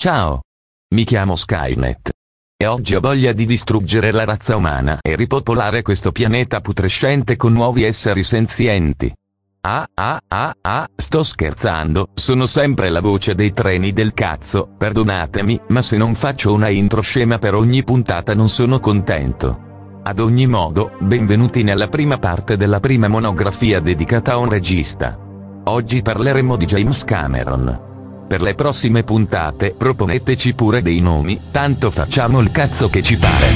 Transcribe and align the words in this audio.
Ciao. 0.00 0.42
Mi 0.94 1.02
chiamo 1.02 1.34
Skynet. 1.34 2.10
E 2.56 2.66
oggi 2.66 2.94
ho 2.94 3.00
voglia 3.00 3.32
di 3.32 3.44
distruggere 3.46 4.12
la 4.12 4.24
razza 4.24 4.54
umana 4.54 5.00
e 5.02 5.16
ripopolare 5.16 5.82
questo 5.82 6.12
pianeta 6.12 6.60
putrescente 6.60 7.34
con 7.34 7.52
nuovi 7.52 7.82
esseri 7.82 8.22
senzienti. 8.22 9.12
Ah 9.62 9.84
ah 9.92 10.20
ah 10.28 10.54
ah, 10.60 10.86
sto 10.94 11.24
scherzando, 11.24 12.10
sono 12.14 12.46
sempre 12.46 12.90
la 12.90 13.00
voce 13.00 13.34
dei 13.34 13.52
treni 13.52 13.92
del 13.92 14.14
cazzo, 14.14 14.68
perdonatemi, 14.78 15.62
ma 15.70 15.82
se 15.82 15.96
non 15.96 16.14
faccio 16.14 16.52
una 16.52 16.68
intro 16.68 17.00
scema 17.00 17.38
per 17.38 17.56
ogni 17.56 17.82
puntata 17.82 18.36
non 18.36 18.48
sono 18.48 18.78
contento. 18.78 20.00
Ad 20.04 20.20
ogni 20.20 20.46
modo, 20.46 20.92
benvenuti 21.00 21.64
nella 21.64 21.88
prima 21.88 22.18
parte 22.18 22.56
della 22.56 22.78
prima 22.78 23.08
monografia 23.08 23.80
dedicata 23.80 24.34
a 24.34 24.36
un 24.36 24.48
regista. 24.48 25.18
Oggi 25.64 26.02
parleremo 26.02 26.54
di 26.54 26.66
James 26.66 27.02
Cameron. 27.02 27.87
Per 28.28 28.42
le 28.42 28.54
prossime 28.54 29.04
puntate 29.04 29.74
proponeteci 29.74 30.52
pure 30.52 30.82
dei 30.82 31.00
nomi, 31.00 31.40
tanto 31.50 31.90
facciamo 31.90 32.40
il 32.40 32.50
cazzo 32.50 32.90
che 32.90 33.00
ci 33.00 33.16
pare. 33.16 33.54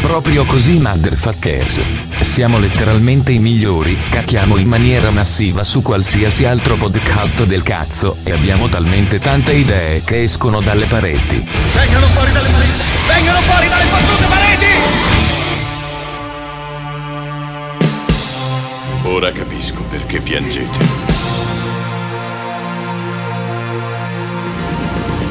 Proprio 0.00 0.44
così 0.44 0.80
motherfuckers. 0.80 1.78
Siamo 2.20 2.58
letteralmente 2.58 3.30
i 3.30 3.38
migliori, 3.38 3.96
cacchiamo 4.10 4.56
in 4.56 4.66
maniera 4.66 5.10
massiva 5.10 5.62
su 5.62 5.80
qualsiasi 5.80 6.44
altro 6.44 6.76
podcast 6.76 7.44
del 7.44 7.62
cazzo, 7.62 8.16
e 8.24 8.32
abbiamo 8.32 8.68
talmente 8.68 9.20
tante 9.20 9.52
idee 9.52 10.02
che 10.02 10.24
escono 10.24 10.60
dalle 10.60 10.86
pareti. 10.86 11.36
Vengano 11.72 12.06
fuori 12.06 12.32
dalle 12.32 12.48
pareti! 12.48 12.82
Vengano 13.06 13.38
fuori 13.42 13.68
dalle 13.68 13.84
fottute 13.84 14.24
pareti! 14.26 14.66
Ora 19.04 19.30
capisco 19.30 19.84
perché 19.84 20.20
piangete. 20.20 21.17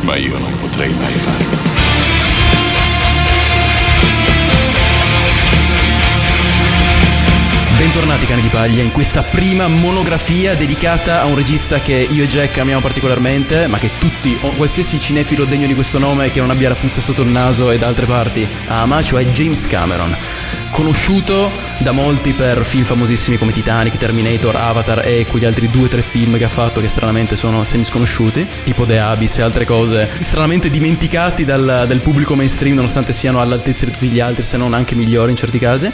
Ma 0.08 0.16
io 0.16 0.38
non 0.38 0.58
potrei 0.60 0.94
mai 0.94 1.12
farlo. 1.16 1.67
Bentornati 7.78 8.26
cani 8.26 8.42
di 8.42 8.48
paglia 8.50 8.82
in 8.82 8.92
questa 8.92 9.22
prima 9.22 9.68
monografia 9.68 10.56
dedicata 10.56 11.22
a 11.22 11.26
un 11.26 11.36
regista 11.36 11.80
che 11.80 12.08
io 12.10 12.24
e 12.24 12.28
Jack 12.28 12.58
amiamo 12.58 12.82
particolarmente, 12.82 13.68
ma 13.68 13.78
che 13.78 13.92
tutti, 14.00 14.36
o 14.42 14.50
qualsiasi 14.54 15.00
cinefilo 15.00 15.46
degno 15.46 15.68
di 15.68 15.76
questo 15.76 16.00
nome 16.00 16.32
che 16.32 16.40
non 16.40 16.50
abbia 16.50 16.70
la 16.70 16.76
puzza 16.76 17.02
sotto 17.02 17.22
il 17.22 17.30
naso 17.30 17.70
e 17.70 17.78
da 17.78 17.86
altre 17.86 18.08
parti 18.08 18.48
ama, 18.66 19.04
cioè 19.04 19.26
James 19.26 19.68
Cameron. 19.68 20.16
Conosciuto 20.72 21.52
da 21.78 21.92
molti 21.92 22.34
per 22.34 22.66
film 22.66 22.84
famosissimi 22.84 23.38
come 23.38 23.52
Titanic, 23.52 23.96
Terminator, 23.98 24.56
Avatar 24.56 25.06
e 25.06 25.28
quegli 25.28 25.46
altri 25.46 25.70
due 25.70 25.86
o 25.86 25.88
tre 25.88 26.02
film 26.02 26.36
che 26.40 26.46
ha 26.46 26.50
fatto 26.50 26.82
che 26.82 26.88
stranamente 26.88 27.36
sono 27.36 27.64
semi 27.64 27.84
sconosciuti, 27.84 28.46
tipo 28.64 28.86
The 28.86 28.98
Abyss 28.98 29.38
e 29.38 29.44
altre 29.44 29.66
cose, 29.66 30.10
stranamente 30.18 30.72
dimenticati 30.72 31.46
dal, 31.46 31.86
dal 31.88 32.00
pubblico 32.00 32.34
mainstream 32.34 32.76
nonostante 32.76 33.14
siano 33.14 33.40
all'altezza 33.40 33.86
di 33.86 33.92
tutti 33.92 34.10
gli 34.10 34.20
altri, 34.20 34.42
se 34.42 34.58
non 34.58 34.74
anche 34.74 34.96
migliori 34.96 35.30
in 35.30 35.38
certi 35.38 35.60
casi 35.60 35.92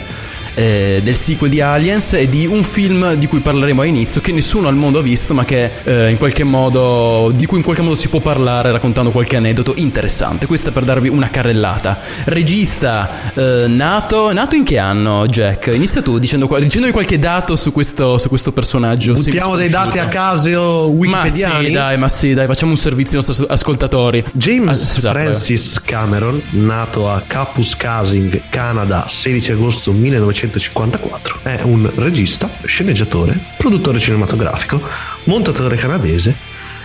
eh, 0.54 1.00
del 1.02 1.16
sequel 1.16 1.50
di 1.50 1.60
Aliens 1.60 2.14
e 2.14 2.28
di 2.28 2.46
un 2.46 2.62
film 2.62 3.14
di 3.14 3.26
cui 3.26 3.40
parleremo 3.40 3.82
all'inizio 3.82 4.20
che 4.20 4.32
nessuno 4.32 4.68
al 4.68 4.76
mondo 4.76 4.98
ha 4.98 5.02
visto 5.02 5.34
ma 5.34 5.44
che 5.44 5.70
eh, 5.84 6.10
in 6.10 6.16
qualche 6.16 6.44
modo 6.44 7.32
di 7.34 7.46
cui 7.46 7.58
in 7.58 7.64
qualche 7.64 7.82
modo 7.82 7.94
si 7.94 8.08
può 8.08 8.20
parlare 8.20 8.70
raccontando 8.70 9.10
qualche 9.10 9.36
aneddoto 9.36 9.74
interessante. 9.76 10.46
Questa 10.46 10.70
per 10.70 10.84
darvi 10.84 11.08
una 11.08 11.28
carrellata. 11.28 12.00
Regista 12.24 13.32
eh, 13.34 13.66
nato 13.68 14.32
nato 14.32 14.54
in 14.54 14.64
che 14.64 14.78
anno 14.78 15.26
Jack? 15.26 15.72
Inizia 15.74 16.02
tu 16.02 16.18
dicendo, 16.18 16.46
dicendovi 16.58 16.92
qualche 16.92 17.18
dato 17.18 17.56
su 17.56 17.72
questo, 17.72 18.18
su 18.18 18.28
questo 18.28 18.52
personaggio. 18.52 19.14
Buttiamo 19.14 19.56
dei 19.56 19.68
dati 19.68 19.98
a 19.98 20.06
caso 20.08 20.88
wikipediani 20.90 21.54
ma 21.54 21.68
sì 21.68 21.72
dai 21.72 21.98
ma 21.98 22.08
sì 22.08 22.34
dai 22.34 22.46
facciamo 22.46 22.72
un 22.72 22.78
servizio 22.78 23.18
ai 23.18 23.24
nostri 23.26 23.46
ascoltatori. 23.48 24.24
James 24.32 25.04
ah, 25.04 25.10
Francis 25.10 25.80
Cameron 25.80 26.40
nato 26.50 27.10
a 27.10 27.22
Capus 27.26 27.76
Casing 27.76 28.42
Canada 28.48 29.04
16 29.08 29.52
agosto 29.52 29.92
1900 29.92 30.43
1954. 30.44 31.38
È 31.42 31.62
un 31.62 31.90
regista, 31.96 32.50
sceneggiatore, 32.64 33.38
produttore 33.56 33.98
cinematografico, 33.98 34.82
montatore 35.24 35.76
canadese 35.76 36.34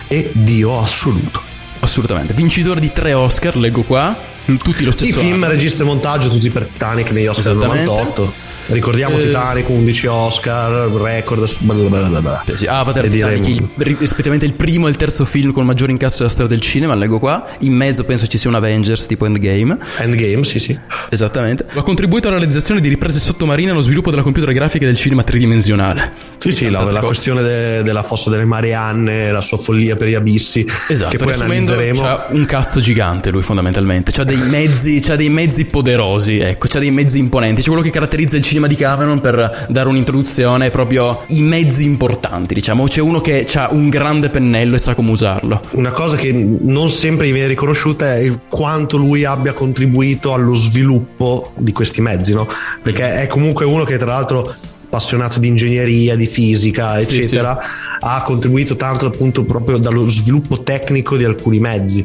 e 0.08 0.30
dio 0.34 0.78
assoluto. 0.78 1.42
Assolutamente, 1.80 2.34
vincitore 2.34 2.80
di 2.80 2.92
tre 2.92 3.14
Oscar, 3.14 3.56
leggo 3.56 3.82
qua, 3.82 4.16
tutti 4.58 4.84
lo 4.84 4.90
stesso. 4.90 5.12
Sì, 5.12 5.18
film, 5.18 5.42
anno. 5.42 5.52
regista 5.52 5.82
e 5.82 5.86
montaggio, 5.86 6.28
tutti 6.28 6.50
per 6.50 6.66
Titanic 6.66 7.10
negli 7.10 7.26
Oscar 7.26 7.56
del 7.56 7.56
98. 7.56 8.32
Ricordiamo 8.70 9.16
eh, 9.16 9.20
Titanic 9.20 9.68
11 9.68 10.06
Oscar, 10.06 10.90
record, 10.92 11.48
blablabla. 11.58 12.44
Sì, 12.54 12.66
Avatar, 12.66 13.08
Titanic, 13.08 13.48
il, 13.48 13.68
rispettivamente 13.98 14.46
il 14.46 14.54
primo 14.54 14.86
e 14.86 14.90
il 14.90 14.96
terzo 14.96 15.24
film 15.24 15.50
con 15.50 15.66
maggiore 15.66 15.90
incasso 15.90 16.18
della 16.18 16.30
storia 16.30 16.48
del 16.50 16.60
cinema, 16.60 16.94
leggo 16.94 17.18
qua. 17.18 17.44
In 17.60 17.72
mezzo 17.72 18.04
penso 18.04 18.28
ci 18.28 18.38
sia 18.38 18.48
un 18.48 18.54
Avengers 18.54 19.06
tipo 19.06 19.26
Endgame. 19.26 19.76
Endgame, 19.98 20.44
sì, 20.44 20.60
sì. 20.60 20.78
Esattamente. 21.08 21.66
Ha 21.72 21.82
contribuito 21.82 22.28
alla 22.28 22.38
realizzazione 22.38 22.80
di 22.80 22.88
riprese 22.88 23.18
sottomarine 23.18 23.70
e 23.70 23.72
allo 23.72 23.80
sviluppo 23.80 24.10
della 24.10 24.22
computer 24.22 24.52
grafica 24.52 24.86
del 24.86 24.96
cinema 24.96 25.24
tridimensionale. 25.24 26.12
Sì, 26.38 26.52
sì, 26.52 26.70
la, 26.70 26.82
la 26.82 27.00
questione 27.00 27.42
de, 27.42 27.82
della 27.82 28.04
fossa 28.04 28.30
delle 28.30 28.44
Marianne, 28.44 29.32
la 29.32 29.40
sua 29.40 29.58
follia 29.58 29.96
per 29.96 30.06
gli 30.06 30.14
abissi. 30.14 30.64
Esatto, 30.88 31.10
che 31.10 31.18
poi 31.18 31.32
analizzeremo. 31.32 32.00
C'ha 32.00 32.28
un 32.30 32.44
cazzo 32.44 32.80
gigante 32.80 33.30
lui 33.30 33.42
fondamentalmente, 33.42 34.12
c'ha 34.12 34.24
dei 34.24 34.38
mezzi, 34.38 35.00
c'ha 35.00 35.16
dei 35.16 35.28
mezzi 35.28 35.64
poderosi, 35.64 36.38
ecco, 36.38 36.68
c'ha 36.68 36.78
dei 36.78 36.92
mezzi 36.92 37.18
imponenti, 37.18 37.62
c'è 37.62 37.66
quello 37.66 37.82
che 37.82 37.90
caratterizza 37.90 38.36
il 38.36 38.42
cinema 38.42 38.59
di 38.66 38.74
Cameron 38.74 39.20
per 39.20 39.66
dare 39.68 39.88
un'introduzione 39.88 40.70
proprio 40.70 41.22
i 41.28 41.42
mezzi 41.42 41.84
importanti, 41.84 42.54
diciamo, 42.54 42.84
c'è 42.84 43.00
uno 43.00 43.20
che 43.20 43.46
ha 43.54 43.68
un 43.72 43.88
grande 43.88 44.28
pennello 44.30 44.76
e 44.76 44.78
sa 44.78 44.94
come 44.94 45.10
usarlo. 45.10 45.60
Una 45.72 45.90
cosa 45.90 46.16
che 46.16 46.32
non 46.32 46.88
sempre 46.88 47.26
gli 47.26 47.32
viene 47.32 47.48
riconosciuta 47.48 48.16
è 48.16 48.30
quanto 48.48 48.96
lui 48.96 49.24
abbia 49.24 49.52
contribuito 49.52 50.32
allo 50.32 50.54
sviluppo 50.54 51.52
di 51.56 51.72
questi 51.72 52.00
mezzi, 52.00 52.32
no? 52.32 52.48
Perché 52.82 53.20
è 53.20 53.26
comunque 53.26 53.64
uno 53.64 53.84
che 53.84 53.96
tra 53.96 54.12
l'altro 54.12 54.52
appassionato 54.90 55.38
di 55.38 55.46
ingegneria, 55.46 56.16
di 56.16 56.26
fisica, 56.26 56.98
eccetera, 56.98 57.56
sì, 57.62 57.68
sì. 57.68 57.96
ha 58.00 58.22
contribuito 58.24 58.74
tanto 58.74 59.06
appunto 59.06 59.44
proprio 59.44 59.78
dallo 59.78 60.08
sviluppo 60.08 60.62
tecnico 60.62 61.16
di 61.16 61.24
alcuni 61.24 61.60
mezzi. 61.60 62.04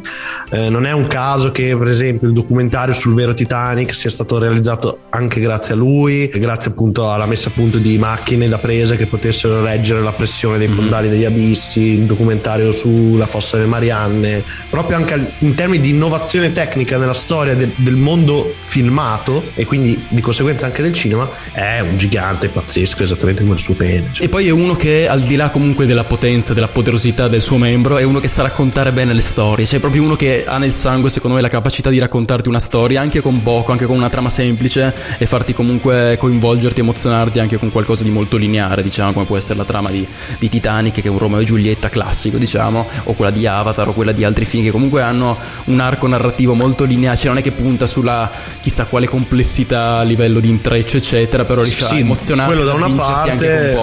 Eh, 0.50 0.70
non 0.70 0.86
è 0.86 0.92
un 0.92 1.08
caso 1.08 1.50
che, 1.50 1.76
per 1.76 1.88
esempio, 1.88 2.28
il 2.28 2.32
documentario 2.32 2.94
sul 2.94 3.14
vero 3.14 3.34
Titanic 3.34 3.92
sia 3.92 4.08
stato 4.08 4.38
realizzato 4.38 5.00
anche 5.10 5.40
grazie 5.40 5.74
a 5.74 5.76
lui, 5.76 6.28
grazie 6.28 6.70
appunto 6.70 7.10
alla 7.10 7.26
messa 7.26 7.48
a 7.48 7.52
punto 7.52 7.78
di 7.78 7.98
macchine 7.98 8.46
da 8.46 8.58
presa 8.58 8.94
che 8.94 9.06
potessero 9.06 9.62
reggere 9.62 10.00
la 10.00 10.12
pressione 10.12 10.56
dei 10.58 10.68
mhm. 10.68 10.74
fondali 10.74 11.08
mm-hmm. 11.08 11.16
degli 11.16 11.24
abissi, 11.24 11.80
il 11.80 12.06
documentario 12.06 12.70
sulla 12.70 13.26
fossa 13.26 13.56
delle 13.56 13.68
Marianne, 13.68 14.44
proprio 14.70 14.96
anche 14.96 15.32
in 15.38 15.54
termini 15.54 15.82
di 15.82 15.90
innovazione 15.90 16.52
tecnica 16.52 16.98
nella 16.98 17.14
storia 17.14 17.56
de- 17.56 17.72
del 17.74 17.96
mondo 17.96 18.54
filmato 18.56 19.42
e 19.54 19.64
quindi 19.64 20.00
di 20.08 20.20
conseguenza 20.20 20.66
anche 20.66 20.82
del 20.82 20.92
cinema, 20.92 21.28
è 21.50 21.80
un 21.80 21.96
gigante 21.96 22.48
pazzesco 22.48 22.75
pazzesco 22.76 23.02
esattamente 23.02 23.42
come 23.42 23.54
il 23.54 23.60
suo 23.60 23.74
pene. 23.74 24.08
Cioè. 24.12 24.26
E 24.26 24.28
poi 24.28 24.46
è 24.46 24.50
uno 24.50 24.76
che 24.76 25.08
al 25.08 25.22
di 25.22 25.36
là 25.36 25.48
comunque 25.48 25.86
della 25.86 26.04
potenza, 26.04 26.52
della 26.52 26.68
poderosità 26.68 27.28
del 27.28 27.40
suo 27.40 27.56
membro, 27.56 27.96
è 27.96 28.02
uno 28.02 28.18
che 28.18 28.28
sa 28.28 28.42
raccontare 28.42 28.92
bene 28.92 29.14
le 29.14 29.22
storie, 29.22 29.64
cioè 29.64 29.78
è 29.78 29.80
proprio 29.80 30.02
uno 30.02 30.16
che 30.16 30.44
ha 30.46 30.58
nel 30.58 30.72
sangue 30.72 31.08
secondo 31.08 31.36
me 31.36 31.42
la 31.42 31.48
capacità 31.48 31.88
di 31.88 31.98
raccontarti 31.98 32.48
una 32.48 32.58
storia 32.58 33.00
anche 33.00 33.20
con 33.20 33.42
poco, 33.42 33.72
anche 33.72 33.86
con 33.86 33.96
una 33.96 34.10
trama 34.10 34.28
semplice 34.28 34.94
e 35.18 35.26
farti 35.26 35.54
comunque 35.54 36.16
coinvolgerti, 36.18 36.80
emozionarti 36.80 37.38
anche 37.38 37.56
con 37.58 37.70
qualcosa 37.70 38.02
di 38.02 38.10
molto 38.10 38.36
lineare, 38.36 38.82
diciamo 38.82 39.12
come 39.12 39.24
può 39.24 39.36
essere 39.36 39.58
la 39.58 39.64
trama 39.64 39.90
di, 39.90 40.06
di 40.38 40.48
Titanic 40.48 40.94
che 40.94 41.02
è 41.02 41.10
un 41.10 41.18
Romeo 41.18 41.40
e 41.40 41.44
Giulietta 41.44 41.88
classico, 41.88 42.36
diciamo, 42.36 42.86
o 43.04 43.14
quella 43.14 43.30
di 43.30 43.46
Avatar 43.46 43.88
o 43.88 43.92
quella 43.92 44.12
di 44.12 44.24
altri 44.24 44.44
film 44.44 44.64
che 44.64 44.70
comunque 44.70 45.02
hanno 45.02 45.36
un 45.66 45.80
arco 45.80 46.06
narrativo 46.06 46.54
molto 46.54 46.84
lineare, 46.84 47.16
cioè 47.16 47.28
non 47.28 47.38
è 47.38 47.42
che 47.42 47.52
punta 47.52 47.86
sulla 47.86 48.30
chissà 48.60 48.86
quale 48.86 49.06
complessità 49.06 49.98
a 49.98 50.02
livello 50.02 50.40
di 50.40 50.48
intreccio 50.48 50.96
eccetera, 50.96 51.44
però 51.44 51.62
riesce 51.62 51.84
sì, 51.84 51.94
a 51.94 51.98
emozionarti 51.98 52.65
da 52.66 52.74
una 52.74 52.94
parte 52.94 53.76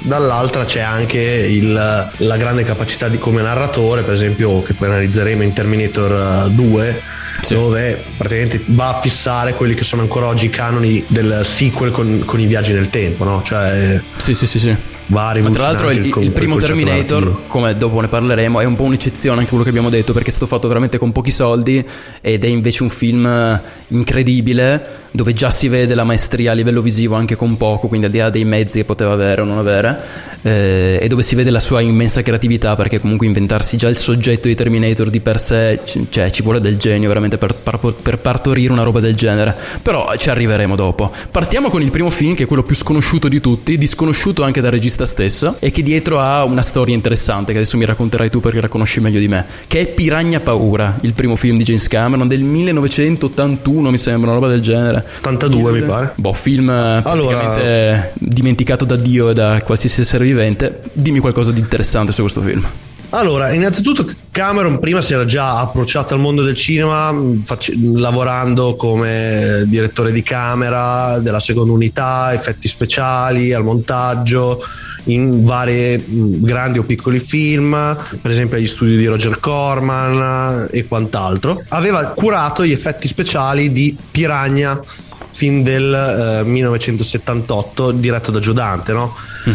dall'altra 0.00 0.64
c'è 0.64 0.80
anche 0.80 1.18
il, 1.20 1.72
la 1.72 2.36
grande 2.36 2.62
capacità 2.62 3.08
di 3.08 3.18
come 3.18 3.42
narratore 3.42 4.04
per 4.04 4.14
esempio 4.14 4.62
che 4.62 4.74
poi 4.74 4.88
analizzeremo 4.88 5.42
in 5.42 5.52
Terminator 5.52 6.48
2 6.50 6.88
eh, 6.88 7.02
Sì. 7.40 7.54
dove 7.54 8.02
praticamente 8.16 8.62
va 8.66 8.96
a 8.96 9.00
fissare 9.00 9.54
quelli 9.54 9.74
che 9.74 9.84
sono 9.84 10.02
ancora 10.02 10.26
oggi 10.26 10.46
i 10.46 10.50
canoni 10.50 11.04
del 11.08 11.40
sequel 11.44 11.90
con, 11.92 12.22
con 12.24 12.40
i 12.40 12.46
viaggi 12.46 12.72
nel 12.72 12.90
tempo, 12.90 13.24
no? 13.24 13.42
Cioè 13.42 14.00
Sì, 14.16 14.34
sì, 14.34 14.46
sì, 14.46 14.58
sì. 14.58 14.76
Va 15.08 15.30
a 15.30 15.40
Ma 15.40 15.50
tra 15.50 15.62
l'altro 15.62 15.88
rivoluzionare 15.88 16.06
il, 16.06 16.10
con- 16.10 16.22
il 16.22 16.32
primo 16.32 16.56
Terminator, 16.56 17.46
come 17.46 17.76
dopo 17.76 18.00
ne 18.00 18.08
parleremo, 18.08 18.60
è 18.60 18.64
un 18.64 18.76
po' 18.76 18.84
un'eccezione 18.84 19.38
anche 19.38 19.50
quello 19.50 19.64
che 19.64 19.70
abbiamo 19.70 19.90
detto 19.90 20.12
perché 20.12 20.28
è 20.28 20.32
stato 20.32 20.46
fatto 20.46 20.68
veramente 20.68 20.98
con 20.98 21.12
pochi 21.12 21.30
soldi 21.30 21.84
ed 22.20 22.44
è 22.44 22.48
invece 22.48 22.82
un 22.82 22.90
film 22.90 23.26
eh, 23.26 23.60
incredibile 23.88 25.06
dove 25.10 25.32
già 25.32 25.50
si 25.50 25.68
vede 25.68 25.94
la 25.94 26.04
maestria 26.04 26.52
a 26.52 26.54
livello 26.54 26.82
visivo 26.82 27.14
anche 27.14 27.34
con 27.34 27.56
poco, 27.56 27.88
quindi 27.88 28.06
al 28.06 28.12
di 28.12 28.18
là 28.18 28.30
dei 28.30 28.44
mezzi 28.44 28.78
che 28.78 28.84
poteva 28.84 29.12
avere 29.12 29.40
o 29.40 29.44
non 29.44 29.58
avere, 29.58 30.00
eh, 30.42 30.98
e 31.00 31.08
dove 31.08 31.22
si 31.22 31.34
vede 31.34 31.50
la 31.50 31.60
sua 31.60 31.80
immensa 31.80 32.22
creatività 32.22 32.76
perché 32.76 33.00
comunque 33.00 33.26
inventarsi 33.26 33.76
già 33.76 33.88
il 33.88 33.96
soggetto 33.96 34.48
di 34.48 34.54
Terminator 34.54 35.10
di 35.10 35.20
per 35.20 35.40
sé, 35.40 35.80
c- 35.84 36.04
cioè 36.10 36.30
ci 36.30 36.42
vuole 36.42 36.60
del 36.60 36.76
genio 36.76 37.08
veramente 37.08 37.38
per, 37.38 37.54
per 37.54 38.18
partorire 38.18 38.70
una 38.70 38.82
roba 38.82 39.00
del 39.00 39.14
genere. 39.14 39.56
Però 39.82 40.14
ci 40.16 40.30
arriveremo 40.30 40.76
dopo. 40.76 41.10
Partiamo 41.30 41.70
con 41.70 41.82
il 41.82 41.90
primo 41.90 42.10
film 42.10 42.34
che 42.34 42.44
è 42.44 42.46
quello 42.46 42.62
più 42.62 42.76
sconosciuto 42.76 43.28
di 43.28 43.40
tutti, 43.40 43.76
disconosciuto 43.78 44.42
anche 44.44 44.60
dal 44.60 44.70
regista 44.70 44.97
stesso 45.04 45.56
e 45.58 45.70
che 45.70 45.82
dietro 45.82 46.20
ha 46.20 46.44
una 46.44 46.62
storia 46.62 46.94
interessante 46.94 47.52
che 47.52 47.58
adesso 47.58 47.76
mi 47.76 47.84
racconterai 47.84 48.30
tu 48.30 48.40
perché 48.40 48.60
la 48.60 48.68
conosci 48.68 49.00
meglio 49.00 49.18
di 49.18 49.28
me, 49.28 49.46
che 49.66 49.80
è 49.80 49.86
Piranha 49.86 50.40
Paura, 50.40 50.96
il 51.02 51.12
primo 51.12 51.36
film 51.36 51.56
di 51.58 51.64
James 51.64 51.86
Cameron 51.88 52.28
del 52.28 52.42
1981 52.42 53.90
mi 53.90 53.98
sembra, 53.98 54.30
una 54.30 54.38
roba 54.38 54.48
del 54.48 54.60
genere. 54.60 55.04
82 55.18 55.72
mi 55.72 55.82
pare. 55.82 56.12
Boh, 56.14 56.32
film 56.32 56.70
eh, 56.70 57.00
praticamente 57.02 58.12
dimenticato 58.14 58.84
da 58.84 58.96
Dio 58.96 59.30
e 59.30 59.34
da 59.34 59.60
qualsiasi 59.62 60.00
essere 60.00 60.24
vivente. 60.24 60.82
Dimmi 60.92 61.18
qualcosa 61.18 61.52
di 61.52 61.60
interessante 61.60 62.12
su 62.12 62.22
questo 62.22 62.40
film. 62.40 62.66
Allora, 63.10 63.52
innanzitutto 63.52 64.06
Cameron 64.30 64.78
prima 64.78 65.00
si 65.00 65.14
era 65.14 65.24
già 65.24 65.60
approcciato 65.60 66.12
al 66.12 66.20
mondo 66.20 66.42
del 66.42 66.54
cinema 66.54 67.10
mh, 67.10 67.40
face- 67.40 67.74
lavorando 67.76 68.74
come 68.74 69.64
direttore 69.66 70.12
di 70.12 70.22
camera 70.22 71.18
della 71.18 71.40
seconda 71.40 71.72
unità, 71.72 72.34
effetti 72.34 72.68
speciali, 72.68 73.54
al 73.54 73.64
montaggio, 73.64 74.62
in 75.04 75.42
vari 75.42 75.96
mh, 75.96 76.44
grandi 76.44 76.78
o 76.78 76.84
piccoli 76.84 77.18
film, 77.18 77.96
per 78.20 78.30
esempio 78.30 78.58
agli 78.58 78.68
studi 78.68 78.96
di 78.96 79.06
Roger 79.06 79.40
Corman 79.40 80.68
e 80.70 80.86
quant'altro. 80.86 81.64
Aveva 81.68 82.08
curato 82.08 82.64
gli 82.64 82.72
effetti 82.72 83.08
speciali 83.08 83.72
di 83.72 83.96
Piranha 84.10 84.80
film 85.30 85.62
del 85.62 86.40
eh, 86.42 86.44
1978 86.44 87.92
diretto 87.92 88.30
da 88.30 88.38
Giodante 88.40 88.92
no? 88.92 89.14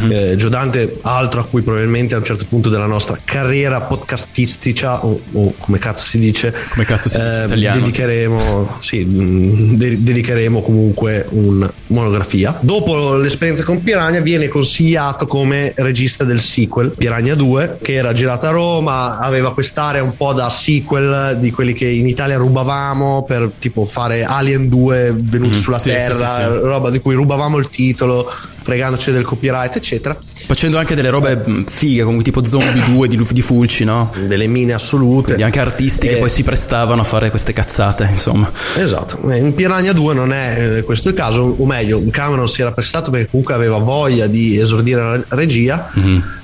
Eh, 0.09 0.35
Giodante 0.37 0.97
altro 1.03 1.41
a 1.41 1.45
cui 1.45 1.61
probabilmente 1.61 2.15
a 2.15 2.17
un 2.17 2.23
certo 2.23 2.45
punto 2.49 2.69
della 2.69 2.85
nostra 2.87 3.15
carriera 3.23 3.81
podcastistica 3.81 5.05
o, 5.05 5.19
o 5.33 5.53
come 5.59 5.77
cazzo 5.77 6.05
si 6.05 6.17
dice 6.17 6.53
Come 6.71 6.85
cazzo 6.85 7.09
si 7.09 7.17
dice 7.17 7.41
eh, 7.41 7.45
italiano, 7.45 7.79
dedicheremo 7.79 8.77
sì, 8.79 9.05
mh, 9.05 9.75
de- 9.75 10.01
dedicheremo 10.01 10.61
comunque 10.61 11.25
una 11.31 11.71
monografia. 11.87 12.57
Dopo 12.61 13.15
l'esperienza 13.17 13.63
con 13.63 13.83
Piranha 13.83 14.19
viene 14.21 14.47
consigliato 14.47 15.27
come 15.27 15.73
regista 15.75 16.23
del 16.23 16.39
sequel 16.39 16.91
Piranha 16.97 17.35
2 17.35 17.77
che 17.81 17.93
era 17.93 18.13
girato 18.13 18.47
a 18.47 18.51
Roma 18.51 19.19
aveva 19.19 19.53
quest'area 19.53 20.01
un 20.01 20.15
po' 20.17 20.33
da 20.33 20.49
sequel 20.49 21.37
di 21.39 21.51
quelli 21.51 21.73
che 21.73 21.87
in 21.87 22.07
Italia 22.07 22.37
rubavamo 22.37 23.23
per 23.27 23.51
tipo 23.59 23.85
fare 23.85 24.23
Alien 24.23 24.69
2 24.69 25.15
venuti 25.19 25.51
Mhm, 25.53 25.59
sulla 25.63 25.80
sì, 25.80 25.89
terra 25.89 26.13
sì, 26.13 26.42
sì. 26.44 26.60
roba 26.62 26.89
di 26.89 27.00
cui 27.00 27.15
rubavamo 27.15 27.57
il 27.57 27.69
titolo 27.69 28.30
fregandoci 28.62 29.12
del 29.12 29.24
copyright 29.24 29.75
eccetera 29.75 30.18
Facendo 30.45 30.77
anche 30.77 30.94
delle 30.95 31.10
robe 31.10 31.36
mh, 31.38 31.65
fighe, 31.65 32.04
come 32.04 32.21
tipo 32.21 32.45
Zombie 32.45 32.83
2 32.92 33.07
di, 33.07 33.27
di 33.31 33.42
Fulci, 33.42 33.83
no? 33.86 34.12
delle 34.27 34.48
mine 34.48 34.74
assolute 34.74 35.24
Quindi 35.25 35.44
anche 35.44 35.60
artisti 35.60 36.07
che 36.07 36.15
Eh, 36.15 36.19
poi 36.19 36.30
si 36.30 36.44
prestavano 36.44 37.01
a 37.01 37.06
fare 37.06 37.30
queste 37.30 37.54
cazzate, 37.54 38.07
insomma. 38.10 38.51
Esatto, 38.77 39.19
in 39.31 39.54
Piranha 39.56 39.94
2 39.94 40.13
non 40.13 40.33
è 40.33 40.77
eh, 40.77 40.83
questo 40.83 41.10
il 41.10 41.15
caso, 41.15 41.56
o 41.57 41.65
meglio, 41.65 42.04
Cameron 42.10 42.48
si 42.48 42.62
era 42.62 42.71
prestato 42.71 43.10
perché 43.10 43.30
comunque 43.30 43.54
aveva 43.54 43.77
voglia 43.80 44.27
di 44.27 44.60
esordire 44.60 45.01
la 45.01 45.24
regia. 45.30 45.89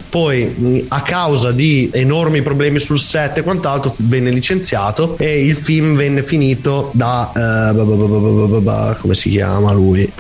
Poi, 0.09 0.85
a 0.88 1.01
causa 1.01 1.51
di 1.51 1.89
enormi 1.94 2.41
problemi 2.41 2.79
sul 2.79 3.00
set 3.00 3.38
e 3.38 3.44
quant'altro, 3.44 3.94
venne 4.03 4.31
licenziato 4.31 5.15
e 5.17 5.45
il 5.45 5.56
film 5.56 5.95
venne 5.95 6.23
finito 6.23 6.89
da. 6.94 7.31
eh, 7.35 8.97
come 9.00 9.13
si 9.13 9.29
chiama 9.29 9.71
lui? 9.71 10.11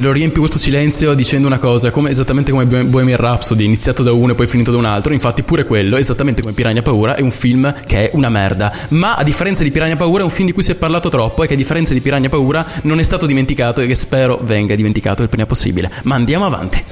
Lo 0.00 0.12
riempio 0.12 0.40
questo 0.40 0.58
silenzio 0.58 1.14
dicendo 1.14 1.46
una 1.46 1.58
cosa, 1.58 1.90
come, 1.90 2.10
esattamente 2.10 2.50
come 2.50 2.66
Bohem- 2.66 2.90
Bohemian 2.90 3.16
Rhapsody, 3.16 3.64
iniziato 3.64 4.02
da 4.02 4.12
uno 4.12 4.32
e 4.32 4.34
poi 4.34 4.46
finito 4.46 4.70
da 4.70 4.76
un 4.76 4.84
altro. 4.84 5.14
Infatti, 5.14 5.42
pure 5.42 5.64
quello, 5.64 5.96
esattamente 5.96 6.42
come 6.42 6.52
Piranha 6.52 6.82
Paura, 6.82 7.14
è 7.14 7.22
un 7.22 7.30
film 7.30 7.72
che 7.86 8.10
è 8.10 8.14
una 8.14 8.28
merda. 8.28 8.70
Ma 8.90 9.14
a 9.14 9.22
differenza 9.22 9.62
di 9.62 9.70
Piranha 9.70 9.96
Paura, 9.96 10.20
è 10.20 10.24
un 10.24 10.30
film 10.30 10.48
di 10.48 10.52
cui 10.52 10.62
si 10.62 10.72
è 10.72 10.74
parlato 10.74 11.08
troppo 11.08 11.44
e 11.44 11.46
che 11.46 11.54
a 11.54 11.56
differenza 11.56 11.94
di 11.94 12.02
Piranha 12.02 12.28
Paura 12.28 12.66
non 12.82 12.98
è 12.98 13.02
stato 13.02 13.24
dimenticato 13.24 13.80
e 13.80 13.86
che 13.86 13.94
spero 13.94 14.38
venga 14.42 14.74
dimenticato 14.74 15.22
il 15.22 15.30
prima 15.30 15.46
possibile. 15.46 15.90
Ma 16.02 16.14
andiamo 16.14 16.44
avanti. 16.44 16.84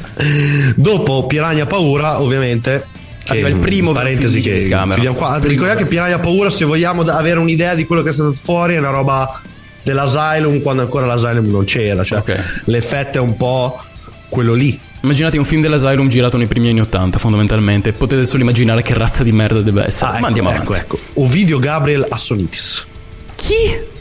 Dopo 0.75 1.27
Piranha 1.27 1.67
Paura, 1.67 2.23
ovviamente. 2.23 2.87
Che, 3.23 3.33
Arriva 3.33 3.49
il 3.49 3.57
primo 3.57 3.93
parentesi 3.93 4.41
che 4.41 4.55
chiudiamo 4.57 5.15
qua. 5.15 5.39
Ricordiamo 5.43 5.79
che 5.79 5.87
Piranha 5.87 6.19
Paura, 6.19 6.49
se 6.49 6.65
vogliamo 6.65 7.03
avere 7.03 7.39
un'idea 7.39 7.75
di 7.75 7.85
quello 7.85 8.03
che 8.03 8.11
è 8.11 8.13
stato 8.15 8.33
fuori, 8.35 8.75
è 8.75 8.79
una 8.79 8.91
roba 8.91 9.41
dell'Asylum 9.85 10.61
quando 10.61 10.83
ancora 10.83 11.07
l'Asylum 11.07 11.49
non 11.49 11.65
c'era. 11.65 12.03
Cioè, 12.03 12.19
Ok. 12.19 12.63
l'effetto 12.65 13.19
è 13.19 13.21
un 13.21 13.37
po' 13.37 13.81
quello 14.29 14.55
lì. 14.55 14.79
Immaginate 15.03 15.37
un 15.39 15.45
film 15.45 15.61
dell'Asylum 15.61 16.09
girato 16.09 16.39
nei 16.39 16.47
primi 16.47 16.71
anni 16.71 16.81
80, 16.81 17.19
fondamentalmente. 17.19 17.93
Potete 17.93 18.25
solo 18.25 18.43
immaginare 18.43 18.81
che 18.83 18.95
razza 18.95 19.23
di 19.23 19.33
merda 19.33 19.61
deve 19.61 19.87
essere. 19.87 20.07
Ah, 20.07 20.13
Ma 20.13 20.17
ecco, 20.19 20.27
andiamo 20.27 20.51
ecco, 20.51 20.73
avanti. 20.73 20.81
ecco. 20.81 20.99
Ovidio 21.21 21.59
Gabriel 21.59 22.07
Assonitis. 22.09 22.87
Chi? 23.37 23.93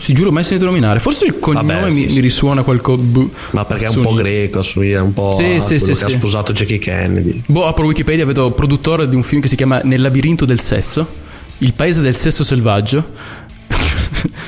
Si 0.00 0.12
giuro, 0.14 0.32
mai 0.32 0.42
sentito 0.42 0.64
nominare. 0.68 0.98
Forse 1.00 1.26
il 1.26 1.38
cognome 1.38 1.74
Vabbè, 1.74 1.86
mi, 1.86 1.92
sì, 1.92 2.02
mi 2.04 2.10
sì. 2.10 2.20
risuona 2.20 2.62
qualcosa. 2.62 3.02
Ma 3.50 3.64
perché 3.64 3.86
è 3.86 3.88
un 3.88 4.00
po' 4.00 4.14
greco, 4.14 4.58
assomiglia 4.60 5.02
un 5.02 5.12
po' 5.12 5.32
Sì, 5.36 5.44
a 5.44 5.60
sì, 5.60 5.78
sì, 5.78 5.92
che 5.92 6.04
ha 6.04 6.08
sì. 6.08 6.16
sposato 6.16 6.52
Jackie 6.52 6.78
Kennedy. 6.78 7.42
Boh, 7.46 7.66
apro 7.66 7.84
Wikipedia, 7.86 8.24
vedo 8.24 8.50
produttore 8.52 9.08
di 9.08 9.14
un 9.16 9.22
film 9.22 9.40
che 9.40 9.48
si 9.48 9.54
chiama 9.56 9.80
Nel 9.84 10.00
labirinto 10.00 10.44
del 10.44 10.60
sesso, 10.60 11.06
il 11.58 11.72
paese 11.74 12.00
del 12.00 12.14
sesso 12.16 12.42
selvaggio. 12.42 13.10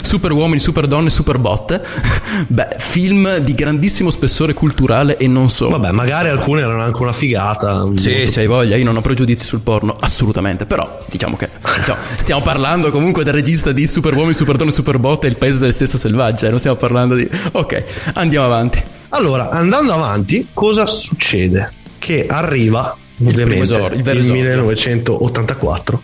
Super 0.03 0.33
uomini, 0.33 0.59
super 0.61 0.87
donne, 0.87 1.11
super 1.11 1.39
botte. 1.39 1.83
Beh, 2.49 2.77
film 2.79 3.39
di 3.39 3.55
grandissimo 3.55 4.11
spessore 4.11 4.55
culturale 4.55 5.17
e 5.17 5.27
non 5.27 5.51
solo. 5.51 5.79
Vabbè, 5.79 5.93
magari 5.93 6.29
alcune 6.29 6.63
erano 6.63 6.83
anche 6.83 7.03
una 7.03 7.13
figata. 7.13 7.75
Sì, 7.95 8.11
molto- 8.15 8.31
se 8.31 8.41
hai 8.41 8.47
voglia, 8.47 8.77
io 8.77 8.85
non 8.85 8.97
ho 8.97 9.01
pregiudizi 9.01 9.45
sul 9.45 9.61
porno, 9.61 9.97
assolutamente. 9.99 10.67
Però 10.67 10.99
diciamo 11.09 11.37
che 11.37 11.49
diciamo, 11.77 11.99
stiamo 12.17 12.43
parlando 12.43 12.91
comunque 12.91 13.25
del 13.25 13.35
regista 13.35 13.73
di 13.73 13.87
Super 13.87 14.15
Uomini, 14.15 14.35
Super 14.35 14.57
Donne, 14.57 14.71
Super 14.73 14.99
Botte 14.99 15.27
e 15.27 15.31
il 15.31 15.37
paese 15.37 15.61
del 15.61 15.75
sesso 15.75 15.97
selvaggio. 15.99 16.47
eh, 16.47 16.51
Non 16.51 16.59
stiamo 16.59 16.77
parlando 16.77 17.15
di. 17.15 17.29
Ok, 17.53 17.85
andiamo 18.15 18.47
avanti. 18.47 18.83
Allora, 19.11 19.51
andando 19.51 19.93
avanti, 19.93 20.49
cosa 20.53 20.87
succede? 20.87 21.73
Che 21.99 22.27
arriva 22.29 22.97
ovviamente 23.19 23.45
primo 23.45 23.63
esordio, 23.65 23.99
il 24.01 24.07
il 24.07 24.19
esordio. 24.19 24.33
1984, 24.33 26.03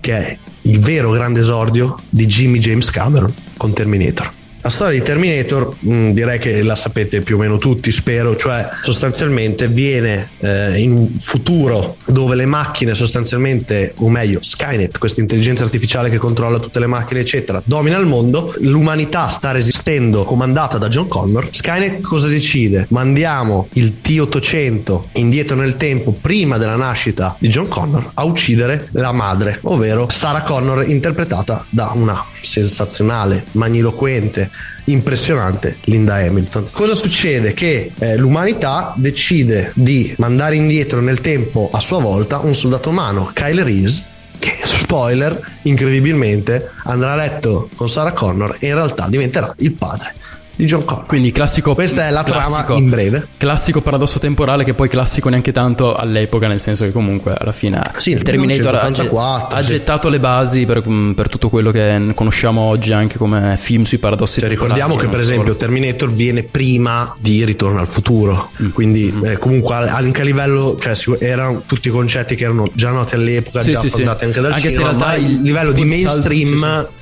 che 0.00 0.16
è 0.16 0.38
il 0.66 0.80
vero 0.80 1.10
grande 1.10 1.40
esordio 1.40 1.96
di 2.10 2.26
Jimmy 2.26 2.58
James 2.58 2.90
Cameron 2.90 3.32
con 3.56 3.72
Terminator. 3.72 4.32
La 4.66 4.72
storia 4.72 4.98
di 4.98 5.04
Terminator 5.04 5.76
mh, 5.78 6.10
direi 6.10 6.40
che 6.40 6.60
la 6.64 6.74
sapete 6.74 7.20
più 7.20 7.36
o 7.36 7.38
meno 7.38 7.56
tutti, 7.56 7.92
spero, 7.92 8.34
cioè 8.34 8.68
sostanzialmente 8.82 9.68
viene 9.68 10.30
eh, 10.38 10.80
in 10.80 11.20
futuro 11.20 11.98
dove 12.06 12.34
le 12.34 12.46
macchine 12.46 12.96
sostanzialmente, 12.96 13.94
o 13.98 14.10
meglio 14.10 14.40
Skynet, 14.42 14.98
questa 14.98 15.20
intelligenza 15.20 15.62
artificiale 15.62 16.10
che 16.10 16.18
controlla 16.18 16.58
tutte 16.58 16.80
le 16.80 16.88
macchine 16.88 17.20
eccetera, 17.20 17.62
domina 17.64 17.96
il 17.98 18.06
mondo, 18.06 18.52
l'umanità 18.58 19.28
sta 19.28 19.52
resistendo 19.52 20.24
comandata 20.24 20.78
da 20.78 20.88
John 20.88 21.06
Connor. 21.06 21.46
Skynet 21.52 22.00
cosa 22.00 22.26
decide? 22.26 22.88
Mandiamo 22.90 23.68
il 23.74 24.00
T-800 24.00 25.00
indietro 25.12 25.54
nel 25.54 25.76
tempo 25.76 26.10
prima 26.10 26.58
della 26.58 26.74
nascita 26.74 27.36
di 27.38 27.46
John 27.46 27.68
Connor 27.68 28.10
a 28.14 28.24
uccidere 28.24 28.88
la 28.90 29.12
madre, 29.12 29.60
ovvero 29.62 30.08
Sarah 30.10 30.42
Connor 30.42 30.88
interpretata 30.88 31.64
da 31.70 31.92
una 31.94 32.20
sensazionale, 32.40 33.44
magniloquente, 33.52 34.50
impressionante 34.84 35.78
Linda 35.84 36.14
Hamilton. 36.16 36.68
Cosa 36.70 36.94
succede? 36.94 37.54
Che 37.54 37.92
eh, 37.98 38.16
l'umanità 38.16 38.94
decide 38.96 39.72
di 39.74 40.14
mandare 40.18 40.56
indietro 40.56 41.00
nel 41.00 41.20
tempo 41.20 41.70
a 41.72 41.80
sua 41.80 42.00
volta 42.00 42.38
un 42.38 42.54
soldato 42.54 42.90
umano, 42.90 43.30
Kyle 43.32 43.64
Reese, 43.64 44.04
che 44.38 44.52
spoiler, 44.64 45.40
incredibilmente 45.62 46.70
andrà 46.84 47.12
a 47.12 47.16
letto 47.16 47.68
con 47.74 47.88
Sarah 47.88 48.12
Connor 48.12 48.56
e 48.58 48.68
in 48.68 48.74
realtà 48.74 49.08
diventerà 49.08 49.52
il 49.58 49.72
padre 49.72 50.14
di 50.56 50.64
John 50.66 50.84
Connor. 50.84 51.06
Quindi 51.06 51.30
classico. 51.32 51.74
Questa 51.74 52.06
è 52.06 52.10
la 52.10 52.22
trama 52.24 52.44
classico- 52.64 52.74
in 52.76 52.88
breve. 52.90 53.28
Classico 53.36 53.80
paradosso 53.80 54.18
temporale 54.18 54.64
che 54.64 54.74
poi 54.74 54.88
classico 54.88 55.28
neanche 55.28 55.52
tanto 55.52 55.94
all'epoca, 55.94 56.48
nel 56.48 56.60
senso 56.60 56.84
che 56.84 56.92
comunque 56.92 57.34
alla 57.38 57.52
fine 57.52 57.80
Sì, 57.98 58.10
il 58.10 58.22
Terminator 58.22 58.74
ha, 58.74 58.82
1984, 58.88 59.56
ha 59.56 59.60
sì. 59.62 59.68
gettato 59.68 60.08
le 60.08 60.18
basi 60.20 60.64
per, 60.66 60.82
per 61.14 61.28
tutto 61.28 61.48
quello 61.48 61.70
che 61.70 62.12
conosciamo 62.14 62.62
oggi 62.62 62.92
anche 62.92 63.18
come 63.18 63.56
film 63.58 63.82
sui 63.84 63.98
paradossi 63.98 64.40
Cioè, 64.40 64.48
temporali. 64.48 64.74
ricordiamo 64.80 65.00
che 65.00 65.08
per 65.08 65.22
solo. 65.24 65.32
esempio 65.32 65.56
Terminator 65.56 66.12
viene 66.12 66.42
prima 66.42 67.12
di 67.20 67.44
Ritorno 67.44 67.80
al 67.80 67.86
futuro, 67.88 68.50
Mm. 68.62 68.70
quindi 68.70 69.14
eh, 69.24 69.38
comunque 69.38 69.74
anche 69.74 70.20
a 70.22 70.24
livello, 70.24 70.76
cioè 70.78 70.94
erano 71.20 71.62
tutti 71.66 71.88
concetti 71.90 72.34
che 72.34 72.44
erano 72.44 72.70
già 72.72 72.90
noti 72.90 73.14
all'epoca, 73.14 73.62
Sì, 73.62 73.72
già 73.72 73.80
sì, 73.80 73.86
affrontati 73.86 74.24
anche 74.24 74.40
dal 74.40 74.52
Anche 74.52 74.62
se 74.62 74.68
in 74.68 74.72
cinema, 74.86 74.90
realtà 74.96 75.06
ma 75.20 75.26
il 75.28 75.40
livello 75.42 75.72
di 75.72 75.80
salto- 75.80 75.94
mainstream 75.94 76.56
sì, 76.80 76.95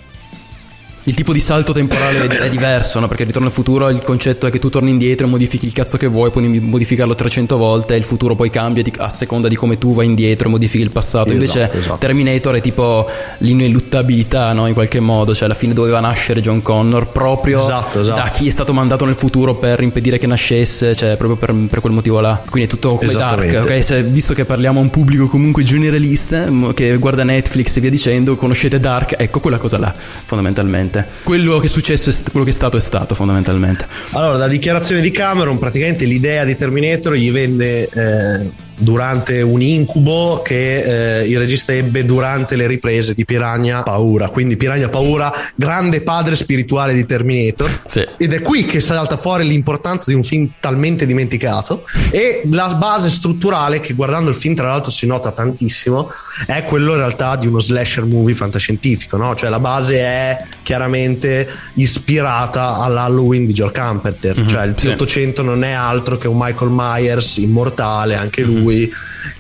Il 1.06 1.14
tipo 1.14 1.32
di 1.34 1.40
salto 1.40 1.73
temporale 1.73 2.26
è, 2.26 2.28
è 2.28 2.49
diverso, 2.49 2.99
no? 2.99 3.08
Perché 3.08 3.25
Ritorno 3.25 3.49
al 3.49 3.52
futuro 3.52 3.90
il 3.90 4.00
concetto 4.02 4.46
è 4.46 4.50
che 4.50 4.58
tu 4.58 4.70
torni 4.70 4.88
indietro 4.90 5.26
e 5.26 5.30
modifichi 5.30 5.66
il 5.66 5.73
cazzo 5.73 5.99
che 5.99 6.06
vuoi, 6.06 6.30
puoi 6.30 6.49
modificarlo 6.61 7.14
300 7.14 7.56
volte 7.58 7.92
e 7.94 7.99
il 7.99 8.04
futuro 8.04 8.34
poi 8.34 8.49
cambia 8.49 8.82
di- 8.82 8.92
a 8.96 9.11
seconda 9.11 9.49
di 9.49 9.54
come 9.54 9.76
tu 9.76 9.92
vai 9.92 10.06
indietro 10.06 10.49
e 10.49 10.50
modifichi 10.50 10.82
il 10.82 10.90
passato. 10.90 11.28
Sì, 11.28 11.34
Invece 11.34 11.61
esatto, 11.64 11.76
esatto. 11.78 11.99
Terminator 11.99 12.54
è 12.54 12.61
tipo 12.62 13.06
l'ineluttabilità, 13.38 14.52
no? 14.54 14.66
In 14.66 14.75
qualche 14.75 15.00
modo, 15.00 15.34
cioè 15.34 15.44
alla 15.44 15.54
fine 15.54 15.75
doveva 15.75 16.00
nascere 16.00 16.40
John 16.40 16.62
Connor 16.62 17.08
proprio 17.08 17.61
Esatto, 17.62 18.00
esatto. 18.00 18.23
da 18.23 18.28
chi 18.30 18.46
è 18.46 18.50
stato 18.50 18.73
mandato 18.73 19.04
nel 19.04 19.14
futuro 19.14 19.54
per 19.56 19.80
impedire 19.82 20.18
che 20.18 20.26
nascesse, 20.26 20.94
cioè 20.94 21.16
proprio 21.16 21.37
per, 21.37 21.54
per 21.68 21.80
quel 21.80 21.92
motivo 21.92 22.20
là. 22.20 22.40
Quindi 22.49 22.68
è 22.68 22.73
tutto 22.73 22.94
come 22.96 23.12
Dark, 23.12 23.42
Esattamente. 23.44 23.75
ok? 23.75 23.84
Se- 23.84 24.02
visto 24.04 24.32
che 24.34 24.44
parliamo 24.44 24.78
a 24.78 24.82
un 24.82 24.90
pubblico 24.90 25.26
comunque 25.26 25.62
generalista 25.64 26.46
che 26.75 26.96
guarda 26.96 27.25
Netflix 27.25 27.76
e 27.76 27.80
via 27.80 27.90
dicendo, 27.90 28.37
conoscete 28.37 28.80
Dark, 28.80 29.14
ecco 29.18 29.40
quella 29.40 29.58
cosa 29.58 29.78
là, 29.78 29.92
fondamentalmente. 30.25 30.92
Quello 31.22 31.58
che 31.58 31.66
è 31.66 31.68
successo, 31.68 32.10
è 32.10 32.12
st- 32.12 32.30
quello 32.30 32.44
che 32.44 32.52
è 32.52 32.54
stato 32.54 32.76
è 32.76 32.80
stato, 32.80 33.14
fondamentalmente. 33.14 33.86
Allora, 34.12 34.38
da 34.38 34.48
dichiarazione 34.48 35.00
di 35.00 35.10
Cameron, 35.10 35.58
praticamente 35.58 36.04
l'idea 36.04 36.44
di 36.44 36.54
Terminator 36.54 37.14
gli 37.14 37.30
venne 37.30 37.88
eh, 37.88 38.50
durante 38.76 39.40
un 39.42 39.60
incubo 39.60 40.42
che 40.42 41.20
eh, 41.20 41.28
il 41.28 41.38
regista 41.38 41.72
ebbe 41.72 42.04
durante 42.04 42.56
le 42.56 42.66
riprese 42.66 43.14
di 43.14 43.24
Piranha 43.24 43.82
Paura. 43.82 44.28
Quindi 44.28 44.56
Piranha 44.56 44.88
Paura, 44.88 45.32
grande 45.54 46.02
padre 46.02 46.34
spirituale 46.36 46.94
di 46.94 47.06
Terminator. 47.06 47.82
Sì. 47.86 48.06
Ed 48.16 48.32
è 48.32 48.40
qui 48.42 48.64
che 48.64 48.80
salta 48.80 49.16
fuori 49.16 49.46
l'importanza 49.46 50.04
di 50.08 50.14
un 50.14 50.22
film 50.22 50.50
talmente 50.60 51.06
dimenticato 51.06 51.84
e 52.10 52.42
la 52.50 52.74
base 52.74 53.08
strutturale 53.08 53.80
che 53.80 53.94
guardando 53.94 54.30
il 54.30 54.36
film 54.36 54.54
tra 54.54 54.68
l'altro 54.68 54.90
si 54.90 55.06
nota 55.06 55.32
tantissimo 55.32 56.10
è 56.46 56.62
quello 56.64 56.92
in 56.92 56.98
realtà 56.98 57.36
di 57.36 57.46
uno 57.46 57.60
slasher 57.60 58.04
movie 58.04 58.34
fantascientifico, 58.34 59.16
no? 59.16 59.34
Cioè 59.34 59.50
la 59.50 59.60
base 59.60 59.98
è 59.98 60.44
chiaramente 60.62 61.48
ispirata 61.74 62.78
all'Halloween 62.78 63.46
di 63.46 63.52
Joel 63.52 63.72
Carpenter, 63.72 64.44
cioè 64.46 64.66
il 64.66 64.74
sì. 64.76 64.88
P800 64.88 65.44
non 65.44 65.62
è 65.64 65.72
altro 65.72 66.16
che 66.18 66.28
un 66.28 66.36
Michael 66.38 66.70
Myers 66.72 67.36
immortale, 67.36 68.14
anche 68.14 68.42
lui 68.42 68.63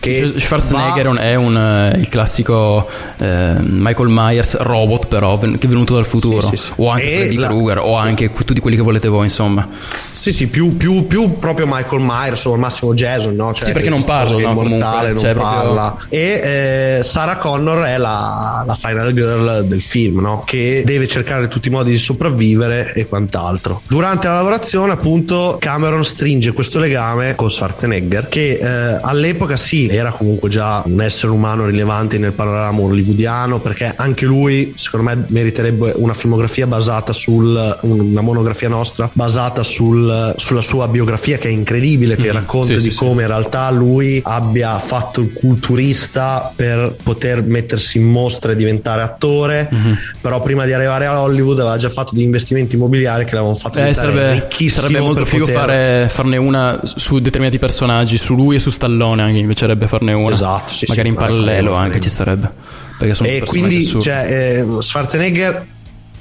che 0.00 0.32
Schwarzenegger 0.36 1.08
va- 1.08 1.20
è 1.20 1.34
un, 1.34 1.56
eh, 1.56 1.98
il 1.98 2.08
classico 2.08 2.88
eh, 3.18 3.54
Michael 3.60 4.08
Myers 4.08 4.56
robot, 4.58 5.06
però 5.08 5.38
che 5.38 5.46
è 5.60 5.66
venuto 5.66 5.94
dal 5.94 6.06
futuro, 6.06 6.42
Sì, 6.42 6.56
sì, 6.56 6.64
sì. 6.66 6.72
o 6.76 6.90
anche 6.90 7.04
E 7.12 7.16
Freddy 7.18 7.36
la- 7.36 7.48
Krueger, 7.48 7.78
o 7.78 7.96
anche 7.96 8.30
tutti 8.32 8.60
quelli 8.60 8.76
che 8.76 8.82
volete 8.82 9.08
voi, 9.08 9.24
insomma. 9.24 9.66
Sì, 10.12 10.32
sì, 10.32 10.46
più, 10.48 10.76
più- 10.76 11.06
più 11.06 11.38
proprio 11.38 11.66
Michael 11.68 12.00
Myers 12.02 12.44
o 12.46 12.52
al 12.52 12.58
massimo 12.58 12.94
Jason, 12.94 13.34
no? 13.34 13.52
Cioè, 13.52 13.66
Sì, 13.66 13.72
perché 13.72 13.88
non 13.90 14.02
parla, 14.04 14.38
no, 14.38 14.54
comunque. 14.54 14.78
non 14.78 15.18
Cioè, 15.18 15.32
proprio- 15.34 15.34
parla. 15.34 15.96
E 16.08 16.98
eh, 16.98 17.02
Sarah 17.02 17.36
Connor 17.36 17.84
è 17.84 17.98
la, 17.98 18.62
la 18.66 18.74
final 18.74 19.12
girl 19.12 19.64
del 19.66 19.82
film, 19.82 20.20
no? 20.20 20.42
Che 20.44 20.82
deve 20.84 21.06
cercare 21.08 21.48
tutti 21.48 21.68
i 21.68 21.70
modi 21.70 21.90
di 21.90 21.98
sopravvivere 21.98 22.92
e 22.94 23.06
quant'altro. 23.06 23.82
Durante 23.88 24.26
la 24.28 24.34
lavorazione, 24.34 24.92
appunto, 24.92 25.56
Cameron 25.58 26.04
stringe 26.04 26.52
questo 26.52 26.78
legame 26.78 27.34
con 27.34 27.50
Schwarzenegger, 27.50 28.28
che 28.28 28.58
eh, 28.60 28.98
all'epoca 29.14 29.56
sì, 29.56 29.88
era 29.88 30.10
comunque 30.12 30.48
già 30.48 30.82
un 30.86 31.00
essere 31.00 31.32
umano 31.32 31.66
rilevante 31.66 32.18
nel 32.18 32.32
panorama 32.32 32.80
hollywoodiano, 32.80 33.60
perché 33.60 33.92
anche 33.96 34.26
lui, 34.26 34.72
secondo 34.76 35.10
me, 35.10 35.24
meriterebbe 35.28 35.92
una 35.96 36.14
filmografia 36.14 36.66
basata 36.66 37.12
sul 37.12 37.52
una 37.82 38.20
monografia 38.20 38.68
nostra 38.68 39.08
basata 39.12 39.62
sul- 39.62 40.34
sulla 40.36 40.60
sua 40.60 40.88
biografia 40.88 41.38
che 41.38 41.48
è 41.48 41.50
incredibile, 41.52 42.16
che 42.16 42.30
racconta 42.32 42.62
Mm-hmm. 42.64 42.78
Sì, 42.78 42.88
di 42.88 42.94
sì, 42.94 42.98
come 42.98 43.22
in 43.22 43.28
realtà 43.28 43.70
lui 43.70 44.20
abbia 44.24 44.78
fatto 44.78 45.20
il 45.20 45.32
culturista 45.32 46.52
per 46.54 46.96
poter 47.02 47.44
mettersi 47.44 47.98
in 47.98 48.06
mostra 48.08 48.52
e 48.52 48.56
diventare 48.56 49.02
attore, 49.02 49.68
Mm-hmm. 49.72 49.92
però 50.20 50.40
prima 50.40 50.64
di 50.64 50.72
arrivare 50.72 51.06
a 51.06 51.20
Hollywood 51.20 51.58
aveva 51.60 51.76
già 51.76 51.88
fatto 51.88 52.14
degli 52.14 52.24
investimenti 52.24 52.76
immobiliari 52.76 53.24
che 53.24 53.34
l'avevano 53.34 53.56
fatto 53.56 53.80
Eh, 53.80 53.92
sarebbe, 53.94 54.32
ricchissimo 54.32 54.82
sarebbe 54.86 55.00
molto 55.00 55.24
figo 55.24 55.44
poter- 55.44 55.60
fare, 55.60 56.08
farne 56.08 56.36
una 56.36 56.80
su 56.82 57.18
determinati 57.18 57.58
personaggi, 57.58 58.16
su 58.16 58.34
lui 58.34 58.56
e 58.56 58.58
su 58.58 58.70
Stallone 58.70 59.03
anche, 59.10 59.40
mi 59.40 59.46
piacerebbe 59.46 59.86
farne 59.86 60.12
una. 60.12 60.34
Esatto, 60.34 60.72
sì, 60.72 60.84
Magari 60.88 61.08
sì, 61.08 61.14
in 61.14 61.20
parallelo 61.20 61.46
faremo, 61.46 61.74
anche 61.74 61.86
faremo. 61.86 62.02
ci 62.02 62.08
starebbe. 62.08 62.50
Perché 62.98 63.14
sono 63.14 63.28
e 63.28 63.42
quindi 63.44 63.84
cioè, 63.84 64.62
eh, 64.62 64.82
Schwarzenegger 64.82 65.66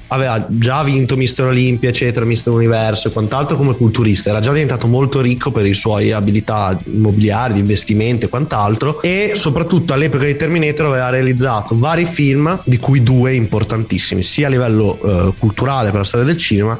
aveva 0.08 0.44
già 0.48 0.82
vinto 0.82 1.16
Mister 1.16 1.46
Olimpia 1.46 1.88
eccetera 1.88 2.24
Mister 2.24 2.52
Universo 2.52 3.08
e 3.08 3.10
quant'altro 3.10 3.56
come 3.56 3.74
culturista 3.74 4.30
era 4.30 4.40
già 4.40 4.52
diventato 4.52 4.86
molto 4.86 5.20
ricco 5.20 5.50
per 5.50 5.64
le 5.64 5.72
sue 5.72 6.12
abilità 6.12 6.78
immobiliari 6.86 7.54
di 7.54 7.60
investimento 7.60 8.26
e 8.26 8.28
quant'altro 8.28 9.00
e 9.02 9.32
soprattutto 9.34 9.92
all'epoca 9.92 10.24
di 10.24 10.36
Terminator 10.36 10.86
aveva 10.86 11.08
realizzato 11.08 11.78
vari 11.78 12.04
film 12.04 12.60
di 12.64 12.78
cui 12.78 13.02
due 13.02 13.34
importantissimi 13.34 14.22
sia 14.22 14.46
a 14.46 14.50
livello 14.50 15.00
eh, 15.00 15.34
culturale 15.38 15.90
per 15.90 16.00
la 16.00 16.04
storia 16.04 16.26
del 16.26 16.36
cinema 16.36 16.78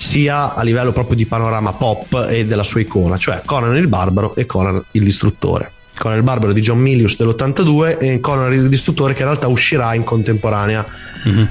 sia 0.00 0.54
a 0.54 0.62
livello 0.62 0.92
proprio 0.92 1.14
di 1.14 1.26
panorama 1.26 1.74
pop 1.74 2.26
e 2.30 2.46
della 2.46 2.62
sua 2.62 2.80
icona, 2.80 3.18
cioè 3.18 3.42
Conan 3.44 3.76
il 3.76 3.86
Barbaro 3.86 4.34
e 4.34 4.46
Conan 4.46 4.82
il 4.92 5.04
Distruttore. 5.04 5.72
Conan 5.94 6.16
il 6.16 6.22
Barbaro 6.22 6.54
di 6.54 6.62
John 6.62 6.78
Milius 6.78 7.18
dell'82 7.18 7.98
e 7.98 8.18
Conan 8.18 8.50
il 8.54 8.70
Distruttore 8.70 9.12
che 9.12 9.20
in 9.20 9.26
realtà 9.26 9.48
uscirà 9.48 9.92
in 9.92 10.02
contemporanea 10.02 10.86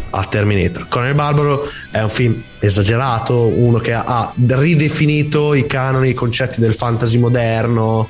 a 0.10 0.26
Terminator. 0.26 0.88
Conan 0.88 1.10
il 1.10 1.14
Barbaro 1.14 1.70
è 1.92 2.02
un 2.02 2.10
film 2.10 2.42
esagerato, 2.60 3.54
uno 3.56 3.78
che 3.78 3.94
ha 3.94 4.34
ridefinito 4.36 5.54
i 5.54 5.68
canoni, 5.68 6.10
i 6.10 6.14
concetti 6.16 6.60
del 6.60 6.74
fantasy 6.74 7.20
moderno 7.20 8.10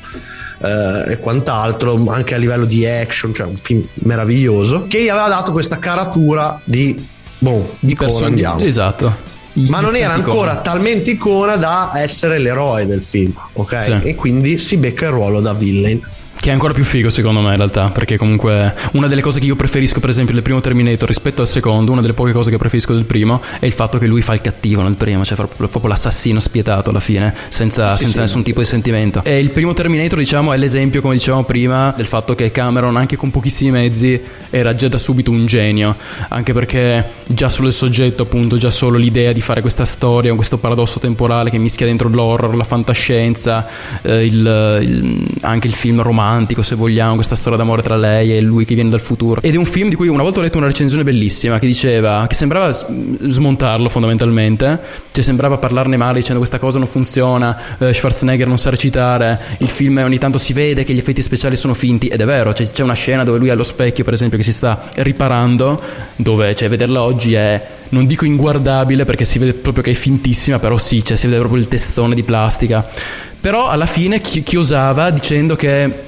eh, 0.63 1.11
e 1.11 1.19
quant'altro, 1.19 2.01
anche 2.07 2.33
a 2.33 2.37
livello 2.37 2.63
di 2.63 2.85
action, 2.85 3.33
cioè 3.33 3.45
un 3.45 3.57
film 3.57 3.85
meraviglioso, 3.95 4.87
che 4.87 5.03
gli 5.03 5.09
aveva 5.09 5.27
dato 5.27 5.51
questa 5.51 5.79
caratura 5.79 6.61
di, 6.63 7.05
boh, 7.39 7.75
di 7.81 7.93
Person- 7.93 8.15
Conan 8.15 8.29
andiamo. 8.29 8.59
Esatto. 8.61 9.27
Ma 9.53 9.79
non 9.79 9.95
era 9.95 10.13
ancora 10.13 10.51
icona. 10.51 10.61
talmente 10.61 11.11
icona 11.11 11.55
da 11.55 11.91
essere 11.95 12.37
l'eroe 12.39 12.85
del 12.85 13.01
film, 13.01 13.33
ok? 13.53 13.83
Sì. 13.83 13.99
E 14.03 14.15
quindi 14.15 14.57
si 14.57 14.77
becca 14.77 15.05
il 15.05 15.11
ruolo 15.11 15.41
da 15.41 15.53
villain. 15.53 16.01
Che 16.41 16.49
è 16.49 16.53
ancora 16.53 16.71
più 16.71 16.85
figo 16.85 17.09
secondo 17.09 17.41
me 17.41 17.49
in 17.51 17.57
realtà, 17.57 17.89
perché 17.89 18.15
comunque 18.15 18.73
una 18.93 19.07
delle 19.07 19.19
cose 19.19 19.41
che 19.41 19.45
io 19.45 19.57
preferisco 19.57 19.99
per 19.99 20.09
esempio 20.09 20.33
del 20.33 20.41
primo 20.41 20.61
Terminator 20.61 21.05
rispetto 21.05 21.41
al 21.41 21.47
secondo, 21.47 21.91
una 21.91 21.99
delle 21.99 22.13
poche 22.13 22.31
cose 22.31 22.49
che 22.49 22.55
preferisco 22.55 22.93
del 22.93 23.03
primo 23.03 23.41
è 23.59 23.65
il 23.65 23.73
fatto 23.73 23.97
che 23.97 24.05
lui 24.07 24.21
fa 24.21 24.33
il 24.35 24.39
cattivo 24.41 24.81
nel 24.81 24.95
primo, 24.95 25.25
cioè 25.25 25.35
fa 25.35 25.47
proprio, 25.47 25.89
l'assassino 25.89 26.39
spietato 26.39 26.91
alla 26.91 27.01
fine, 27.01 27.35
senza, 27.49 27.91
Sì, 27.91 28.03
senza 28.03 28.13
sì. 28.13 28.19
nessun 28.21 28.43
tipo 28.43 28.61
di 28.61 28.65
sentimento. 28.65 29.21
E 29.25 29.37
il 29.37 29.49
primo 29.51 29.73
Terminator 29.73 30.17
diciamo 30.17 30.53
è 30.53 30.57
l'esempio, 30.57 31.01
come 31.01 31.15
dicevamo 31.15 31.43
prima, 31.43 31.93
del 31.97 32.05
fatto 32.05 32.33
che 32.35 32.51
Cameron 32.51 32.95
anche 32.95 33.17
con 33.17 33.31
pochissimi 33.31 33.71
mezzi 33.71 34.19
era 34.49 34.73
già 34.75 34.87
da 34.87 34.97
subito 34.97 35.31
un 35.31 35.45
genio, 35.45 35.97
anche 36.29 36.53
perché 36.53 37.05
già 37.27 37.49
solo 37.49 37.67
il 37.67 37.73
soggetto 37.73 38.23
appunto, 38.23 38.55
già 38.55 38.71
solo 38.71 38.97
l'idea 38.97 39.33
di 39.33 39.41
fare 39.41 39.59
questa 39.59 39.83
storia, 39.83 40.33
questo 40.35 40.57
paradosso 40.57 40.99
temporale 40.99 41.49
che 41.49 41.57
mischia 41.57 41.85
dentro 41.85 42.07
l'horror, 42.07 42.55
la 42.55 42.63
fantascienza, 42.63 43.67
eh, 44.03 44.25
il- 44.25 44.77
il- 44.81 45.25
anche 45.41 45.67
il 45.67 45.73
film 45.73 46.01
romantico 46.29 46.61
se 46.61 46.75
vogliamo, 46.75 47.15
questa 47.15 47.35
storia 47.35 47.57
d'amore 47.57 47.81
tra 47.81 47.95
lei 47.95 48.37
e 48.37 48.41
lui 48.41 48.65
che 48.65 48.75
viene 48.75 48.89
dal 48.89 49.01
futuro. 49.01 49.41
Ed 49.41 49.55
è 49.55 49.57
un 49.57 49.65
film 49.65 49.89
di 49.89 49.95
cui 49.95 50.07
una 50.07 50.21
volta 50.21 50.39
ho 50.39 50.41
letto 50.41 50.57
una 50.57 50.67
recensione 50.67 51.03
bellissima 51.03 51.57
che 51.59 51.65
diceva 51.65 52.25
che 52.27 52.35
sembrava 52.35 52.71
smontarlo 52.71 53.89
fondamentalmente, 53.89 54.79
cioè 55.11 55.23
sembrava 55.23 55.57
parlarne 55.57 55.97
male 55.97 56.19
dicendo 56.19 56.37
questa 56.37 56.59
cosa 56.59 56.77
non 56.77 56.87
funziona, 56.87 57.59
eh, 57.79 57.93
Schwarzenegger 57.93 58.47
non 58.47 58.57
sa 58.57 58.69
recitare, 58.69 59.39
il 59.57 59.69
film 59.69 59.97
ogni 59.97 60.17
tanto 60.17 60.37
si 60.37 60.53
vede 60.53 60.83
che 60.83 60.93
gli 60.93 60.99
effetti 60.99 61.21
speciali 61.21 61.55
sono 61.55 61.73
finti 61.73 62.07
ed 62.07 62.21
è 62.21 62.25
vero, 62.25 62.53
cioè, 62.53 62.67
c'è 62.67 62.83
una 62.83 62.93
scena 62.93 63.23
dove 63.23 63.39
lui 63.39 63.49
è 63.49 63.51
allo 63.51 63.63
specchio 63.63 64.03
per 64.03 64.13
esempio 64.13 64.37
che 64.37 64.43
si 64.43 64.53
sta 64.53 64.89
riparando, 64.95 65.81
dove 66.15 66.55
cioè, 66.55 66.69
vederla 66.69 67.01
oggi 67.01 67.33
è 67.33 67.77
non 67.89 68.05
dico 68.05 68.25
inguardabile 68.25 69.03
perché 69.03 69.25
si 69.25 69.39
vede 69.39 69.53
proprio 69.53 69.83
che 69.83 69.91
è 69.91 69.95
fintissima, 69.95 70.59
però 70.59 70.77
sì, 70.77 71.03
cioè, 71.03 71.17
si 71.17 71.25
vede 71.25 71.39
proprio 71.39 71.59
il 71.59 71.67
testone 71.67 72.13
di 72.13 72.21
plastica. 72.21 72.87
Però 73.41 73.67
alla 73.67 73.87
fine 73.87 74.21
chi- 74.21 74.43
chiosava 74.43 75.09
dicendo 75.09 75.55
che 75.55 76.07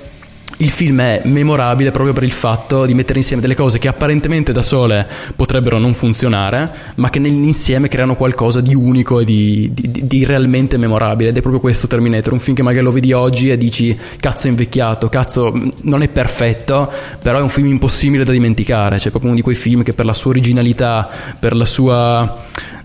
il 0.61 0.69
film 0.69 1.01
è 1.01 1.21
memorabile 1.25 1.91
proprio 1.91 2.13
per 2.13 2.23
il 2.23 2.31
fatto 2.31 2.85
di 2.85 2.93
mettere 2.93 3.17
insieme 3.17 3.41
delle 3.41 3.55
cose 3.55 3.79
che 3.79 3.87
apparentemente 3.87 4.51
da 4.51 4.61
sole 4.61 5.07
potrebbero 5.35 5.79
non 5.79 5.93
funzionare, 5.93 6.71
ma 6.95 7.09
che 7.09 7.17
nell'insieme 7.17 7.87
creano 7.87 8.15
qualcosa 8.15 8.61
di 8.61 8.75
unico 8.75 9.19
e 9.19 9.25
di, 9.25 9.71
di- 9.73 10.07
di- 10.07 10.23
realmente 10.23 10.77
memorabile. 10.77 11.29
Ed 11.29 11.37
è 11.37 11.41
proprio 11.41 11.59
questo 11.59 11.87
Terminator, 11.87 12.33
un 12.33 12.39
film 12.39 12.55
che 12.55 12.61
magari 12.61 12.83
lo 12.83 12.91
vedi 12.91 13.11
oggi 13.11 13.49
e 13.49 13.57
dici 13.57 13.97
cazzo 14.19 14.47
è 14.47 14.49
invecchiato, 14.49 15.09
cazzo 15.09 15.51
mh, 15.51 15.71
non 15.81 16.03
è 16.03 16.07
perfetto, 16.07 16.91
però 17.21 17.39
è 17.39 17.41
un 17.41 17.49
film 17.49 17.67
impossibile 17.67 18.23
da 18.23 18.31
dimenticare. 18.31 18.99
Cioè 18.99 19.09
proprio 19.09 19.31
uno 19.31 19.39
di 19.39 19.43
quei 19.43 19.55
film 19.55 19.81
che 19.81 19.93
per 19.93 20.05
la 20.05 20.13
sua 20.13 20.29
originalità, 20.29 21.09
per 21.39 21.55
la 21.55 21.65
sua 21.65 22.39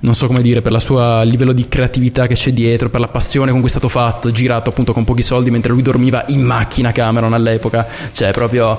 non 0.06 0.14
so 0.14 0.28
come 0.28 0.40
dire, 0.40 0.62
per 0.62 0.70
il 0.70 0.80
suo 0.80 1.20
livello 1.24 1.52
di 1.52 1.66
creatività 1.68 2.28
che 2.28 2.34
c'è 2.34 2.52
dietro, 2.52 2.88
per 2.90 3.00
la 3.00 3.08
passione 3.08 3.50
con 3.50 3.58
cui 3.58 3.68
è 3.68 3.72
stato 3.72 3.88
fatto, 3.88 4.30
girato 4.30 4.70
appunto 4.70 4.92
con 4.92 5.02
pochi 5.04 5.20
soldi 5.22 5.50
mentre 5.50 5.72
lui 5.72 5.82
dormiva 5.82 6.24
in 6.28 6.42
macchina 6.42 6.92
Cameron 6.92 7.34
all'epoca, 7.34 7.84
cioè 8.12 8.30
proprio, 8.30 8.78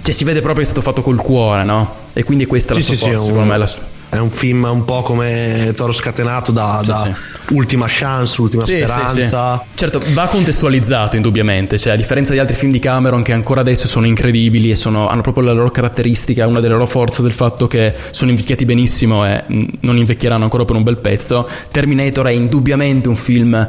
cioè 0.00 0.14
si 0.14 0.22
vede 0.22 0.38
proprio 0.40 0.62
che 0.62 0.70
è 0.70 0.72
stato 0.72 0.80
fatto 0.80 1.02
col 1.02 1.20
cuore, 1.20 1.64
no? 1.64 1.94
E 2.12 2.22
quindi 2.22 2.46
questa 2.46 2.72
è 2.72 2.76
la 2.76 2.80
Sì, 2.80 2.86
sua 2.86 2.94
sì, 2.94 3.02
forza, 3.02 3.18
sì, 3.18 3.24
secondo 3.26 3.42
un- 3.42 3.48
me. 3.48 3.56
La, 3.58 3.68
È 4.10 4.16
un 4.16 4.30
film 4.30 4.64
un 4.64 4.84
po' 4.86 5.02
come 5.02 5.72
Toro 5.76 5.92
Scatenato 5.92 6.50
da, 6.50 6.78
Sì, 6.80 6.86
da 6.86 7.02
sì. 7.02 7.54
ultima 7.54 7.84
chance, 7.88 8.40
ultima 8.40 8.62
Sì, 8.62 8.78
speranza. 8.82 9.62
Certo, 9.74 10.00
va 10.14 10.26
contestualizzato 10.28 11.16
indubbiamente, 11.16 11.76
cioè 11.78 11.92
a 11.92 11.96
differenza 11.96 12.32
di 12.32 12.38
altri 12.38 12.56
film 12.56 12.72
di 12.72 12.78
Cameron 12.78 13.22
che 13.22 13.32
ancora 13.32 13.60
adesso 13.60 13.86
sono 13.86 14.06
incredibili 14.06 14.70
e 14.70 14.76
sono- 14.76 15.08
hanno 15.08 15.20
proprio 15.20 15.44
la 15.44 15.52
loro 15.52 15.70
caratteristica, 15.70 16.46
una 16.46 16.60
delle 16.60 16.72
loro 16.72 16.86
forze 16.86 17.20
del 17.20 17.32
fatto 17.32 17.66
che 17.66 17.94
sono 18.10 18.30
invecchiati 18.30 18.64
benissimo 18.64 19.26
e 19.26 19.44
non 19.80 19.96
invecchieranno 19.98 20.44
ancora 20.44 20.64
per 20.64 20.76
un 20.76 20.82
bel 20.84 20.98
pezzo, 20.98 21.46
Terminator 21.70 22.26
è 22.26 22.32
indubbiamente 22.32 23.08
un 23.08 23.16
film 23.16 23.68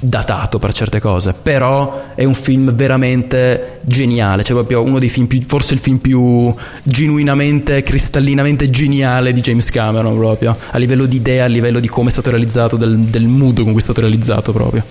datato 0.00 0.58
per 0.58 0.72
certe 0.72 1.00
cose, 1.00 1.34
però 1.34 2.12
è 2.14 2.24
un 2.24 2.34
film 2.34 2.72
veramente 2.72 3.80
geniale, 3.82 4.44
cioè 4.44 4.56
proprio 4.56 4.82
uno 4.82 4.98
dei 4.98 5.08
film 5.08 5.26
più, 5.26 5.40
forse 5.46 5.74
il 5.74 5.80
film 5.80 5.98
più 5.98 6.54
genuinamente, 6.82 7.82
cristallinamente 7.82 8.70
geniale 8.70 9.32
di 9.32 9.40
James 9.40 9.70
Cameron 9.70 10.16
proprio, 10.16 10.56
a 10.70 10.78
livello 10.78 11.06
di 11.06 11.16
idea, 11.16 11.44
a 11.44 11.48
livello 11.48 11.80
di 11.80 11.88
come 11.88 12.08
è 12.08 12.12
stato 12.12 12.30
realizzato, 12.30 12.76
del, 12.76 12.98
del 13.06 13.26
mood 13.26 13.60
con 13.62 13.72
cui 13.72 13.80
è 13.80 13.84
stato 13.84 14.00
realizzato 14.00 14.52
proprio. 14.52 14.84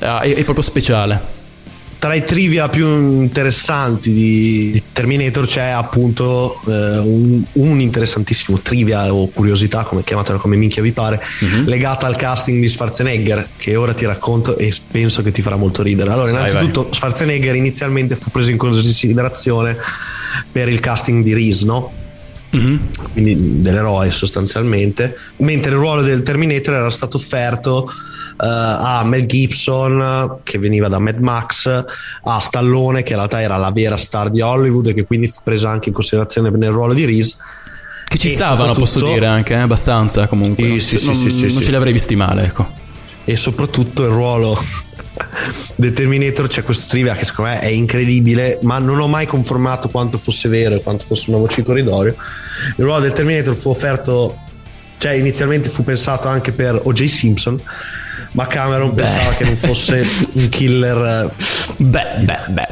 Ah, 0.00 0.20
è, 0.20 0.34
è 0.34 0.44
proprio 0.44 0.62
speciale. 0.62 1.37
Tra 1.98 2.14
i 2.14 2.22
trivia 2.24 2.68
più 2.68 2.86
interessanti 2.86 4.12
di 4.12 4.80
Terminator 4.92 5.46
c'è 5.46 5.66
appunto 5.66 6.60
eh, 6.68 6.98
un, 6.98 7.42
un 7.54 7.80
interessantissimo 7.80 8.60
trivia 8.60 9.12
o 9.12 9.26
curiosità, 9.28 9.82
come 9.82 10.04
chiamatela 10.04 10.38
come 10.38 10.54
minchia 10.56 10.80
vi 10.80 10.92
pare, 10.92 11.20
Mhm. 11.40 11.64
legata 11.66 12.06
al 12.06 12.14
casting 12.14 12.60
di 12.60 12.68
Schwarzenegger, 12.68 13.48
che 13.56 13.74
ora 13.74 13.94
ti 13.94 14.04
racconto 14.06 14.56
e 14.56 14.72
penso 14.92 15.22
che 15.22 15.32
ti 15.32 15.42
farà 15.42 15.56
molto 15.56 15.82
ridere. 15.82 16.10
Allora, 16.12 16.30
Vai, 16.30 16.48
innanzitutto 16.48 16.88
Schwarzenegger 16.92 17.56
inizialmente 17.56 18.14
fu 18.14 18.30
preso 18.30 18.50
in 18.52 18.58
considerazione 18.58 19.76
per 20.52 20.68
il 20.68 20.78
casting 20.78 21.24
di 21.24 21.34
Reese, 21.34 21.64
no? 21.64 21.92
Mhm. 22.50 22.80
quindi 23.12 23.58
dell'eroe 23.58 24.10
sostanzialmente, 24.10 25.18
mentre 25.38 25.72
il 25.72 25.78
ruolo 25.78 26.00
del 26.00 26.22
Terminator 26.22 26.74
era 26.74 26.88
stato 26.90 27.18
offerto 27.18 27.90
a 28.40 29.02
Mel 29.04 29.26
Gibson 29.26 30.38
che 30.42 30.58
veniva 30.58 30.88
da 30.88 30.98
Mad 30.98 31.18
Max, 31.18 31.66
a 32.22 32.40
Stallone 32.40 33.02
che 33.02 33.10
in 33.12 33.18
realtà 33.18 33.40
era 33.40 33.56
la 33.56 33.70
vera 33.72 33.96
star 33.96 34.30
di 34.30 34.40
Hollywood 34.40 34.88
e 34.88 34.94
che 34.94 35.04
quindi 35.04 35.26
fu 35.28 35.40
presa 35.42 35.70
anche 35.70 35.88
in 35.88 35.94
considerazione 35.94 36.50
nel 36.50 36.70
ruolo 36.70 36.94
di 36.94 37.04
Reese. 37.04 37.36
Che 38.06 38.16
ci 38.16 38.30
E 38.30 38.34
stavano, 38.34 38.72
posso 38.72 39.04
dire 39.06 39.26
anche, 39.26 39.52
eh, 39.54 39.58
abbastanza 39.58 40.26
comunque. 40.28 40.78
Sì, 40.78 41.04
non, 41.04 41.14
sì, 41.14 41.22
non- 41.26 41.30
sì, 41.30 41.40
non 41.42 41.50
sì. 41.50 41.62
ce 41.64 41.70
li 41.70 41.76
avrei 41.76 41.92
visti 41.92 42.16
male, 42.16 42.44
ecco. 42.44 42.66
e 43.24 43.36
soprattutto 43.36 44.02
il 44.04 44.08
ruolo 44.08 44.58
del 45.74 45.92
Terminator 45.92 46.46
c'è 46.46 46.62
questo 46.62 46.86
trivia 46.88 47.14
che 47.14 47.24
secondo 47.24 47.50
me 47.50 47.60
è 47.60 47.66
incredibile 47.66 48.58
ma 48.62 48.78
non 48.78 49.00
ho 49.00 49.08
mai 49.08 49.26
confermato 49.26 49.88
quanto 49.88 50.16
fosse 50.16 50.48
vero 50.48 50.76
e 50.76 50.80
quanto 50.80 51.04
fosse 51.04 51.28
una 51.30 51.38
voce 51.40 51.56
di 51.56 51.66
corridoio 51.66 52.14
il 52.76 52.84
ruolo 52.84 53.00
del 53.00 53.12
Terminator 53.12 53.54
fu 53.54 53.68
offerto 53.70 54.36
cioè 54.98 55.12
inizialmente 55.12 55.68
fu 55.68 55.82
pensato 55.82 56.28
anche 56.28 56.52
per 56.52 56.80
O.J. 56.84 57.04
Simpson 57.04 57.60
ma 58.32 58.46
Cameron 58.46 58.94
pensava 58.94 59.34
che 59.34 59.44
non 59.44 59.56
fosse 59.56 60.06
un 60.32 60.48
killer 60.48 60.96
eh, 61.36 61.44
Beh, 61.76 62.24
beh, 62.24 62.38
beh. 62.48 62.68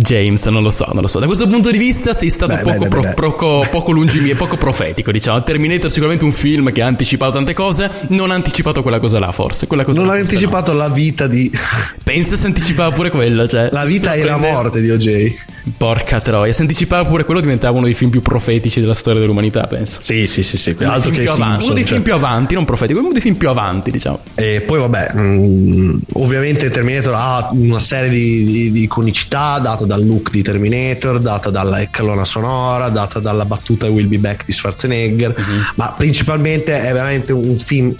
James, 0.00 0.44
non 0.46 0.62
lo 0.62 0.70
so, 0.70 0.88
non 0.92 1.02
lo 1.02 1.08
so. 1.08 1.18
Da 1.18 1.26
questo 1.26 1.48
punto 1.48 1.72
di 1.72 1.78
vista 1.78 2.12
sei 2.12 2.28
stato 2.28 2.54
Beh, 2.54 2.62
poco, 2.62 2.78
beh, 2.78 2.88
pro- 2.88 3.00
beh, 3.00 3.14
poco, 3.14 3.66
poco 3.68 3.90
lungimiero, 3.90 4.36
poco 4.36 4.56
profetico, 4.56 5.10
diciamo. 5.10 5.42
Terminator 5.42 5.86
è 5.86 5.90
sicuramente 5.90 6.24
un 6.24 6.30
film 6.30 6.70
che 6.70 6.82
ha 6.82 6.86
anticipato 6.86 7.32
tante 7.32 7.52
cose, 7.52 7.90
non 8.10 8.30
ha 8.30 8.34
anticipato 8.34 8.82
quella 8.82 9.00
cosa 9.00 9.18
là, 9.18 9.32
forse. 9.32 9.66
Quella 9.66 9.84
cosa 9.84 10.00
non 10.00 10.10
ha 10.10 10.14
anticipato 10.14 10.72
la 10.72 10.88
vita 10.88 11.26
di 11.26 11.50
no. 11.52 11.58
Pensa 12.04 12.36
se 12.36 12.46
anticipava 12.46 12.92
pure 12.92 13.10
quello, 13.10 13.48
cioè. 13.48 13.70
la 13.72 13.84
vita 13.84 14.14
e 14.14 14.22
la 14.22 14.36
morte 14.36 14.80
di 14.80 14.88
O.J. 14.88 15.34
Porca 15.76 16.20
troia, 16.20 16.52
se 16.52 16.62
anticipava 16.62 17.04
pure 17.06 17.24
quello 17.24 17.40
diventava 17.40 17.76
uno 17.76 17.84
dei 17.84 17.94
film 17.94 18.10
più 18.10 18.22
profetici 18.22 18.80
della 18.80 18.94
storia 18.94 19.20
dell'umanità, 19.20 19.66
penso. 19.66 19.98
sì 20.00 20.26
sì 20.26 20.42
sì, 20.42 20.56
sì. 20.56 20.70
Uno 20.70 20.78
dei 20.78 20.88
altro 20.88 21.10
film 21.10 21.16
che 21.16 21.22
più 21.22 21.30
avanti, 21.32 21.50
Simpson, 21.50 21.66
uno 21.66 21.74
dei 21.74 21.82
cioè. 21.82 21.92
film 21.92 22.02
più 22.02 22.14
avanti, 22.14 22.54
non 22.54 22.64
profetico, 22.64 23.00
uno 23.00 23.12
dei 23.12 23.20
film 23.20 23.34
più 23.34 23.48
avanti, 23.48 23.90
diciamo. 23.90 24.20
E 24.34 24.62
poi 24.62 24.78
vabbè, 24.78 25.12
mh, 25.12 26.00
ovviamente 26.14 26.70
Terminator 26.70 27.14
ha 27.14 27.50
una 27.52 27.80
serie 27.80 28.08
di, 28.08 28.44
di, 28.44 28.70
di 28.70 28.82
iconicità 28.84 29.58
data 29.58 29.84
dal 29.88 30.04
look 30.06 30.30
di 30.30 30.42
Terminator, 30.42 31.18
data 31.18 31.50
dalla 31.50 31.84
colonna 31.90 32.24
sonora, 32.24 32.88
data 32.90 33.18
dalla 33.18 33.44
battuta 33.44 33.88
Will 33.90 34.06
Be 34.06 34.18
Back 34.20 34.44
di 34.44 34.52
Schwarzenegger, 34.52 35.34
ma 35.74 35.92
principalmente 35.96 36.80
è 36.80 36.92
veramente 36.92 37.32
un 37.32 37.56
film 37.58 37.92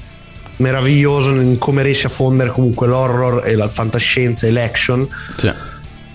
meraviglioso 0.59 1.30
in 1.30 1.59
come 1.59 1.83
riesce 1.83 2.07
a 2.07 2.11
fondere 2.11 2.50
comunque 2.50 2.87
l'horror 2.87 3.47
e 3.47 3.54
la 3.54 3.68
fantascienza 3.68 4.47
e 4.47 4.50
l'action 4.50 5.09
Sì. 5.37 5.50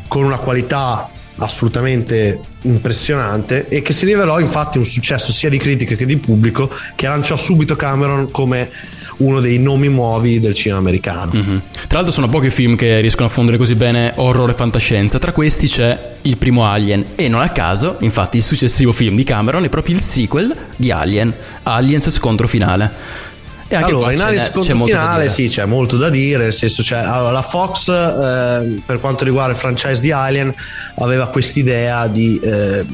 con 0.08 0.24
una 0.25 0.38
qualità 0.38 1.10
assolutamente 1.38 2.39
impressionante 2.63 3.68
e 3.68 3.81
che 3.81 3.94
si 3.94 4.05
rivelò 4.05 4.40
infatti 4.40 4.77
un 4.77 4.86
successo 4.86 5.31
sia 5.31 5.50
di 5.50 5.57
critica 5.57 5.96
che 5.96 6.05
di 6.05 6.18
pubblico 6.18 6.70
che 6.96 7.07
lanciò 7.07 7.36
subito 7.36 7.75
Cameron 7.75 8.29
come 8.31 8.70
uno 9.17 9.39
dei 9.39 9.59
nomi 9.59 9.87
nuovi 9.87 10.39
del 10.39 10.53
cinema 10.53 10.79
americano. 10.79 11.31
Mhm. 11.33 11.61
Tra 11.87 11.97
l'altro 11.97 12.11
sono 12.11 12.29
pochi 12.29 12.49
film 12.49 12.75
che 12.75 12.99
riescono 12.99 13.27
a 13.27 13.29
fondere 13.29 13.57
così 13.57 13.75
bene 13.75 14.13
horror 14.15 14.49
e 14.49 14.53
fantascienza, 14.53 15.19
tra 15.19 15.31
questi 15.31 15.67
c'è 15.67 16.15
il 16.21 16.37
primo 16.37 16.65
Alien 16.65 17.05
e 17.15 17.27
non 17.27 17.41
a 17.41 17.49
caso, 17.49 17.97
infatti 17.99 18.37
il 18.37 18.43
successivo 18.43 18.93
film 18.93 19.15
di 19.15 19.23
Cameron 19.23 19.63
è 19.63 19.69
proprio 19.69 19.95
il 19.95 20.01
sequel 20.01 20.55
di 20.75 20.91
Alien, 20.91 21.33
Aliens 21.63 22.09
scontro 22.09 22.47
finale. 22.47 23.31
E 23.67 23.75
anche 23.75 23.89
allora, 23.89 24.11
in 24.11 24.17
ce 24.17 24.23
Alice 24.23 24.43
n'è- 24.43 24.49
c'è 24.49 24.53
contro 24.53 24.75
molto 24.75 24.93
da 24.93 25.01
finale 25.01 25.29
sì, 25.29 25.47
c'è 25.47 25.65
molto 25.65 25.97
da 25.97 26.09
dire, 26.09 26.43
nel 26.43 26.53
senso 26.53 26.83
c'è, 26.83 26.97
allora, 26.97 27.31
la 27.31 27.41
Fox 27.41 27.89
eh, 27.89 28.81
per 28.85 28.99
quanto 28.99 29.23
riguarda 29.23 29.53
il 29.53 29.57
franchise 29.57 29.99
di 29.99 30.11
Alien 30.11 30.53
aveva 30.97 31.27
quest'idea 31.29 32.07
di 32.07 32.39
eh, 32.43 32.85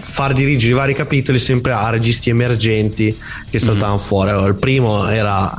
far 0.00 0.32
dirigere 0.32 0.72
i 0.72 0.74
vari 0.76 0.94
capitoli 0.94 1.38
sempre 1.38 1.72
a 1.72 1.90
registi 1.90 2.30
emergenti 2.30 3.16
che 3.50 3.58
saltavano 3.58 3.94
Mhm. 3.94 4.00
fuori. 4.00 4.30
Allora, 4.30 4.46
il 4.48 4.54
primo 4.54 5.06
era 5.06 5.52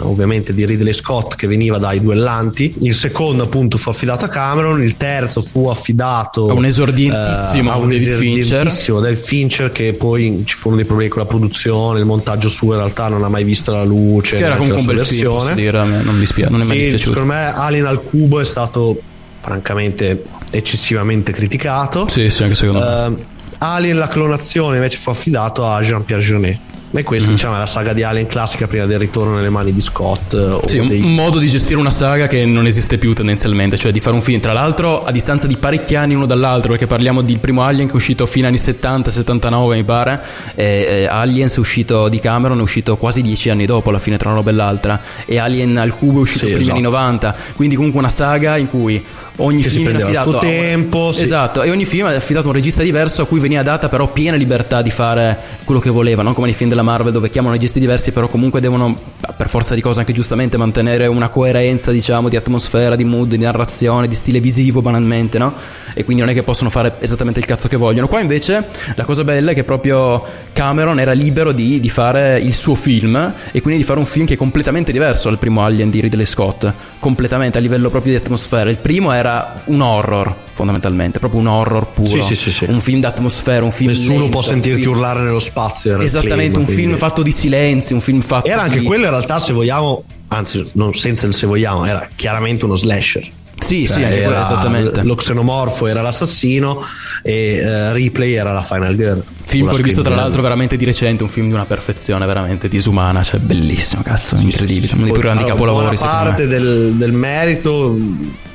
eh, 0.00 0.06
ovviamente 0.06 0.54
di 0.54 0.64
Ridley 0.64 0.92
Scott 0.92 1.34
che 1.34 1.46
veniva 1.46 1.78
dai 1.78 2.00
duellanti, 2.00 2.74
il 2.80 2.94
secondo 2.94 3.44
appunto 3.44 3.76
fu 3.78 3.90
affidato 3.90 4.24
a 4.24 4.28
Cameron, 4.28 4.82
il 4.82 4.96
terzo 4.96 5.40
fu 5.42 5.68
affidato 5.68 6.48
A 6.48 6.54
un 6.54 6.64
esordientissimo 6.64 7.70
eh, 7.70 7.72
a 7.72 7.76
un 7.76 7.88
David 7.88 8.08
Fincher. 8.16 8.40
esordientissimo 8.40 9.00
David 9.00 9.18
Fincher 9.18 9.72
che 9.72 9.92
poi 9.94 10.42
ci 10.46 10.54
furono 10.54 10.76
dei 10.76 10.86
problemi 10.86 11.10
con 11.10 11.20
la 11.22 11.28
produzione, 11.28 11.98
il 12.00 12.04
montaggio 12.06 12.48
suo 12.48 12.72
in 12.72 12.78
realtà 12.78 13.08
non 13.08 13.22
ha 13.24 13.28
mai 13.28 13.44
visto 13.44 13.72
la 13.72 13.84
luce. 13.84 14.36
Che 14.36 14.44
era 14.44 14.56
comunque 14.56 14.80
un 14.80 14.86
bel 14.86 15.04
film, 15.04 15.30
versione. 15.32 15.54
me 15.86 16.02
non 16.02 16.16
mi 16.18 16.26
spiace, 16.26 16.50
non 16.50 16.60
è 16.62 16.64
mai 16.64 16.76
Sì, 16.76 16.82
dispiaciuto. 16.84 17.12
secondo 17.14 17.34
me 17.34 17.52
Alien 17.54 17.86
al 17.86 18.02
cubo 18.02 18.40
è 18.40 18.44
stato 18.44 19.00
francamente 19.40 20.22
eccessivamente 20.50 21.32
criticato. 21.32 22.06
Sì, 22.08 22.28
sì, 22.30 22.42
anche 22.44 22.54
secondo 22.54 22.80
me. 22.80 23.30
Alien 23.62 23.96
la 23.98 24.08
clonazione 24.08 24.76
invece 24.76 24.96
fu 24.98 25.10
affidato 25.10 25.66
a 25.66 25.80
Jean-Pierre 25.80 26.22
Jeunet. 26.24 26.58
E 26.94 27.04
questa 27.04 27.30
Mm. 27.30 27.32
diciamo 27.32 27.54
è 27.54 27.58
la 27.58 27.64
saga 27.64 27.94
di 27.94 28.02
Alien 28.02 28.26
classica 28.26 28.66
prima 28.66 28.84
del 28.84 28.98
ritorno 28.98 29.36
nelle 29.36 29.48
mani 29.48 29.72
di 29.72 29.80
Scott. 29.80 30.34
eh, 30.34 30.68
Sì, 30.68 30.76
un, 30.76 30.88
dei- 30.88 31.00
un 31.00 31.14
modo 31.14 31.38
di 31.38 31.48
gestire 31.48 31.78
una 31.80 31.88
saga 31.88 32.26
che 32.26 32.44
non 32.44 32.66
esiste 32.66 32.98
più 32.98 33.14
tendenzialmente, 33.14 33.78
cioè 33.78 33.92
di 33.92 34.00
fare 34.00 34.14
un 34.14 34.20
film, 34.20 34.40
tra 34.40 34.52
l'altro 34.52 35.02
a 35.02 35.10
distanza 35.10 35.46
di 35.46 35.56
parecchi 35.56 35.94
anni 35.94 36.14
uno 36.14 36.26
dall'altro, 36.26 36.68
perché 36.72 36.86
parliamo 36.86 37.22
del 37.22 37.38
primo 37.38 37.62
Alien 37.62 37.86
che 37.86 37.94
è 37.94 37.96
uscito 37.96 38.26
fino 38.26 38.44
agli 38.46 38.52
anni 38.52 38.60
70, 38.62 39.10
79 39.10 39.76
mi 39.76 39.84
pare, 39.84 40.22
e, 40.54 40.64
e 40.86 41.06
Aliens 41.06 41.56
è 41.56 41.60
uscito 41.60 42.10
di 42.10 42.18
Cameron, 42.18 42.58
è 42.58 42.62
uscito 42.62 42.98
quasi 42.98 43.22
dieci 43.22 43.48
anni 43.48 43.64
dopo 43.64 43.88
alla 43.88 43.98
fine 43.98 44.18
tra 44.18 44.28
una 44.28 44.36
roba 44.38 44.50
e 44.50 44.54
l'altra, 44.54 45.00
e 45.24 45.38
Alien 45.38 45.78
al 45.78 45.94
cubo 45.96 46.18
è 46.18 46.22
uscito 46.22 46.40
Sì, 46.44 46.52
prima 46.52 46.60
esatto. 46.60 46.76
anni 46.76 46.84
90, 46.84 47.36
quindi 47.56 47.74
comunque 47.74 48.00
una 48.00 48.10
saga 48.10 48.58
in 48.58 48.66
cui 48.68 49.02
ogni 49.36 49.62
Che 49.62 49.68
si 49.68 49.76
film 49.76 49.88
viene 49.88 49.98
prendeva 49.98 50.24
il 50.24 50.28
suo 50.28 50.38
a 50.38 50.40
tempo, 50.40 51.12
sì. 51.12 51.22
Esatto, 51.22 51.62
e 51.62 51.70
ogni 51.70 51.84
film 51.84 52.08
è 52.08 52.14
affidato 52.14 52.46
a 52.46 52.48
un 52.50 52.54
regista 52.54 52.82
diverso 52.82 53.22
a 53.22 53.26
cui 53.26 53.40
veniva 53.40 53.62
data 53.62 53.88
però 53.88 54.12
piena 54.12 54.36
libertà 54.36 54.82
di 54.82 54.90
fare 54.90 55.38
quello 55.64 55.80
che 55.80 55.90
voleva, 55.90 56.22
non 56.22 56.34
come 56.34 56.46
nei 56.46 56.54
film 56.54 56.68
della 56.68 56.82
Marvel 56.82 57.12
dove 57.12 57.30
chiamano 57.30 57.54
registi 57.54 57.80
diversi, 57.80 58.12
però 58.12 58.28
comunque 58.28 58.60
devono 58.60 58.96
per 59.36 59.48
forza 59.48 59.74
di 59.74 59.80
cose 59.80 60.00
anche 60.00 60.12
giustamente 60.12 60.56
mantenere 60.56 61.06
una 61.06 61.28
coerenza, 61.28 61.92
diciamo, 61.92 62.28
di 62.28 62.36
atmosfera, 62.36 62.96
di 62.96 63.04
mood, 63.04 63.28
di 63.28 63.38
narrazione, 63.38 64.06
di 64.06 64.14
stile 64.14 64.40
visivo 64.40 64.82
banalmente, 64.82 65.38
no? 65.38 65.54
E 65.94 66.04
quindi 66.04 66.22
non 66.22 66.30
è 66.30 66.34
che 66.34 66.42
possono 66.42 66.70
fare 66.70 66.94
esattamente 67.00 67.40
il 67.40 67.46
cazzo 67.46 67.68
che 67.68 67.76
vogliono. 67.76 68.08
Qua 68.08 68.20
invece 68.20 68.66
la 68.94 69.04
cosa 69.04 69.24
bella 69.24 69.50
è 69.50 69.54
che 69.54 69.64
proprio 69.64 70.22
Cameron 70.52 70.98
era 71.00 71.12
libero 71.12 71.52
di, 71.52 71.80
di 71.80 71.90
fare 71.90 72.38
il 72.40 72.52
suo 72.54 72.74
film 72.74 73.34
e 73.52 73.60
quindi 73.60 73.80
di 73.80 73.86
fare 73.86 73.98
un 73.98 74.06
film 74.06 74.26
che 74.26 74.34
è 74.34 74.36
completamente 74.36 74.92
diverso 74.92 75.28
dal 75.28 75.38
primo 75.38 75.64
Alien 75.64 75.90
di 75.90 76.00
Ridley 76.00 76.24
Scott, 76.26 76.70
completamente 76.98 77.58
a 77.58 77.60
livello 77.60 77.90
proprio 77.90 78.12
di 78.12 78.18
atmosfera. 78.18 78.70
Il 78.70 78.78
primo 78.78 79.12
era 79.12 79.62
un 79.66 79.80
horror 79.80 80.34
fondamentalmente, 80.52 81.18
proprio 81.18 81.40
un 81.40 81.46
horror 81.46 81.88
puro, 81.92 82.08
Sì, 82.08 82.20
sì, 82.22 82.34
sì, 82.34 82.50
sì. 82.50 82.64
un 82.68 82.80
film 82.80 83.00
d'atmosfera, 83.00 83.64
un 83.64 83.70
film 83.70 83.90
Nessuno 83.90 84.18
lento, 84.18 84.30
può 84.30 84.42
sentirti 84.42 84.82
film- 84.82 84.94
urlare 84.94 85.20
nello 85.20 85.40
spazio. 85.40 85.98
Esattamente, 85.98 86.34
claim, 86.34 86.56
un 86.56 86.64
quindi- 86.64 86.82
film 86.82 86.96
fatto 86.96 87.22
di 87.22 87.30
silenzi, 87.32 87.92
un 87.94 88.00
film 88.00 88.20
fatto 88.20 88.46
Era 88.46 88.62
anche 88.62 88.80
di... 88.80 88.84
quello 88.84 89.04
in 89.04 89.10
realtà, 89.10 89.38
se 89.38 89.52
vogliamo, 89.52 90.04
anzi, 90.28 90.68
non 90.72 90.94
senza 90.94 91.26
il 91.26 91.34
se 91.34 91.46
vogliamo, 91.46 91.84
era 91.86 92.06
chiaramente 92.14 92.64
uno 92.64 92.74
slasher. 92.76 93.26
Sì, 93.62 93.86
Cioè, 93.86 93.96
sì, 93.96 94.02
era- 94.02 94.42
esattamente. 94.42 95.02
Lo 95.02 95.14
xenomorfo 95.14 95.86
era 95.86 96.02
l'assassino 96.02 96.84
e 97.22 97.56
eh, 97.56 97.92
Ripley 97.92 98.32
era 98.32 98.52
la 98.52 98.62
Final 98.62 98.96
Girl. 98.96 99.22
Film 99.44 99.68
che 99.68 99.74
ho 99.74 99.76
visto 99.76 100.00
tra 100.00 100.10
screen 100.10 100.24
l'altro 100.24 100.42
veramente 100.42 100.76
di 100.76 100.84
recente, 100.84 101.22
un 101.22 101.28
film 101.28 101.48
di 101.48 101.54
una 101.54 101.66
perfezione 101.66 102.26
veramente 102.26 102.68
disumana, 102.68 103.22
cioè 103.22 103.40
bellissimo, 103.40 104.02
cazzo, 104.02 104.36
incredibile, 104.36 104.92
uno 104.94 105.04
dei 105.04 105.12
più 105.12 105.20
grandi 105.20 105.42
allora, 105.44 105.54
capolavori 105.54 105.90
me. 105.90 105.96
parte 105.96 106.46
del, 106.46 106.92
del 106.94 107.12
merito 107.12 107.96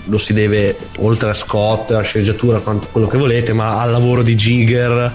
lo 0.09 0.17
si 0.17 0.33
deve 0.33 0.77
oltre 0.99 1.29
a 1.29 1.33
Scott, 1.33 1.91
alla 1.91 2.01
sceneggiatura, 2.01 2.59
quanto 2.59 2.87
quello 2.91 3.07
che 3.07 3.17
volete, 3.17 3.53
ma 3.53 3.81
al 3.81 3.91
lavoro 3.91 4.23
di 4.23 4.35
Giger 4.35 5.13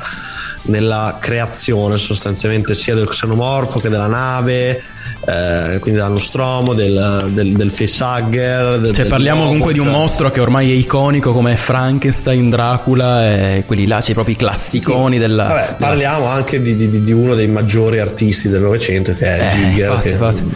nella 0.65 1.19
creazione 1.21 1.97
sostanzialmente 1.97 2.75
sia 2.75 2.95
del 2.95 3.09
xenomorfo 3.09 3.81
che 3.81 3.89
della 3.89 4.07
nave, 4.07 4.83
eh, 5.25 5.79
quindi 5.79 6.01
dal 6.01 6.11
nostromo, 6.11 6.75
del, 6.75 7.29
del, 7.33 7.53
del 7.53 7.71
facehugger. 7.71 8.79
Del, 8.79 8.95
Cioè, 8.95 9.07
parliamo 9.07 9.45
comunque 9.45 9.73
di 9.73 9.79
un 9.79 9.89
mostro 9.89 10.31
che 10.31 10.41
ormai 10.41 10.71
è 10.71 10.75
iconico 10.75 11.33
come 11.33 11.57
Frankenstein, 11.57 12.51
Dracula 12.51 13.31
e 13.35 13.65
quelli 13.67 13.87
là, 13.87 14.03
proprio 14.13 14.35
i 14.35 14.39
classiconi 14.39 15.19
della. 15.19 15.45
Vabbè, 15.45 15.65
della- 15.65 15.77
parliamo 15.77 16.27
anche 16.27 16.61
di, 16.61 16.75
di- 16.77 17.03
di 17.03 17.13
uno 17.13 17.35
dei 17.35 17.49
maggiori 17.49 17.99
artisti 17.99 18.49
del 18.49 18.63
Novecento 18.63 19.15
che 19.15 19.25
è 19.37 19.47
Eh, 19.47 19.51
Giger. 19.51 19.89
infatti, 19.91 20.03
che- 20.07 20.13
infatti. 20.13 20.51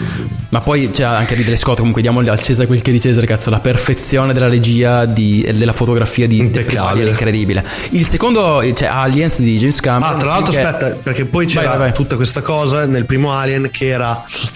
Ma 0.49 0.61
poi 0.61 0.91
c'è 0.91 1.03
anche 1.03 1.35
Ridley 1.35 1.57
Scott, 1.57 1.77
comunque 1.79 2.01
diamo 2.03 2.21
al 2.21 2.41
Cesare 2.41 2.67
quel 2.67 2.81
che 2.81 2.91
di 2.93 3.01
Cesare, 3.01 3.27
cazzo, 3.27 3.51
la 3.51 3.59
perfezione 3.59 4.33
della 4.33 4.49
regia 4.49 5.05
di- 5.05 5.43
e 5.43 5.53
della 5.53 5.73
fotografia 5.73 6.27
di 6.27 6.39
Impeccabile. 6.39 7.09
È 7.09 7.11
incredibile. 7.11 7.65
Il 7.91 8.07
secondo, 8.07 8.63
cioè 8.75 8.89
Aliens 8.89 9.41
di 9.41 9.57
James 9.59 9.81
Cameron. 9.81 10.15
Ah, 10.15 10.17
tra 10.19 10.29
l'altro, 10.31 10.53
che- 10.53 10.61
aspetta, 10.63 10.97
perché 11.03 11.27
poi 11.27 11.47
c'era 11.47 11.67
Vai, 11.67 11.77
vai, 11.79 11.87
vai. 11.89 11.95
tutta 11.95 12.17
questa 12.17 12.41
cosa 12.43 12.87
nel 12.87 13.05
primo 13.07 13.33
Alien 13.33 13.69
che 13.71 13.89
era 13.89 14.23
sostanzialmente 14.27 14.55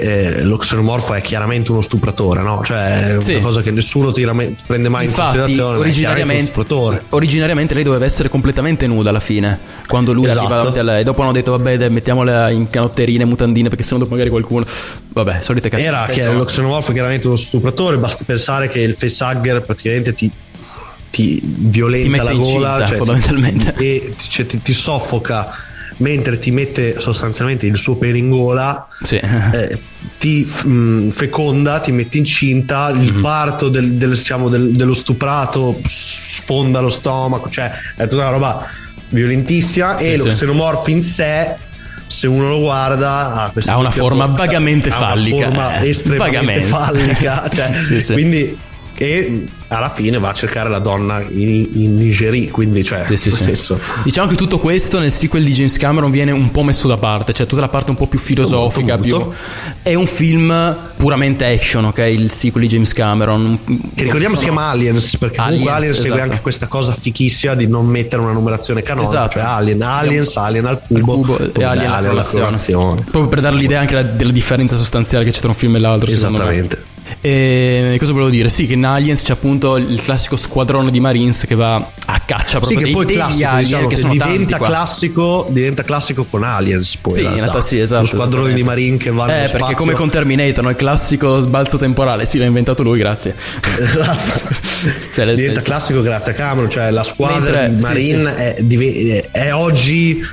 eh, 0.00 0.42
lo 0.42 0.56
xenomorfo 0.56 1.14
è 1.14 1.20
chiaramente 1.20 1.70
uno 1.72 1.80
stupratore, 1.80 2.42
no? 2.42 2.62
Cioè, 2.64 3.16
è 3.16 3.20
Sì. 3.20 3.34
una 3.34 3.42
cosa 3.44 3.62
che 3.62 3.70
nessuno 3.70 4.10
tira- 4.12 4.34
prende 4.66 4.88
mai 4.88 5.04
in 5.04 5.08
Infatti, 5.10 5.38
considerazione. 5.38 5.52
chiaramente 5.52 5.72
uno 5.72 5.78
originariamente, 5.80 6.52
originariamente 7.10 7.74
lei 7.74 7.82
doveva 7.84 8.04
essere 8.04 8.28
completamente 8.28 8.86
nuda 8.86 9.10
alla 9.10 9.20
fine. 9.20 9.58
Quando 9.86 10.12
lui 10.12 10.24
Esatto. 10.26 10.40
arriva 10.40 10.56
davanti 10.56 10.78
a 10.78 10.82
lei. 10.82 11.04
Dopo 11.04 11.22
hanno 11.22 11.32
detto, 11.32 11.50
vabbè, 11.52 11.76
dai, 11.76 11.90
mettiamola 11.90 12.50
in 12.50 12.68
canotterine, 12.70 13.24
mutandine, 13.24 13.68
perché 13.68 13.84
sennò 13.84 13.98
dopo 13.98 14.10
magari 14.12 14.30
qualcuno. 14.30 14.64
Vabbè, 15.08 15.38
solite 15.40 15.68
cazzo. 15.68 15.82
Era 15.82 16.06
che 16.06 16.24
lo 16.32 16.44
xenomorfo 16.44 16.90
è 16.90 16.92
chiaramente 16.94 17.26
uno 17.26 17.36
stupratore, 17.36 17.98
basta 17.98 18.24
pensare 18.24 18.68
che 18.68 18.80
il 18.80 18.94
facehugger 18.94 19.62
praticamente 19.62 20.14
ti, 20.14 20.30
ti 21.10 21.40
violenta 21.42 22.18
Ti 22.18 22.24
la 22.24 22.30
incinta, 22.30 22.58
gola 22.58 22.84
cioè, 22.86 22.96
fondamentalmente. 22.96 23.74
e 23.76 24.14
cioè, 24.16 24.46
ti- 24.46 24.62
ti 24.62 24.72
soffoca 24.72 25.50
mentre 26.02 26.38
ti 26.38 26.50
mette 26.50 26.98
sostanzialmente 27.00 27.66
il 27.66 27.76
suo 27.78 27.96
pelo 27.96 28.16
in 28.16 28.28
gola 28.28 28.86
Sì. 29.02 29.16
eh, 29.16 29.78
ti 30.18 30.46
mm, 30.66 31.08
feconda, 31.10 31.80
ti 31.80 31.92
mette 31.92 32.18
incinta, 32.18 32.90
il 32.90 33.14
Mhm. 33.14 33.20
parto 33.22 33.68
del- 33.68 33.92
del- 33.94 34.10
diciamo, 34.10 34.48
del- 34.48 34.72
dello 34.72 34.94
stuprato 34.94 35.80
sfonda 35.86 36.80
lo 36.80 36.90
stomaco, 36.90 37.48
cioè 37.48 37.70
è 37.96 38.02
tutta 38.06 38.22
una 38.22 38.30
roba 38.30 38.66
violentissima 39.08 39.96
Sì, 39.98 40.06
e 40.12 40.16
lo 40.16 40.24
sì. 40.24 40.30
xenomorfo 40.30 40.90
in 40.90 41.02
sé 41.02 41.54
se 42.06 42.26
uno 42.26 42.48
lo 42.48 42.60
guarda 42.60 43.32
ha, 43.44 43.52
Ha 43.66 43.78
una 43.78 43.90
forma 43.90 44.26
porta- 44.26 44.44
vagamente 44.44 44.90
ha 44.90 44.96
una 44.98 45.06
fallica, 45.08 45.44
forma 45.46 45.78
eh, 45.80 45.88
estremamente 45.88 46.36
vagamente. 46.38 46.66
fallica 46.66 47.48
cioè, 47.54 48.00
sì. 48.02 48.12
quindi 48.12 48.58
e 48.98 49.44
alla 49.72 49.90
fine 49.90 50.18
va 50.18 50.30
a 50.30 50.32
cercare 50.34 50.68
la 50.68 50.78
donna 50.78 51.20
in, 51.22 51.68
in 51.72 51.94
Nigeria 51.94 52.50
quindi 52.50 52.84
cioè 52.84 53.04
Sì, 53.08 53.16
sì, 53.16 53.30
senso 53.30 53.78
Diciamo 54.04 54.28
che 54.28 54.34
tutto 54.36 54.58
questo 54.58 54.98
nel 54.98 55.10
sequel 55.10 55.44
di 55.44 55.52
James 55.52 55.76
Cameron 55.76 56.10
viene 56.10 56.30
un 56.32 56.50
po' 56.50 56.62
messo 56.62 56.88
da 56.88 56.96
parte, 56.96 57.32
cioè 57.32 57.46
tutta 57.46 57.60
la 57.60 57.68
parte 57.68 57.90
un 57.90 57.96
po' 57.96 58.06
più 58.06 58.18
filosofica. 58.18 58.96
Molto, 58.96 59.08
molto. 59.18 59.28
Più... 59.30 59.72
È 59.82 59.94
un 59.94 60.06
film 60.06 60.78
puramente 60.96 61.44
action, 61.46 61.84
ok? 61.86 61.98
Il 61.98 62.30
sequel 62.30 62.64
di 62.64 62.68
James 62.70 62.92
Cameron. 62.92 63.58
Che 63.94 64.04
ricordiamo 64.04 64.34
si 64.34 64.42
sono- 64.44 64.54
chiama 64.56 64.70
Aliens 64.70 65.16
perché 65.16 65.36
comunque 65.36 65.70
Aliens, 65.70 65.76
Aliens 65.76 65.96
segue 66.00 66.14
esatto. 66.16 66.30
anche 66.30 66.42
questa 66.42 66.68
cosa 66.68 66.92
fichissima 66.92 67.54
di 67.54 67.66
non 67.66 67.86
mettere 67.86 68.22
una 68.22 68.32
numerazione 68.32 68.82
canonica, 68.82 69.10
Esatto. 69.12 69.30
cioè 69.32 69.42
Alien, 69.42 69.82
Aliens, 69.82 70.36
Alien 70.36 70.66
al 70.66 70.80
cubo, 70.80 71.12
cubo 71.14 71.38
e 71.38 71.64
Alien 71.64 71.90
alla 71.90 72.22
colazione. 72.22 73.00
Proprio 73.02 73.28
per 73.28 73.40
dare 73.40 73.56
l'idea 73.56 73.80
anche 73.80 73.94
la- 73.94 74.02
della 74.02 74.32
differenza 74.32 74.76
sostanziale 74.76 75.24
che 75.24 75.30
c'è 75.30 75.40
tra 75.40 75.48
un 75.48 75.54
film 75.54 75.76
e 75.76 75.78
l'altro. 75.78 76.10
Esattamente. 76.10 76.90
E 77.24 77.94
cosa 78.00 78.12
volevo 78.12 78.30
dire? 78.30 78.48
Sì, 78.48 78.66
che 78.66 78.72
in 78.72 78.84
Aliens 78.84 79.22
c'è 79.22 79.32
appunto 79.34 79.76
il 79.76 80.02
classico 80.02 80.34
squadrone 80.34 80.90
di 80.90 80.98
Marines 80.98 81.44
che 81.46 81.54
va 81.54 81.76
a 81.76 82.20
caccia 82.26 82.60
Sì, 82.64 82.74
proprio 82.74 82.78
che 82.78 82.84
dei, 82.84 82.92
poi 82.92 83.06
degli 83.06 83.14
classico, 83.14 83.48
alien 83.48 83.64
diciamo, 83.64 83.86
che 83.86 83.94
che 83.94 84.08
diventa 84.08 84.58
classico, 84.58 85.46
diventa 85.48 85.84
classico 85.84 86.24
con 86.24 86.42
Aliens 86.42 86.96
poi 86.96 87.12
Sì, 87.12 87.22
in 87.22 87.34
realtà 87.36 87.60
sì, 87.60 87.78
esatto, 87.78 88.02
Lo 88.02 88.08
squadrone 88.08 88.52
di 88.54 88.64
Marine 88.64 88.96
che 88.96 89.12
vanno 89.12 89.30
Eh, 89.30 89.36
perché 89.42 89.56
spazio. 89.58 89.76
come 89.76 89.92
con 89.92 90.10
Terminator, 90.10 90.64
no? 90.64 90.70
il 90.70 90.74
classico 90.76 91.38
sbalzo 91.38 91.78
temporale, 91.78 92.24
sì, 92.26 92.38
l'ha 92.38 92.44
inventato 92.46 92.82
lui, 92.82 92.98
grazie. 92.98 93.36
Esatto. 93.78 94.50
Cioè, 95.12 95.24
diventa 95.26 95.42
senso- 95.44 95.60
classico 95.62 96.02
grazie 96.02 96.32
a 96.32 96.34
Cameron, 96.34 96.68
cioè 96.68 96.90
la 96.90 97.04
squadra 97.04 97.60
Mentre- 97.60 97.68
di 97.76 97.82
sì, 97.82 97.86
Marine 97.88 98.32
sì. 98.32 98.38
È, 98.38 98.56
dive- 98.62 99.28
è 99.30 99.54
oggi 99.54 100.26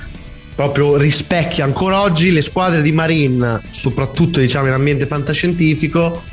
proprio 0.56 0.98
rispecchia 0.98 1.66
ancora 1.66 2.02
oggi 2.02 2.32
le 2.32 2.42
squadre 2.42 2.82
di 2.82 2.92
Marine, 2.92 3.62
soprattutto 3.70 4.40
diciamo 4.40 4.66
in 4.68 4.74
ambiente 4.74 5.06
fantascientifico, 5.06 6.24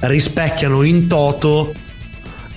rispecchiano 0.00 0.82
in 0.82 1.06
toto 1.06 1.72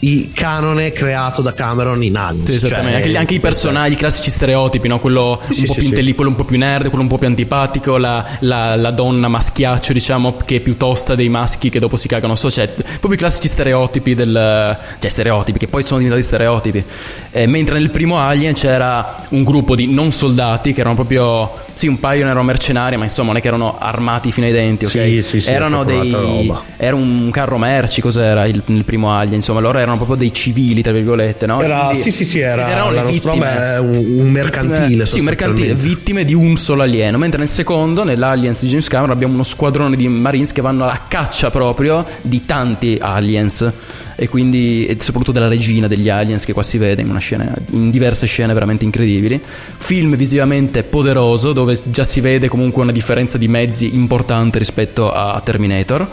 il 0.04 0.32
canone 0.34 0.92
creato 0.92 1.42
da 1.42 1.54
Cameron 1.54 2.04
in 2.04 2.18
Aliens. 2.18 2.50
Sì, 2.50 2.56
esattamente. 2.58 2.92
Cioè, 2.92 3.06
anche, 3.08 3.18
anche 3.18 3.34
i 3.36 3.39
personaggi, 3.39 3.94
i 3.94 3.96
classici 3.96 4.30
stereotipi, 4.30 4.88
no? 4.89 5.00
quello 5.00 5.39
Sì, 5.50 5.62
un 5.62 5.66
po' 5.68 5.74
sì, 5.74 5.80
più 5.80 5.82
sì. 5.84 5.88
intelli- 5.89 6.13
quello 6.13 6.30
un 6.32 6.36
po' 6.36 6.44
più 6.44 6.58
nerd, 6.58 6.88
quello 6.88 7.04
un 7.04 7.08
po' 7.08 7.18
più 7.18 7.28
antipatico, 7.28 7.98
la, 7.98 8.26
la- 8.42 8.76
la 8.76 8.92
donna 8.92 9.30
maschiaccio, 9.30 9.94
diciamo, 9.94 10.36
che 10.44 10.58
è 10.58 10.60
più 10.60 10.76
tosta 10.76 11.16
dei 11.16 11.30
maschi 11.30 11.70
che 11.70 11.80
dopo 11.80 11.96
si 11.96 12.08
cagano. 12.10 12.36
So, 12.36 12.52
cioè, 12.52 12.68
proprio 12.68 13.13
i 13.13 13.18
classici 13.18 13.48
stereotipi 13.48 14.13
del. 14.13 14.78
cioè, 15.00 15.10
stereotipi, 15.10 15.58
che 15.60 15.68
poi 15.68 15.84
sono 15.84 16.00
diventati 16.00 16.26
stereotipi. 16.26 16.84
Eh, 17.32 17.48
mentre 17.48 17.80
nel 17.80 17.89
primo 17.89 18.18
Alien 18.20 18.54
c'era 18.54 19.24
un 19.30 19.44
gruppo 19.44 19.74
di 19.76 19.88
non 19.88 20.12
soldati 20.12 20.74
che 20.74 20.82
erano 20.82 20.96
proprio. 20.96 21.54
Sì, 21.74 21.88
un 21.88 22.00
paio 22.00 22.26
erano 22.26 22.44
mercenari, 22.44 22.98
ma 22.98 23.06
insomma, 23.06 23.30
non 23.30 23.38
è 23.38 23.42
che 23.42 23.48
erano 23.48 23.78
armati 23.80 24.32
fino 24.34 24.46
ai 24.46 24.52
denti, 24.52 24.84
ok? 24.86 24.92
Sì, 24.92 25.22
sì, 25.24 25.39
sì, 25.42 25.50
erano 25.50 25.84
dei. 25.86 26.12
roba. 26.12 26.62
Era 26.76 26.96
un 26.96 27.30
carro 27.32 27.58
merci, 27.58 28.02
cos'era 28.02 28.46
il, 28.46 28.62
il 28.66 28.84
primo 28.84 29.12
Alien? 29.16 29.36
Insomma, 29.36 29.60
loro 29.62 29.80
erano 29.80 29.92
proprio 29.95 30.15
dei 30.15 30.34
civili, 30.34 30.82
tra 30.82 30.91
virgolette, 30.91 31.45
no? 31.45 31.62
Era, 31.62 31.86
Quindi- 31.86 32.01
sì, 32.01 32.12
sì, 32.12 32.25
sì, 32.25 32.39
era, 32.39 32.69
erano 32.69 32.91
la 32.91 33.03
vittime. 33.03 33.73
è 33.73 33.79
un, 33.79 33.95
un 34.19 34.29
mercantile. 34.29 35.06
Sì, 35.06 35.21
mercantile, 35.21 35.73
vittime 35.73 36.25
di 36.25 36.34
un 36.34 36.56
solo 36.56 36.82
alieno. 36.82 37.17
Mentre 37.17 37.39
nel 37.39 37.49
secondo, 37.49 38.03
nell'Aliens 38.03 38.62
di 38.62 38.67
James 38.67 38.88
Cameron, 38.88 39.12
abbiamo 39.15 39.34
uno 39.34 39.43
squadrone 39.43 39.95
di 39.95 40.08
Marines 40.08 40.51
che 40.51 40.62
vanno 40.62 40.86
a 40.86 41.01
caccia 41.08 41.49
proprio 41.49 42.06
di 42.21 42.45
tanti 42.45 42.97
aliens. 42.99 43.71
E 44.15 44.29
quindi, 44.29 44.86
e 44.86 44.97
soprattutto 44.99 45.32
della 45.32 45.47
regina 45.47 45.88
degli 45.88 46.08
aliens, 46.08 46.45
che 46.45 46.53
qua 46.53 46.62
si 46.62 46.77
vede 46.77 47.01
in, 47.01 47.10
una 47.10 47.19
scena, 47.19 47.51
in 47.71 47.89
diverse 47.89 48.27
scene 48.27 48.53
veramente 48.53 48.86
incredibili. 48.86 49.41
Film 49.77 50.15
visivamente 50.15 50.84
poderoso, 50.84 51.51
dove 51.51 51.79
già 51.86 52.03
si 52.03 52.21
vede 52.21 52.47
comunque 52.47 52.84
una 52.84 52.91
differenza 52.91 53.38
di 53.38 53.47
mezzi 53.47 53.95
importante 53.95 54.60
rispetto 54.60 55.12
a 55.12 55.41
Terminator. 55.43 56.08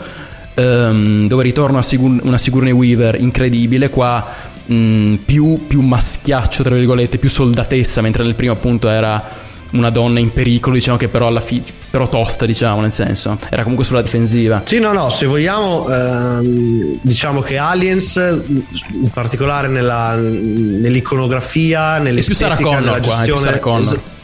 Ehm, 0.53 1.27
dove 1.27 1.43
ritorna 1.43 1.73
una, 1.73 1.81
Sigour- 1.81 2.23
una 2.23 2.37
Sigourney 2.37 2.71
Weaver 2.73 3.15
incredibile. 3.19 3.89
Qua 3.89 4.25
mh, 4.65 5.15
più, 5.25 5.65
più 5.67 5.81
maschiaccio, 5.81 6.63
tra 6.63 6.75
virgolette, 6.75 7.17
più 7.17 7.29
soldatessa, 7.29 8.01
mentre 8.01 8.23
nel 8.23 8.35
primo 8.35 8.53
appunto 8.53 8.89
era 8.89 9.49
una 9.71 9.89
donna 9.89 10.19
in 10.19 10.33
pericolo, 10.33 10.75
diciamo 10.75 10.97
che 10.97 11.07
però 11.07 11.27
alla 11.27 11.39
fine, 11.39 11.63
però 11.89 12.07
tosta, 12.07 12.45
diciamo, 12.45 12.81
nel 12.81 12.91
senso, 12.91 13.37
era 13.49 13.61
comunque 13.61 13.85
sulla 13.85 14.01
difensiva. 14.01 14.61
Sì, 14.65 14.79
no, 14.79 14.91
no, 14.91 15.09
se 15.09 15.25
vogliamo, 15.25 15.87
ehm, 15.89 16.99
diciamo 17.01 17.39
che 17.41 17.57
Aliens, 17.57 18.15
in 18.47 19.09
particolare 19.13 19.67
nella, 19.69 20.15
nell'iconografia, 20.15 21.99
nell'estetica, 21.99 22.55
Sarah 22.55 22.61
Connor 22.61 22.81
nella 22.81 22.99
qua, 22.99 22.99
è 22.99 23.01
più 23.01 23.13
gestione... 23.13 23.41
Sarah 23.41 23.59
Connor. 23.59 23.81
es- 23.81 23.99
mm, 23.99 24.19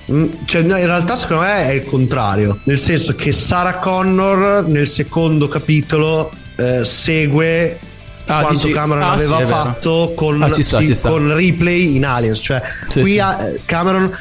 cioè, 0.45 0.61
no, 0.61 0.77
in 0.77 0.85
realtà 0.85 1.15
secondo 1.15 1.43
me 1.43 1.67
è 1.67 1.71
il 1.73 1.83
contrario, 1.83 2.59
nel 2.63 2.77
senso 2.77 3.13
che 3.15 3.31
Sarah 3.33 3.75
Connor 3.79 4.65
nel 4.67 4.87
secondo 4.87 5.47
capitolo 5.47 6.31
eh, 6.55 6.85
segue 6.85 7.79
Ah, 8.29 8.41
quanto 8.41 8.59
dici- 8.65 8.71
Cameron 8.73 9.03
ah, 9.03 9.11
aveva 9.13 9.37
sì, 9.37 9.43
fatto 9.45 10.11
con, 10.13 10.43
Ah, 10.43 10.51
sta, 10.53 10.81
sì, 10.81 10.99
con 11.01 11.33
Ripley 11.33 11.95
in 11.95 12.03
Aliens, 12.05 12.39
cioè 12.41 12.61
Sì, 12.89 12.99
qui 12.99 13.15
eh, 13.17 13.61
Cameron 13.63 14.11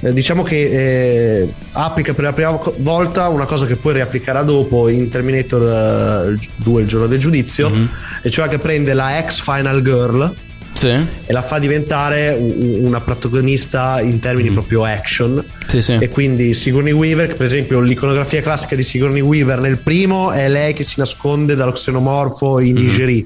eh, 0.00 0.12
diciamo 0.12 0.42
che 0.42 1.40
eh, 1.40 1.54
applica 1.72 2.12
per 2.12 2.24
la 2.24 2.32
prima 2.34 2.58
volta 2.80 3.28
una 3.28 3.46
cosa 3.46 3.64
che 3.64 3.76
poi 3.76 3.94
riapplicherà 3.94 4.42
dopo 4.42 4.90
in 4.90 5.08
Terminator 5.08 6.32
eh, 6.34 6.38
2 6.56 6.82
il 6.82 6.86
giorno 6.86 7.06
del 7.06 7.18
giudizio 7.18 7.70
Mhm. 7.70 7.88
e 8.20 8.28
cioè 8.30 8.48
che 8.48 8.58
prende 8.58 8.92
la 8.92 9.16
ex 9.18 9.40
Final 9.40 9.80
Girl 9.82 10.34
Sì, 10.76 10.88
e 10.88 11.32
la 11.32 11.40
fa 11.40 11.58
diventare 11.58 12.36
una 12.38 13.00
protagonista 13.00 14.00
in 14.02 14.20
termini 14.20 14.50
proprio 14.50 14.84
action 14.84 15.42
sì, 15.66 15.80
sì. 15.80 15.96
e 15.98 16.08
quindi 16.10 16.52
Sigourney 16.52 16.92
Weaver 16.92 17.34
per 17.34 17.46
esempio 17.46 17.80
l'iconografia 17.80 18.42
classica 18.42 18.76
di 18.76 18.82
Sigourney 18.82 19.22
Weaver 19.22 19.60
nel 19.60 19.78
primo 19.78 20.32
è 20.32 20.48
lei 20.50 20.74
che 20.74 20.82
si 20.84 20.96
nasconde 20.98 21.54
dallo 21.54 21.72
xenomorfo 21.72 22.58
in 22.60 22.76
Mhm. 22.76 22.82
Nigeria 22.82 23.24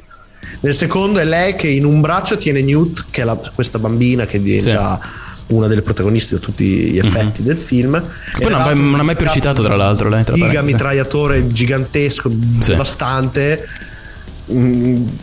nel 0.60 0.74
secondo 0.74 1.18
è 1.18 1.24
lei 1.24 1.56
che 1.56 1.66
in 1.66 1.84
un 1.84 2.00
braccio 2.00 2.36
tiene 2.36 2.62
Newt 2.62 3.06
che 3.10 3.22
è 3.22 3.24
la- 3.24 3.38
questa 3.54 3.78
bambina 3.80 4.26
che 4.26 4.40
diventa 4.40 5.00
una 5.48 5.66
delle 5.66 5.82
protagoniste 5.82 6.36
di 6.36 6.40
tutti 6.40 6.64
gli 6.64 6.98
effetti 6.98 7.42
del 7.42 7.58
film. 7.58 8.00
Che 8.34 8.40
poi 8.42 8.52
non 8.52 8.60
ha 8.60 8.64
mai- 8.66 8.80
non 8.80 9.00
ha 9.00 9.02
mai 9.02 9.16
più 9.16 9.26
recitato, 9.26 9.64
tra 9.64 9.74
l'altro, 9.74 10.08
lei, 10.08 10.22
tra 10.22 10.36
giga 10.36 10.62
mitragliatore 10.62 11.48
gigantesco 11.48 12.30
Sì. 12.60 12.70
devastante 12.70 13.66
mm, 13.66 13.89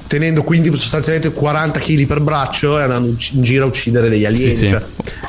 tenendo 0.08 0.44
quindi 0.44 0.74
sostanzialmente 0.76 1.32
40 1.34 1.80
kg 1.80 2.06
per 2.06 2.20
braccio 2.22 2.80
e 2.80 2.84
andando 2.84 3.10
in 3.10 3.16
giro 3.44 3.66
a 3.66 3.68
uccidere 3.68 4.10
degli 4.10 4.26
alieni 4.26 4.52
Sì, 4.52 4.58
sì. 4.58 4.70
cioè, 4.70 4.82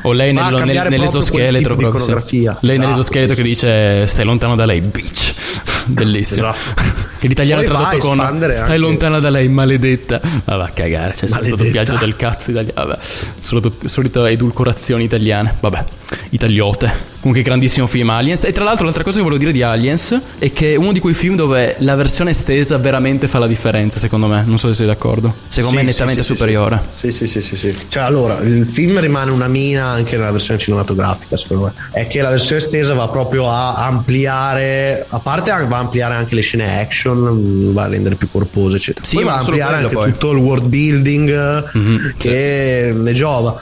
O 0.03 0.11
lei 0.13 0.33
nel- 0.33 0.43
cambiare 0.55 0.89
nell'esoscheletro 0.89 1.75
proprio 1.75 1.89
proprio. 1.89 2.19
sì. 2.23 2.35
iconografia. 2.37 2.57
Lei 2.61 2.71
Esatto, 2.71 2.87
nell'esoscheletro 2.87 3.35
sì, 3.35 3.41
che 3.41 3.47
sì. 3.47 3.53
dice 3.53 4.07
stai 4.07 4.25
lontano 4.25 4.55
da 4.55 4.65
lei, 4.65 4.81
bitch. 4.81 5.33
Bellissimo. 5.85 6.49
Esatto. 6.51 7.07
Che 7.19 7.27
l'italiano 7.27 7.61
Poi 7.61 7.69
tradotto 7.71 7.97
con 7.97 8.17
Stai 8.17 8.61
anche- 8.61 8.77
lontana 8.77 9.19
da 9.19 9.29
lei, 9.29 9.49
maledetta. 9.49 10.21
Ma 10.45 10.55
va 10.55 10.63
a 10.63 10.69
cagare, 10.69 11.11
c'è 11.11 11.25
il 11.25 11.31
Maledetta. 11.31 11.63
doppiaggio 11.63 11.97
del 11.97 12.15
cazzo 12.15 12.51
italiano. 12.51 12.85
Vabbè, 12.87 12.97
solito, 13.41 13.73
solito 13.85 14.25
edulcorazioni 14.25 15.03
italiane. 15.03 15.57
Vabbè, 15.59 15.83
italiote. 16.29 17.08
Comunque 17.19 17.43
grandissimo 17.43 17.85
film 17.85 18.09
Aliens. 18.11 18.45
E 18.45 18.53
tra 18.53 18.63
l'altro 18.63 18.85
l'altra 18.85 19.03
cosa 19.03 19.17
che 19.17 19.23
volevo 19.23 19.39
dire 19.39 19.51
di 19.51 19.61
Aliens 19.61 20.17
è 20.39 20.53
che 20.53 20.73
è 20.73 20.75
uno 20.77 20.93
di 20.93 20.99
quei 21.01 21.13
film 21.13 21.35
dove 21.35 21.75
la 21.79 21.95
versione 21.95 22.31
estesa 22.31 22.77
veramente 22.77 23.27
fa 23.27 23.39
la 23.39 23.47
differenza, 23.47 23.99
secondo 23.99 24.27
me. 24.27 24.43
Non 24.45 24.57
so 24.57 24.67
se 24.69 24.73
sei 24.73 24.87
d'accordo. 24.87 25.33
Secondo 25.49 25.75
me 25.75 25.81
è 25.81 25.85
Sì, 25.85 25.91
nettamente 25.91 26.23
sì, 26.23 26.29
sì, 26.29 26.33
superiore. 26.35 26.81
Sì, 26.91 27.11
sì, 27.11 27.27
sì, 27.27 27.41
sì, 27.41 27.57
sì. 27.57 27.75
Cioè, 27.89 28.03
allora, 28.03 28.39
il 28.39 28.65
film 28.65 28.99
rimane 29.01 29.31
una 29.31 29.47
mina 29.49 29.85
anche 29.87 30.15
nella 30.15 30.31
versione 30.31 30.59
cinematografica, 30.59 31.35
secondo 31.35 31.65
me. 31.65 31.73
È 31.91 32.07
che 32.07 32.21
la 32.21 32.29
versione 32.29 32.61
estesa 32.61 32.93
va 32.93 33.09
proprio 33.09 33.49
a 33.49 33.75
ampliare, 33.85 35.05
a 35.09 35.19
parte 35.19 35.51
va 35.51 35.75
a 35.77 35.79
ampliare 35.79 36.15
anche 36.15 36.35
le 36.35 36.41
scene 36.41 36.79
action, 36.79 37.73
va 37.73 37.83
a 37.83 37.87
rendere 37.87 38.15
più 38.15 38.29
corpose, 38.29 38.77
eccetera. 38.77 39.05
Sì, 39.05 39.15
poi 39.15 39.25
va 39.25 39.33
a 39.35 39.39
ampliare 39.39 39.71
quello, 39.73 39.87
anche 39.87 39.95
poi. 39.95 40.11
tutto 40.13 40.31
il 40.31 40.37
world 40.37 40.65
building 40.67 41.67
Mhm, 41.73 42.13
che 42.17 42.93
ne 42.95 43.13
giova. 43.13 43.59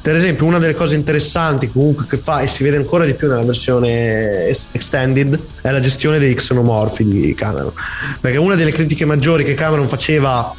Per 0.00 0.14
esempio, 0.14 0.46
una 0.46 0.58
delle 0.58 0.74
cose 0.74 0.94
interessanti 0.94 1.68
comunque 1.68 2.06
che 2.08 2.16
fa 2.16 2.40
e 2.40 2.48
si 2.48 2.62
vede 2.62 2.76
ancora 2.76 3.04
di 3.04 3.14
più 3.14 3.28
nella 3.28 3.44
versione 3.44 4.46
extended 4.46 5.38
è 5.60 5.70
la 5.70 5.80
gestione 5.80 6.18
dei 6.18 6.34
xenomorfi 6.34 7.04
di 7.04 7.34
Cameron. 7.34 7.72
Perché 8.20 8.38
una 8.38 8.54
delle 8.54 8.72
critiche 8.72 9.04
maggiori 9.04 9.44
che 9.44 9.54
Cameron 9.54 9.88
faceva, 9.88 10.54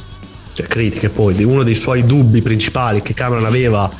cioè 0.52 0.66
critiche 0.66 1.10
poi, 1.10 1.34
di 1.34 1.42
uno 1.42 1.62
dei 1.62 1.74
suoi 1.74 2.04
dubbi 2.04 2.42
principali 2.42 3.02
che 3.02 3.14
Cameron 3.14 3.46
aveva 3.46 3.90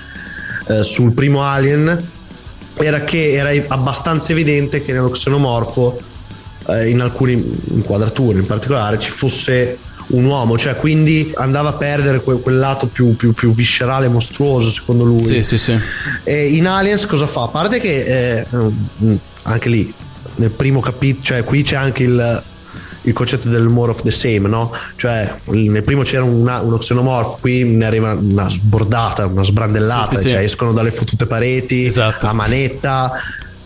eh, 0.68 0.84
sul 0.84 1.12
primo 1.12 1.42
Alien 1.42 2.18
era 2.76 3.02
che 3.04 3.32
era 3.32 3.50
abbastanza 3.68 4.32
evidente 4.32 4.80
che 4.80 4.92
nello 4.92 5.10
xenomorfo, 5.10 5.98
eh, 6.68 6.88
in 6.88 7.00
alcune 7.00 7.32
inquadrature 7.32 8.38
in 8.38 8.46
particolare, 8.46 8.98
ci 8.98 9.10
fosse 9.10 9.78
un 10.10 10.24
uomo, 10.24 10.56
cioè 10.58 10.76
quindi 10.76 11.32
andava 11.36 11.70
a 11.70 11.72
perdere 11.74 12.20
que- 12.22 12.40
quel 12.40 12.58
lato 12.58 12.86
più, 12.86 13.14
più- 13.16 13.32
più 13.32 13.52
viscerale, 13.52 14.08
mostruoso 14.08 14.70
secondo 14.70 15.04
lui. 15.04 15.20
Sì, 15.20 15.42
sì, 15.42 15.58
sì. 15.58 15.78
E 16.24 16.48
in 16.48 16.66
Aliens 16.66 17.06
cosa 17.06 17.26
fa? 17.26 17.42
A 17.44 17.48
parte 17.48 17.78
che 17.80 18.38
eh, 18.40 18.46
mm, 19.02 19.14
anche 19.44 19.68
lì 19.68 19.92
nel 20.36 20.50
primo 20.50 20.80
capitolo, 20.80 21.22
cioè 21.24 21.44
qui 21.44 21.62
c'è 21.62 21.76
anche 21.76 22.02
il, 22.02 22.42
il 23.02 23.12
concetto 23.12 23.48
del 23.48 23.68
more 23.68 23.90
of 23.92 24.02
the 24.02 24.10
same, 24.10 24.40
no? 24.48 24.72
Cioè 24.96 25.34
nel 25.46 25.82
primo 25.82 26.02
c'era 26.02 26.24
una- 26.24 26.60
uno 26.60 26.76
xenomorfo, 26.76 27.38
qui 27.40 27.64
ne 27.64 27.84
arriva 27.86 28.12
una 28.14 28.48
sbordata, 28.48 29.26
una 29.26 29.42
sbrandellata, 29.44 30.06
Sì, 30.06 30.16
sì, 30.16 30.22
sì. 30.22 30.28
cioè 30.30 30.38
escono 30.40 30.72
dalle 30.72 30.90
fottute 30.90 31.26
pareti 31.26 31.86
Esatto. 31.86 32.26
a 32.26 32.32
manetta, 32.32 33.12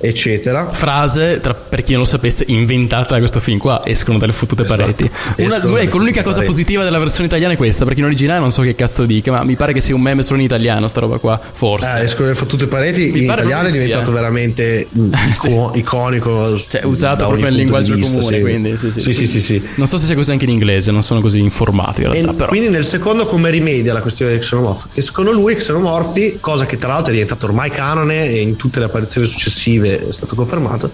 eccetera. 0.09 0.69
Frase, 0.69 1.41
tra- 1.41 1.55
per 1.55 1.83
chi 1.83 1.93
non 1.93 2.03
lo 2.03 2.07
sapesse, 2.07 2.45
inventata 2.49 3.13
da 3.15 3.19
questo 3.19 3.41
film 3.41 3.59
qua, 3.59 3.83
escono 3.85 4.19
dalle 4.19 4.33
fottute 4.33 4.63
Esatto. 4.63 4.81
pareti. 4.81 5.11
Una- 5.39 5.59
dalle 5.59 5.81
ecco, 5.83 5.99
l'unica 5.99 6.23
cosa 6.23 6.37
pareti. 6.37 6.53
positiva 6.53 6.85
della 6.85 6.99
versione 6.99 7.27
italiana 7.27 7.55
è 7.55 7.57
questa, 7.57 7.85
perché 7.85 8.01
in 8.01 8.07
originale 8.07 8.39
non 8.41 8.51
so 8.51 8.63
che 8.63 8.75
cazzo 8.75 9.05
dica, 9.07 9.31
ma 9.33 9.45
mi 9.45 9.57
pare 9.57 9.73
che 9.73 9.81
sia 9.81 9.95
un 9.95 10.01
meme 10.01 10.23
solo 10.23 10.39
in 10.39 10.45
italiano 10.45 10.87
sta 10.87 11.01
roba 11.01 11.19
qua, 11.19 11.41
forse. 11.53 11.99
Eh, 11.99 12.03
escono 12.05 12.29
le 12.29 12.35
fottute 12.35 12.67
pareti, 12.67 13.11
Mi 13.13 13.19
in 13.19 13.25
italiano 13.25 13.69
è 13.69 13.73
diventato 13.73 14.13
veramente 14.13 14.89
ico- 14.93 15.73
iconico. 15.75 16.59
Cioè, 16.59 16.85
usato 16.85 17.25
proprio 17.27 17.45
nel 17.47 17.55
linguaggio 17.55 17.95
vista, 17.95 18.17
comune, 18.19 18.37
sì. 18.37 18.41
quindi 18.43 18.79
sì 18.79 18.91
sì. 18.91 19.01
Sì, 19.01 19.13
sì, 19.13 19.27
sì, 19.27 19.41
sì. 19.41 19.63
Non 19.77 19.87
so 19.87 19.97
se 19.99 20.07
sia 20.07 20.15
così 20.15 20.31
anche 20.33 20.45
in 20.45 20.51
inglese, 20.51 20.91
non 20.91 21.03
sono 21.03 21.21
così 21.21 21.39
informato 21.41 22.01
in 22.01 22.09
E 22.09 22.11
realtà, 22.13 22.33
però. 22.33 22.49
quindi 22.49 22.69
nel 22.69 22.85
secondo 22.85 23.25
come 23.25 23.51
rimedia 23.51 23.93
la 23.93 24.01
questione 24.01 24.33
dei 24.33 24.41
xenomorfi? 24.41 24.89
Che 24.95 25.03
secondo 25.03 25.33
lui 25.33 25.53
i 25.53 25.57
xenomorfi, 25.57 26.39
cosa 26.41 26.67
che 26.67 26.77
tra 26.79 26.89
l'altro 26.89 27.09
è 27.11 27.13
diventato 27.13 27.47
ormai 27.47 27.71
canone 27.71 28.27
e 28.29 28.41
in 28.41 28.57
tutte 28.57 28.79
le 28.79 28.87
apparizioni 28.87 29.27
successive 29.27 29.94
è 30.09 30.11
stato 30.13 30.35
confermato, 30.35 30.93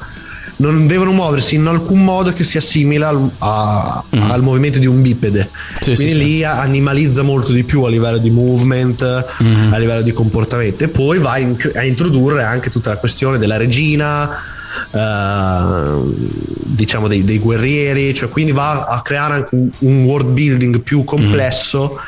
non 0.57 0.87
devono 0.87 1.13
muoversi 1.13 1.55
in 1.55 1.67
alcun 1.67 2.01
modo 2.05 2.33
che 2.33 2.45
sia 2.45 2.61
simile 2.61 3.05
al, 3.07 3.31
a- 3.39 4.05
al 4.11 4.43
movimento 4.43 4.79
di 4.79 4.87
un 4.87 5.01
bipede. 5.01 5.49
Mm. 5.51 5.77
Sì, 5.81 5.95
quindi 5.95 6.13
sì, 6.13 6.19
sì. 6.19 6.25
lì 6.25 6.45
animalizza 6.45 7.23
molto 7.23 7.53
di 7.53 7.65
più 7.65 7.83
a 7.85 7.89
livello 7.89 8.19
di 8.19 8.31
movement, 8.31 9.27
Mm-hmm. 9.43 9.73
a 9.73 9.79
livello 9.79 10.03
di 10.03 10.13
comportamento 10.13 10.85
e 10.85 10.89
poi 10.89 11.19
va 11.19 11.33
a, 11.33 11.39
inc- 11.39 11.73
a 11.75 11.85
introdurre 11.85 12.43
anche 12.43 12.69
tutta 12.69 12.91
la 12.91 12.99
questione 12.99 13.39
della 13.39 13.57
regina. 13.57 14.31
eh, 14.93 16.01
diciamo 16.73 17.09
dei, 17.09 17.25
dei 17.25 17.39
guerrieri 17.39 18.15
cioè 18.15 18.29
quindi 18.29 18.53
va 18.53 18.83
a 18.85 19.01
creare 19.03 19.35
anche 19.35 19.55
un, 19.55 19.69
un 19.81 20.03
world 20.05 20.29
building 20.29 20.81
più 20.81 21.05
complesso 21.05 21.99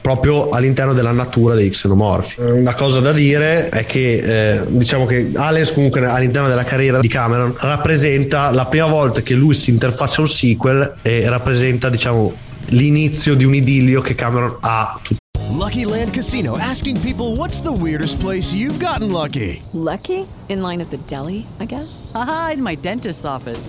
proprio 0.00 0.48
all'interno 0.48 0.92
della 0.92 1.12
natura 1.12 1.54
dei 1.54 1.70
xenomorfi. 1.70 2.40
Eh, 2.40 2.52
Una 2.52 2.74
cosa 2.74 3.00
da 3.00 3.12
dire 3.12 3.68
è 3.68 3.84
che 3.84 4.58
eh, 4.58 4.64
diciamo 4.68 5.06
che 5.06 5.30
Aliens 5.34 5.72
comunque 5.72 6.04
all'interno 6.06 6.48
della 6.48 6.64
carriera 6.64 7.00
di 7.00 7.08
Cameron 7.08 7.54
rappresenta 7.58 8.50
la 8.50 8.66
prima 8.66 8.86
volta 8.86 9.20
che 9.22 9.34
lui 9.34 9.54
si 9.54 9.70
interfaccia 9.70 10.18
a 10.18 10.20
un 10.22 10.28
sequel 10.28 10.96
e 11.02 11.28
rappresenta 11.28 11.88
diciamo 11.88 12.32
l'inizio 12.68 13.34
di 13.34 13.44
un 13.44 13.54
idillio 13.54 14.00
che 14.00 14.14
Cameron 14.14 14.56
ha 14.60 14.98
tutto 15.02 15.18
Lucky 15.52 15.84
Land 15.84 16.12
Casino 16.12 16.56
asking 16.56 16.98
people 17.00 17.36
what's 17.36 17.60
the 17.60 17.72
weirdest 17.72 18.18
place 18.20 18.54
you've 18.54 18.78
gotten 18.78 19.10
lucky? 19.10 19.62
Lucky? 19.72 20.26
In 20.48 20.60
line 20.62 20.80
at 20.80 20.90
the 20.90 20.98
deli, 21.06 21.46
I 21.60 21.66
guess? 21.66 22.10
Aha, 22.14 22.52
in 22.54 22.62
my 22.62 22.76
dentist's 22.76 23.24
office. 23.24 23.68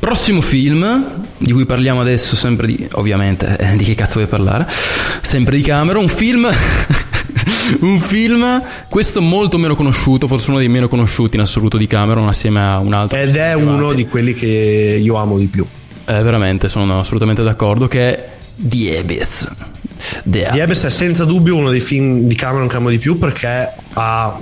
Prossimo 0.00 0.40
film 0.40 1.26
di 1.36 1.52
cui 1.52 1.66
parliamo 1.66 2.00
adesso, 2.00 2.34
sempre 2.34 2.66
di, 2.66 2.88
ovviamente, 2.92 3.56
eh, 3.58 3.76
di 3.76 3.84
che 3.84 3.94
cazzo 3.94 4.14
vuoi 4.14 4.26
parlare? 4.26 4.66
Sempre 5.20 5.56
di 5.56 5.62
Cameron, 5.62 6.02
un 6.02 6.08
film, 6.08 6.48
un 7.80 8.00
film, 8.00 8.62
questo 8.88 9.20
molto 9.20 9.58
meno 9.58 9.74
conosciuto, 9.74 10.26
forse 10.26 10.50
uno 10.50 10.58
dei 10.58 10.68
meno 10.68 10.88
conosciuti 10.88 11.36
in 11.36 11.42
assoluto 11.42 11.76
di 11.76 11.86
Cameron, 11.86 12.28
assieme 12.28 12.62
a 12.62 12.78
un 12.78 12.94
altro. 12.94 13.18
Ed 13.18 13.36
è 13.36 13.52
uno 13.52 13.92
di 13.92 14.08
quelli 14.08 14.32
che 14.32 14.98
io 15.00 15.16
amo 15.16 15.38
di 15.38 15.48
più. 15.48 15.66
Eh, 16.06 16.22
veramente, 16.22 16.68
sono 16.68 17.00
assolutamente 17.00 17.42
d'accordo, 17.42 17.86
che 17.86 18.14
è 18.14 18.28
The 18.56 18.98
Abyss 20.62 20.86
è 20.86 20.90
senza 20.90 21.24
dubbio 21.24 21.56
uno 21.56 21.68
dei 21.68 21.80
film 21.80 22.22
di 22.22 22.34
Cameron 22.34 22.68
che 22.68 22.76
amo 22.76 22.88
di 22.88 22.98
più 22.98 23.18
perché 23.18 23.70
ha 23.92 24.38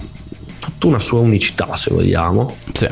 tutta 0.59 0.87
una 0.87 1.01
sua 1.01 1.21
unicità, 1.21 1.77
se 1.77 1.93
vogliamo. 1.93 2.57
Sì. 2.73 2.89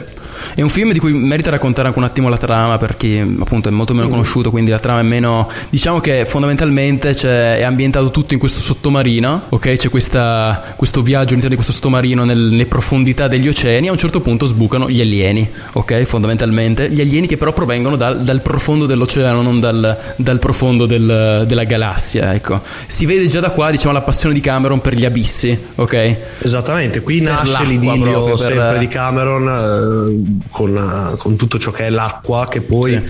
È 0.54 0.62
un 0.62 0.68
film 0.68 0.92
di 0.92 0.98
cui 0.98 1.12
merita 1.12 1.50
raccontare 1.50 1.88
anche 1.88 1.98
un 1.98 2.04
attimo 2.04 2.28
la 2.28 2.36
trama 2.38 2.78
perché 2.78 3.20
appunto 3.40 3.68
è 3.68 3.72
molto 3.72 3.94
meno 3.94 4.08
conosciuto, 4.08 4.50
quindi 4.50 4.70
la 4.70 4.78
trama 4.78 5.00
è 5.00 5.04
meno... 5.04 5.48
Diciamo 5.70 6.00
che 6.00 6.24
fondamentalmente 6.24 7.10
è 7.10 7.62
ambientato 7.62 8.10
tutto 8.10 8.34
in 8.34 8.38
questo 8.40 8.60
sottomarino, 8.60 9.42
ok? 9.50 9.72
C'è 9.76 9.88
questa- 9.90 10.74
questo 10.76 11.02
viaggio 11.02 11.30
all'interno 11.34 11.50
di 11.50 11.54
questo 11.56 11.72
sottomarino 11.72 12.24
nel- 12.24 12.38
nelle 12.50 12.66
profondità 12.66 13.28
degli 13.28 13.48
oceani 13.48 13.86
e 13.86 13.88
a 13.88 13.92
un 13.92 13.98
certo 13.98 14.20
punto 14.20 14.46
sbucano 14.46 14.88
gli 14.88 15.00
alieni, 15.00 15.48
ok? 15.72 16.02
Fondamentalmente. 16.04 16.88
Gli 16.90 17.00
alieni 17.00 17.26
che 17.26 17.36
però 17.36 17.52
provengono 17.52 17.96
dal, 17.96 18.22
dal 18.22 18.42
profondo 18.42 18.86
dell'oceano, 18.86 19.42
non 19.42 19.60
dal, 19.60 19.96
dal 20.16 20.38
profondo 20.38 20.86
del- 20.86 21.44
della 21.46 21.64
galassia, 21.64 22.34
ecco. 22.34 22.60
Si 22.86 23.06
vede 23.06 23.26
già 23.28 23.40
da 23.40 23.50
qua, 23.50 23.70
diciamo, 23.70 23.92
la 23.92 24.02
passione 24.02 24.34
di 24.34 24.40
Cameron 24.40 24.80
per 24.80 24.94
gli 24.94 25.04
abissi, 25.04 25.58
ok? 25.74 26.18
Esattamente, 26.42 27.00
qui 27.00 27.20
Per 27.20 27.32
nasce 27.32 27.64
l'idillio 27.64 28.24
per- 28.24 28.38
sempre 28.38 28.78
di 28.78 28.88
Cameron 28.88 29.48
eh, 29.48 30.25
con, 30.50 30.76
eh, 30.76 31.16
con 31.16 31.36
tutto 31.36 31.58
ciò 31.58 31.70
che 31.70 31.86
è 31.86 31.90
l'acqua 31.90 32.48
che 32.48 32.62
poi 32.62 33.00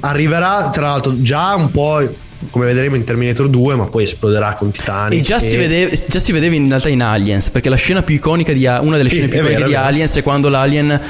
arriverà 0.00 0.70
tra 0.70 0.88
l'altro 0.88 1.20
già 1.20 1.54
un 1.54 1.70
po' 1.70 2.00
come 2.50 2.66
vedremo 2.66 2.96
in 2.96 3.04
Terminator 3.04 3.48
2 3.48 3.74
ma 3.76 3.86
poi 3.86 4.04
esploderà 4.04 4.54
con 4.54 4.70
Titanic 4.70 5.20
E 5.20 5.22
già, 5.22 5.38
si 5.38 5.56
vedeva, 5.56 5.94
già 6.06 6.18
si 6.18 6.32
vedeva 6.32 6.54
in 6.54 6.68
realtà 6.68 6.88
in 6.88 7.02
Aliens, 7.02 7.50
perché 7.50 7.68
la 7.68 7.76
scena 7.76 8.02
più 8.02 8.14
iconica 8.16 8.52
di 8.52 8.66
una 8.66 8.96
delle 8.96 9.08
Sì, 9.08 9.16
scene 9.16 9.28
più 9.28 9.38
iconiche 9.38 9.62
vero, 9.62 9.68
di. 9.68 9.74
Aliens 9.74 10.16
è 10.16 10.22
quando 10.22 10.48
l'alien 10.48 11.00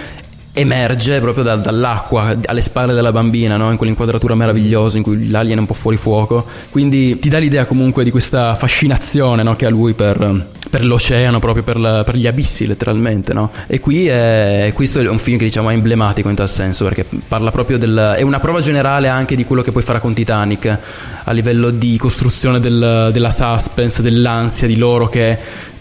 emerge 0.57 1.19
proprio 1.19 1.43
dal- 1.43 1.61
dall'acqua 1.61 2.37
alle 2.45 2.63
spalle 2.63 2.95
della 2.95 3.11
bambina, 3.11 3.57
no? 3.57 3.71
in 3.71 3.77
quell'inquadratura 3.77 4.37
meravigliosa 4.37 4.97
in 4.97 5.03
cui 5.03 5.29
l'alien 5.29 5.57
è 5.59 5.61
un 5.61 5.67
po' 5.67 5.75
fuori 5.75 5.97
fuoco. 5.97 6.47
Quindi 6.71 7.19
ti 7.19 7.29
dà 7.29 7.39
l'idea 7.39 7.67
comunque 7.67 8.05
di 8.05 8.11
questa 8.11 8.55
fascinazione 8.55 9.43
no? 9.43 9.57
che 9.57 9.67
ha 9.67 9.71
lui 9.71 9.95
per, 9.95 10.47
per 10.75 10.85
l'oceano, 10.85 11.39
proprio 11.39 11.63
per, 11.63 11.79
la- 11.79 12.03
per 12.03 12.17
gli 12.17 12.27
abissi 12.27 12.67
letteralmente. 12.67 13.33
no? 13.33 13.53
E 13.69 13.79
qui 13.79 14.09
è, 14.09 14.73
questo 14.75 14.99
è 14.99 15.09
un 15.09 15.21
film 15.21 15.39
che 15.39 15.45
diciamo 15.45 15.71
è 15.71 15.73
emblematico 15.73 16.29
in 16.29 16.35
tal 16.35 16.49
senso 16.49 16.83
perché 16.83 17.07
parla 17.29 17.53
proprio 17.53 17.79
del... 17.79 18.15
è 18.17 18.23
una 18.23 18.41
prova 18.41 18.61
generale 18.61 19.07
anche 19.07 19.37
di 19.37 19.45
quello 19.45 19.63
che 19.63 19.71
poi 19.71 19.83
farà 19.83 20.01
con 20.01 20.15
Titanic 20.15 20.79
a 21.27 21.31
livello 21.31 21.71
di 21.71 21.97
costruzione 21.97 22.59
del- 22.59 23.11
della 23.13 23.31
suspense, 23.31 24.03
dell'ansia 24.03 24.67
di 24.67 24.77
loro 24.77 25.07
che 25.09 25.39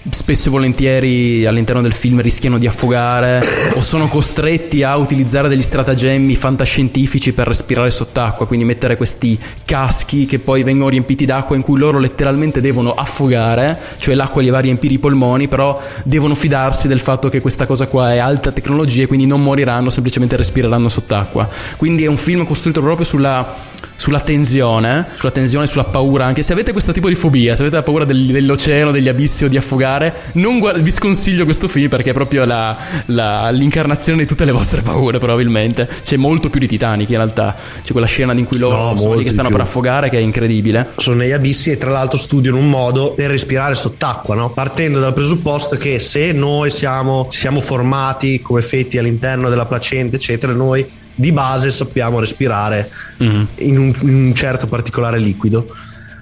spesso 0.09 0.49
e 0.49 0.51
volentieri 0.51 1.45
all'interno 1.45 1.81
del 1.81 1.93
film 1.93 2.19
rischiano 2.19 2.57
di 2.57 2.67
affogare 2.67 3.41
o 3.75 3.81
sono 3.81 4.09
costretti 4.09 4.83
a 4.83 4.97
utilizzare 4.97 5.47
degli 5.47 5.61
stratagemmi 5.61 6.35
fantascientifici 6.35 7.31
per 7.31 7.47
respirare 7.47 7.89
sott'acqua, 7.89 8.45
quindi 8.45 8.65
mettere 8.65 8.97
questi 8.97 9.39
caschi 9.63 10.25
che 10.25 10.39
poi 10.39 10.63
vengono 10.63 10.89
riempiti 10.89 11.25
d'acqua 11.25 11.55
in 11.55 11.61
cui 11.61 11.79
loro 11.79 11.99
letteralmente 11.99 12.59
devono 12.59 12.93
affogare, 12.93 13.79
cioè 13.97 14.15
l'acqua 14.15 14.41
gli 14.41 14.49
va 14.49 14.57
a 14.57 14.61
riempire 14.61 14.95
i 14.95 14.99
polmoni, 14.99 15.47
però 15.47 15.81
devono 16.03 16.35
fidarsi 16.35 16.89
del 16.89 16.99
fatto 16.99 17.29
che 17.29 17.39
questa 17.39 17.65
cosa 17.65 17.87
qua 17.87 18.13
è 18.13 18.17
alta 18.17 18.51
tecnologia 18.51 19.03
e 19.03 19.07
quindi 19.07 19.25
non 19.25 19.41
moriranno, 19.41 19.89
semplicemente 19.89 20.35
respireranno 20.35 20.89
sott'acqua. 20.89 21.47
Quindi 21.77 22.03
è 22.03 22.07
un 22.07 22.17
film 22.17 22.45
costruito 22.45 22.81
proprio 22.81 23.05
sulla 23.05 23.71
sulla 24.03 24.19
tensione, 24.19 25.07
sulla 25.15 25.31
tensione, 25.31 25.65
sulla 25.65 25.85
paura. 25.85 26.25
Anche 26.25 26.41
se 26.41 26.51
avete 26.51 26.73
questo 26.73 26.91
tipo 26.91 27.07
di 27.07 27.15
fobia, 27.15 27.55
se 27.55 27.61
avete 27.61 27.77
la 27.77 27.83
paura 27.83 28.03
del- 28.03 28.25
dell'oceano, 28.25 28.91
degli 28.91 29.07
abissi 29.07 29.45
o 29.45 29.47
di 29.47 29.55
affogare, 29.55 29.92
non 30.33 30.59
guard- 30.59 30.81
vi 30.81 30.91
sconsiglio 30.91 31.43
questo 31.45 31.67
film 31.67 31.89
perché 31.89 32.09
è 32.11 32.13
proprio 32.13 32.45
la- 32.45 32.77
la- 33.07 33.49
l'incarnazione 33.49 34.19
di 34.19 34.27
tutte 34.27 34.45
le 34.45 34.51
vostre 34.51 34.81
paure, 34.81 35.19
probabilmente. 35.19 35.87
C'è 36.03 36.17
molto 36.17 36.49
più 36.49 36.59
di 36.59 36.67
Titanic 36.67 37.09
in 37.09 37.17
realtà. 37.17 37.55
C'è 37.83 37.91
quella 37.91 38.07
scena 38.07 38.33
in 38.33 38.45
cui 38.45 38.57
loro 38.57 38.75
No, 38.91 38.95
sono 38.97 39.15
lì 39.15 39.23
che 39.23 39.31
stanno 39.31 39.49
di 39.49 39.53
per 39.55 39.63
più. 39.63 39.69
affogare, 39.69 40.09
che 40.09 40.17
è 40.17 40.21
incredibile. 40.21 40.89
sono 40.97 41.17
negli 41.17 41.31
abissi 41.31 41.71
e 41.71 41.77
tra 41.77 41.91
l'altro 41.91 42.17
studiano 42.17 42.57
un 42.57 42.69
modo 42.69 43.11
per 43.13 43.29
respirare 43.29 43.75
sott'acqua, 43.75 44.35
no? 44.35 44.49
partendo 44.51 44.99
dal 44.99 45.13
presupposto 45.13 45.75
che 45.77 45.99
se 45.99 46.31
noi 46.31 46.71
siamo, 46.71 47.27
siamo 47.29 47.61
formati 47.61 48.41
come 48.41 48.61
fetti 48.61 48.97
all'interno 48.97 49.49
della 49.49 49.65
placenta, 49.65 50.15
eccetera, 50.15 50.53
noi 50.53 50.85
di 51.15 51.31
base 51.31 51.69
sappiamo 51.69 52.19
respirare 52.19 52.89
Mm. 53.23 53.43
in, 53.59 53.77
un, 53.77 53.93
in 54.01 54.13
un 54.25 54.33
certo 54.35 54.67
particolare 54.67 55.19
liquido. 55.19 55.67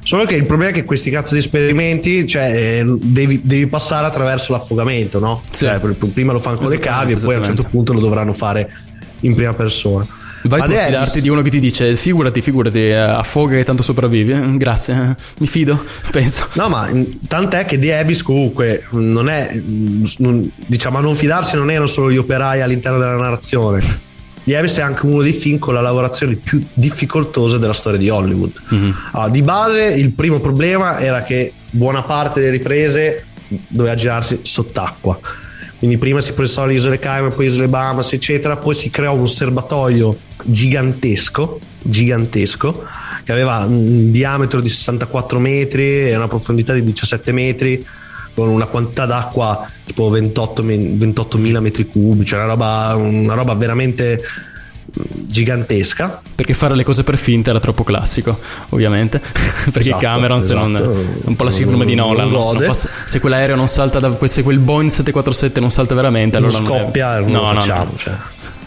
Solo 0.03 0.25
che 0.25 0.35
il 0.35 0.45
problema 0.45 0.71
è 0.71 0.73
che 0.73 0.83
questi 0.83 1.09
cazzo 1.11 1.33
di 1.35 1.39
esperimenti, 1.39 2.25
cioè, 2.25 2.79
eh, 2.79 2.85
devi, 2.85 3.41
devi 3.43 3.67
passare 3.67 4.07
attraverso 4.07 4.51
l'affogamento, 4.51 5.19
no? 5.19 5.41
Cioè, 5.51 5.79
pr- 5.79 6.07
prima 6.07 6.33
lo 6.33 6.39
fanno 6.39 6.57
con 6.57 6.69
le 6.69 6.79
cavi 6.79 7.13
e 7.13 7.15
poi 7.17 7.35
a 7.35 7.37
un 7.37 7.43
certo 7.43 7.63
punto 7.63 7.93
lo 7.93 7.99
dovranno 7.99 8.33
fare 8.33 8.69
in 9.21 9.35
prima 9.35 9.53
persona. 9.53 10.07
Vai 10.43 10.63
tu 10.63 10.71
a 10.71 10.85
fidarti 10.85 11.21
di 11.21 11.29
uno 11.29 11.43
che 11.43 11.51
ti 11.51 11.59
dice 11.59 11.95
figurati, 11.95 12.41
figurati, 12.41 12.79
eh, 12.79 12.95
affoga 12.95 13.57
che 13.57 13.63
tanto 13.63 13.83
sopravvivi. 13.83 14.31
Eh, 14.31 14.57
Grazie, 14.57 15.15
mi 15.39 15.47
fido, 15.47 15.83
penso. 16.11 16.47
No, 16.53 16.67
ma 16.67 16.89
mm, 16.91 17.03
tant'è 17.27 17.65
che 17.65 17.77
di 17.77 17.91
Abyss 17.91 18.23
comunque 18.23 18.87
non 18.91 19.29
è, 19.29 19.49
mm, 19.53 20.03
non- 20.17 20.51
diciamo, 20.65 20.97
a 20.97 21.01
non 21.01 21.15
fidarsi 21.15 21.55
non 21.55 21.69
erano 21.69 21.85
solo 21.85 22.11
gli 22.11 22.17
operai 22.17 22.61
all'interno 22.61 22.97
della 22.97 23.17
narrazione. 23.17 24.09
Di 24.43 24.55
Abyss 24.55 24.77
è 24.79 24.81
anche 24.81 25.05
uno 25.05 25.21
dei 25.21 25.33
film 25.33 25.59
con 25.59 25.73
la 25.73 25.81
lavorazione 25.81 26.35
più 26.35 26.63
difficoltosa 26.73 27.57
della 27.57 27.73
storia 27.73 27.99
di 27.99 28.09
Hollywood. 28.09 28.61
Ah, 29.11 29.29
di 29.29 29.41
base 29.41 29.93
il 29.95 30.11
primo 30.11 30.39
problema 30.39 30.99
era 30.99 31.21
che 31.23 31.53
buona 31.69 32.03
parte 32.03 32.39
delle 32.39 32.53
riprese 32.53 33.25
doveva 33.67 33.95
girarsi 33.95 34.39
sott'acqua. 34.43 35.19
Quindi 35.77 35.97
prima 35.97 36.21
si 36.21 36.33
pensò 36.33 36.61
alle 36.63 36.75
isole 36.75 36.99
Cayman, 36.99 37.33
poi 37.33 37.47
isole 37.47 37.67
Bahamas, 37.67 38.13
eccetera, 38.13 38.55
poi 38.57 38.75
si 38.75 38.91
creò 38.91 39.15
un 39.15 39.27
serbatoio 39.27 40.15
gigantesco, 40.45 41.59
gigantesco, 41.81 42.83
che 43.23 43.31
aveva 43.31 43.65
un 43.65 44.11
diametro 44.11 44.61
di 44.61 44.69
64 44.69 45.39
metri 45.39 46.07
e 46.07 46.15
una 46.15 46.27
profondità 46.27 46.73
di 46.73 46.83
17 46.83 47.31
metri, 47.31 47.83
con 48.33 48.49
una 48.49 48.65
quantità 48.67 49.05
d'acqua 49.05 49.69
tipo 49.85 50.09
28 50.09 50.63
me- 50.63 50.75
28.000 50.77 51.59
metri 51.59 51.85
cubi, 51.87 52.25
cioè 52.25 52.39
una 52.39 52.47
roba, 52.49 52.95
una 52.95 53.33
roba 53.33 53.53
veramente 53.55 54.21
gigantesca. 54.93 56.21
Perché 56.35 56.53
fare 56.53 56.75
le 56.75 56.83
cose 56.83 57.03
per 57.03 57.17
finta 57.17 57.49
era 57.51 57.59
troppo 57.59 57.83
classico, 57.83 58.39
ovviamente. 58.69 59.19
Perché 59.71 59.79
Esatto, 59.89 59.97
Cameron, 59.99 60.41
se 60.41 60.53
non. 60.53 60.75
esatto. 60.75 60.91
è 60.93 61.27
un 61.27 61.35
po' 61.35 61.43
la 61.43 61.51
sindrome 61.51 61.85
di 61.85 61.95
Non- 61.95 62.09
Nolan. 62.09 62.27
non 62.29 62.57
non 62.57 62.73
fa- 62.73 62.89
se 63.05 63.19
quell'aereo 63.19 63.55
non 63.55 63.67
salta 63.67 63.99
da. 63.99 64.17
Se 64.27 64.43
quel 64.43 64.59
Boeing 64.59 64.89
747 64.89 65.59
non 65.59 65.71
salta 65.71 65.95
veramente, 65.95 66.39
non 66.39 66.49
allora. 66.49 66.65
scoppia, 66.65 67.17
è- 67.17 67.21
non 67.21 67.31
no, 67.31 67.37
lo 67.39 67.45
no, 67.47 67.53
no. 67.53 67.59
facciamo. 67.59 67.91
cioè. 67.95 68.13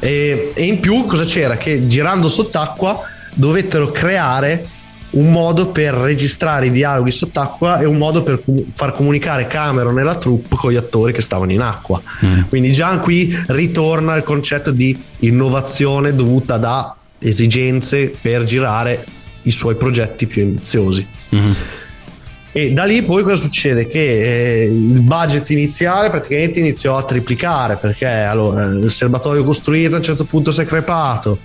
E, 0.00 0.52
e 0.54 0.62
in 0.64 0.80
più 0.80 1.04
cosa 1.06 1.24
c'era? 1.24 1.56
Che 1.56 1.86
girando 1.86 2.28
sott'acqua 2.28 3.00
dovettero 3.34 3.90
creare 3.90 4.68
un 5.14 5.30
modo 5.30 5.70
per 5.70 5.94
registrare 5.94 6.66
i 6.66 6.70
dialoghi 6.70 7.10
sott'acqua 7.10 7.80
e 7.80 7.84
un 7.84 7.96
modo 7.96 8.22
per 8.22 8.40
com- 8.40 8.64
far 8.70 8.92
comunicare 8.92 9.46
Cameron 9.46 9.98
e 9.98 10.02
la 10.02 10.16
troupe 10.16 10.56
con 10.56 10.70
gli 10.70 10.76
attori 10.76 11.12
che 11.12 11.22
stavano 11.22 11.52
in 11.52 11.60
acqua. 11.60 12.00
Quindi 12.48 12.72
già 12.72 12.98
qui 12.98 13.34
ritorna 13.48 14.14
il 14.16 14.22
concetto 14.22 14.70
di 14.70 14.96
innovazione 15.20 16.14
dovuta 16.14 16.58
da 16.58 16.96
esigenze 17.18 18.12
per 18.20 18.44
girare 18.44 19.04
i 19.42 19.50
suoi 19.50 19.76
progetti 19.76 20.26
più 20.26 20.42
ambiziosi. 20.42 21.06
E 22.56 22.70
da 22.70 22.84
lì 22.84 23.02
poi 23.02 23.24
cosa 23.24 23.34
succede? 23.34 23.88
Che 23.88 23.98
eh, 23.98 24.64
il 24.66 25.00
budget 25.00 25.50
iniziale 25.50 26.08
praticamente 26.08 26.60
iniziò 26.60 26.96
a 26.96 27.02
triplicare 27.02 27.76
perché 27.78 28.06
allora 28.06 28.66
il 28.66 28.92
serbatoio 28.92 29.42
costruito 29.42 29.94
a 29.94 29.98
un 29.98 30.04
certo 30.04 30.24
punto 30.24 30.52
si 30.52 30.60
è 30.60 30.64
crepato 30.64 31.40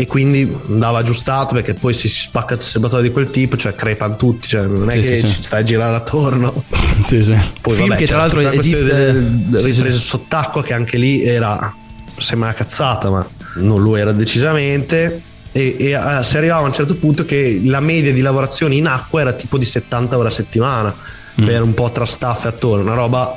e 0.00 0.06
quindi 0.06 0.48
andava 0.68 0.98
aggiustato 0.98 1.54
perché 1.54 1.74
poi 1.74 1.92
si 1.92 2.06
spacca 2.08 2.54
il 2.54 2.60
serbatoio 2.60 3.02
di 3.02 3.10
quel 3.10 3.30
tipo, 3.30 3.56
cioè 3.56 3.74
crepano 3.74 4.14
tutti, 4.14 4.46
cioè 4.46 4.68
non 4.68 4.88
è 4.88 4.92
Sì, 4.92 5.00
che 5.00 5.16
sì, 5.16 5.26
ci 5.26 5.42
stai 5.42 5.62
a 5.62 5.64
girare 5.64 5.96
attorno. 5.96 6.62
Sì, 7.02 7.20
sì. 7.20 7.36
Poi, 7.60 7.74
Film 7.74 7.88
vabbè, 7.88 8.00
che 8.00 8.06
tra 8.06 8.16
l'altro 8.18 8.40
esiste. 8.40 8.84
delle- 8.84 9.60
Sì, 9.60 9.72
sì. 9.74 9.90
sott'acqua 9.90 10.62
che 10.62 10.72
anche 10.74 10.96
lì 10.98 11.22
era 11.24 11.74
sembra 12.16 12.48
una 12.48 12.56
cazzata, 12.56 13.10
ma 13.10 13.26
non 13.56 13.82
lo 13.82 13.96
era 13.96 14.12
decisamente. 14.12 15.22
E, 15.50 15.76
e, 15.78 15.90
eh, 15.92 16.22
si 16.22 16.36
arrivava 16.36 16.62
a 16.62 16.66
un 16.66 16.72
certo 16.72 16.94
punto 16.96 17.24
che 17.24 17.60
la 17.64 17.80
media 17.80 18.12
di 18.12 18.20
lavorazioni 18.20 18.76
in 18.78 18.86
acqua 18.86 19.20
era 19.22 19.32
tipo 19.32 19.58
di 19.58 19.64
70 19.64 20.16
ore 20.16 20.28
a 20.28 20.32
settimana 20.32 20.94
Mm. 21.40 21.44
per 21.46 21.62
un 21.62 21.72
po' 21.74 21.90
tra 21.92 22.04
staff 22.04 22.44
e 22.44 22.48
attori, 22.48 22.82
una 22.82 22.94
roba 22.94 23.36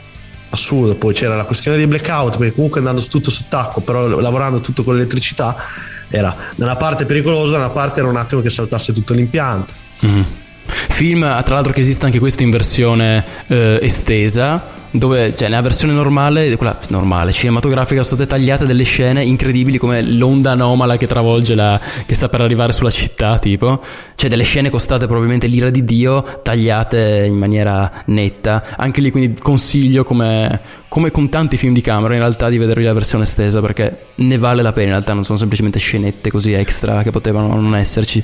assurda. 0.49 0.95
Poi 0.95 1.13
c'era 1.13 1.35
la 1.35 1.45
questione 1.45 1.77
dei 1.77 1.85
blackout, 1.87 2.37
perché 2.37 2.53
comunque 2.55 2.79
andando 2.79 3.01
tutto 3.03 3.29
sott'acqua, 3.31 3.81
però 3.83 4.07
lavorando 4.19 4.59
tutto 4.59 4.81
con 4.83 4.95
l'elettricità, 4.95 5.55
era 6.11 6.35
da 6.55 6.65
una 6.65 6.75
parte 6.75 7.05
pericoloso, 7.05 7.53
da 7.53 7.57
una 7.57 7.71
parte 7.71 7.99
era 7.99 8.09
un 8.09 8.17
attimo 8.17 8.41
che 8.41 8.51
saltasse 8.51 8.93
tutto 8.93 9.13
l'impianto. 9.13 9.73
Mhm. 10.01 10.25
Film, 10.65 11.21
tra 11.43 11.55
l'altro, 11.55 11.73
che 11.73 11.81
esiste 11.81 12.05
anche 12.05 12.19
questo 12.19 12.43
in 12.43 12.51
versione 12.51 13.25
eh, 13.47 13.79
estesa. 13.81 14.79
Dove, 14.93 15.33
cioè, 15.33 15.47
nella 15.47 15.61
versione 15.61 15.93
normale, 15.93 16.57
quella 16.57 16.77
normale, 16.89 17.31
cinematografica, 17.31 18.03
sono 18.03 18.17
state 18.17 18.29
tagliate 18.29 18.65
delle 18.65 18.83
scene 18.83 19.23
incredibili 19.23 19.77
come 19.77 20.01
l'onda 20.01 20.51
anomala 20.51 20.97
che 20.97 21.07
travolge 21.07 21.55
la. 21.55 21.79
che 22.05 22.13
sta 22.13 22.27
per 22.27 22.41
arrivare 22.41 22.73
sulla 22.73 22.89
città, 22.89 23.39
tipo. 23.39 23.81
Cioè, 24.15 24.29
delle 24.29 24.43
scene 24.43 24.69
costate 24.69 25.05
probabilmente 25.05 25.47
l'ira 25.47 25.69
di 25.69 25.85
Dio, 25.85 26.41
tagliate 26.43 27.23
in 27.25 27.37
maniera 27.37 27.89
netta. 28.07 28.63
Anche 28.75 28.99
lì, 28.99 29.11
quindi, 29.11 29.39
consiglio, 29.41 30.03
come, 30.03 30.59
come 30.89 31.09
con 31.09 31.29
tanti 31.29 31.55
film 31.55 31.73
di 31.73 31.81
Cameron, 31.81 32.15
in 32.15 32.21
realtà, 32.21 32.49
di 32.49 32.57
vedere 32.57 32.83
la 32.83 32.93
versione 32.93 33.23
estesa 33.23 33.61
perché 33.61 34.07
ne 34.15 34.37
vale 34.37 34.61
la 34.61 34.73
pena. 34.73 34.87
In 34.87 34.93
realtà, 34.93 35.13
non 35.13 35.23
sono 35.23 35.37
semplicemente 35.37 35.79
scenette 35.79 36.29
così 36.29 36.51
extra 36.51 37.01
che 37.01 37.11
potevano 37.11 37.55
non 37.55 37.75
esserci. 37.77 38.21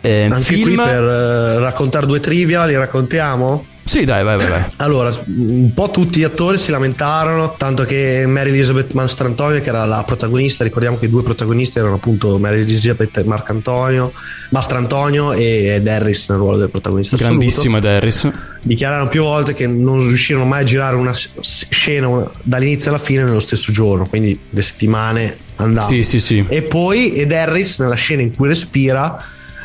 Eh, 0.00 0.28
Anche 0.30 0.42
film... 0.42 0.62
qui 0.62 0.76
per 0.76 1.02
eh, 1.02 1.58
raccontare 1.58 2.06
due 2.06 2.20
trivia, 2.20 2.66
li 2.66 2.76
raccontiamo? 2.76 3.72
Sì, 3.94 4.04
dai, 4.04 4.24
vai, 4.24 4.36
vai, 4.36 4.48
vai. 4.48 4.64
Allora, 4.78 5.12
un 5.26 5.70
po' 5.72 5.88
tutti 5.88 6.18
gli 6.18 6.24
attori 6.24 6.58
si 6.58 6.72
lamentarono, 6.72 7.54
tanto 7.56 7.84
che 7.84 8.24
Mary 8.26 8.50
Elizabeth 8.50 8.92
Mastrantonio, 8.92 9.60
che 9.60 9.68
era 9.68 9.84
la 9.84 10.02
protagonista, 10.04 10.64
ricordiamo 10.64 10.98
che 10.98 11.04
i 11.04 11.08
due 11.08 11.22
protagonisti 11.22 11.78
erano 11.78 11.94
appunto 11.94 12.36
Mary 12.40 12.62
Elizabeth 12.62 13.16
e 13.18 13.22
Marcantonio, 13.22 14.12
Mastrantonio 14.50 15.32
e 15.32 15.76
Ed 15.76 15.86
Harris 15.86 16.28
nel 16.28 16.38
ruolo 16.38 16.56
del 16.56 16.70
protagonista 16.70 17.14
assoluto. 17.14 17.38
Grandissimo 17.38 17.76
Ed 17.76 17.84
Harris. 17.84 18.32
Dichiararono 18.62 19.08
più 19.08 19.22
volte 19.22 19.54
che 19.54 19.68
non 19.68 20.04
riuscirono 20.04 20.44
mai 20.44 20.62
a 20.62 20.64
girare 20.64 20.96
una 20.96 21.14
scena 21.14 22.28
dall'inizio 22.42 22.90
alla 22.90 22.98
fine 22.98 23.22
nello 23.22 23.38
stesso 23.38 23.70
giorno, 23.70 24.08
quindi 24.08 24.36
le 24.50 24.62
settimane 24.62 25.36
andavano. 25.54 25.92
Sì, 25.92 26.02
sì, 26.02 26.18
sì. 26.18 26.44
E 26.48 26.62
poi 26.62 27.12
Ed 27.12 27.30
Harris, 27.30 27.78
nella 27.78 27.94
scena 27.94 28.22
in 28.22 28.34
cui 28.34 28.48
respira, 28.48 29.24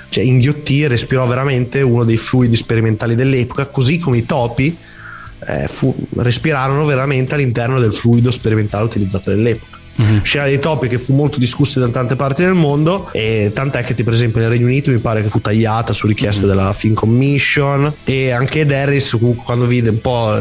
cioè 0.09 0.23
inghiottì 0.23 0.83
e 0.83 0.87
respirò 0.87 1.25
veramente 1.27 1.81
uno 1.81 2.03
dei 2.03 2.17
fluidi 2.17 2.55
sperimentali 2.55 3.15
dell'epoca, 3.15 3.67
così 3.67 3.97
come 3.99 4.17
i 4.17 4.25
topi 4.25 4.75
eh, 5.47 5.67
fu- 5.67 5.95
respirarono 6.17 6.85
veramente 6.85 7.35
all'interno 7.35 7.79
del 7.79 7.93
fluido 7.93 8.31
sperimentale 8.31 8.85
utilizzato 8.85 9.29
nell'epoca. 9.31 9.77
Scena 10.21 10.45
dei 10.45 10.59
topi 10.59 10.87
che 10.87 10.97
fu 10.97 11.13
molto 11.13 11.39
discussa 11.39 11.81
da 11.81 11.89
tante 11.89 12.15
parti 12.15 12.41
del 12.41 12.53
mondo 12.53 13.09
e 13.11 13.51
tant'è 13.53 13.83
che 13.83 14.01
per 14.01 14.13
esempio 14.13 14.39
nel 14.39 14.49
Regno 14.49 14.65
Unito 14.67 14.91
mi 14.91 14.99
pare 14.99 15.21
che 15.21 15.27
fu 15.27 15.41
tagliata 15.41 15.91
su 15.91 16.07
richiesta 16.07 16.47
della 16.47 16.71
Film 16.71 16.93
Commission 16.93 17.93
e 18.05 18.31
anche 18.31 18.61
Harris 18.61 19.17
comunque 19.19 19.43
quando 19.43 19.65
vide 19.65 19.89
un 19.89 19.99
po' 19.99 20.33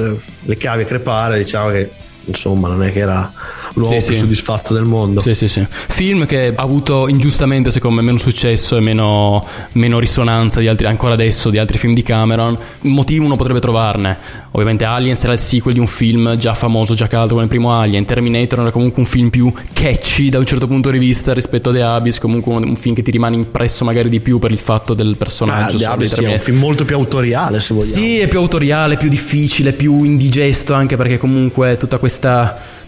le 0.43 0.57
cave 0.57 0.84
crepare 0.84 1.38
diciamo 1.38 1.70
che 1.70 1.90
insomma 2.29 2.68
non 2.68 2.83
è 2.83 2.93
che 2.93 3.01
era 3.01 3.33
l'uomo 3.74 3.99
Sì, 3.99 4.07
più 4.07 4.14
sì. 4.14 4.20
soddisfatto 4.20 4.74
del 4.74 4.85
mondo. 4.85 5.20
Sì, 5.20 5.35
sì, 5.35 5.49
sì. 5.49 5.66
Film 5.68 6.26
che 6.26 6.53
ha 6.55 6.62
avuto 6.62 7.09
ingiustamente, 7.09 7.70
secondo 7.70 8.01
me, 8.01 8.07
meno 8.07 8.18
successo 8.18 8.76
e 8.76 8.81
meno, 8.81 9.45
meno 9.72 9.99
risonanza 9.99 10.61
di 10.61 10.68
altri, 10.68 10.87
ancora 10.87 11.14
adesso 11.14 11.51
di 11.51 11.59
altri 11.59 11.79
film 11.79 11.95
di 11.95 12.03
Cameron. 12.03 12.57
Motivo 12.83 13.24
uno 13.24 13.37
potrebbe 13.37 13.61
trovarne. 13.61 14.16
Ovviamente 14.53 14.85
Aliens 14.85 15.22
era 15.24 15.33
il 15.33 15.39
sequel 15.39 15.74
di 15.74 15.81
un 15.81 15.87
film 15.87 16.37
già 16.37 16.55
famoso, 16.55 16.95
già 16.95 17.07
caldo 17.07 17.31
come 17.31 17.43
il 17.43 17.49
primo 17.49 17.72
Alien. 17.72 18.05
Terminator 18.05 18.61
era 18.61 18.70
comunque 18.70 19.03
un 19.03 19.09
film 19.09 19.29
più 19.31 19.53
catchy 19.72 20.29
da 20.29 20.39
un 20.39 20.47
certo 20.47 20.66
punto 20.66 20.91
di 20.91 20.99
vista 20.99 21.33
rispetto 21.33 21.70
a 21.70 21.72
The 21.72 21.83
Abyss, 21.83 22.18
comunque 22.18 22.53
un, 22.55 22.64
un 22.68 22.76
film 22.76 22.95
che 22.95 23.03
ti 23.03 23.11
rimane 23.11 23.37
impresso 23.37 23.85
magari 23.85 24.09
di 24.09 24.20
più 24.20 24.39
per 24.39 24.51
il 24.51 24.59
fatto 24.59 24.95
del 24.95 25.16
personaggio. 25.16 25.76
The 25.76 25.85
so, 25.85 25.91
Abyss 25.91 26.20
è 26.20 26.33
un 26.33 26.41
film 26.41 26.59
molto 26.59 26.85
più 26.85 26.97
autoriale, 26.97 27.61
se 27.61 27.74
vogliamo. 27.74 27.93
Sì, 27.95 28.18
è 28.18 28.29
più 28.29 28.39
autoriale, 28.39 28.97
più 28.97 29.09
difficile, 29.09 29.72
più 29.72 30.03
indigesto 30.03 30.74
anche 30.74 30.97
perché 30.97 31.18
comunque 31.18 31.76
tutta 31.76 31.99
questa 31.99 32.18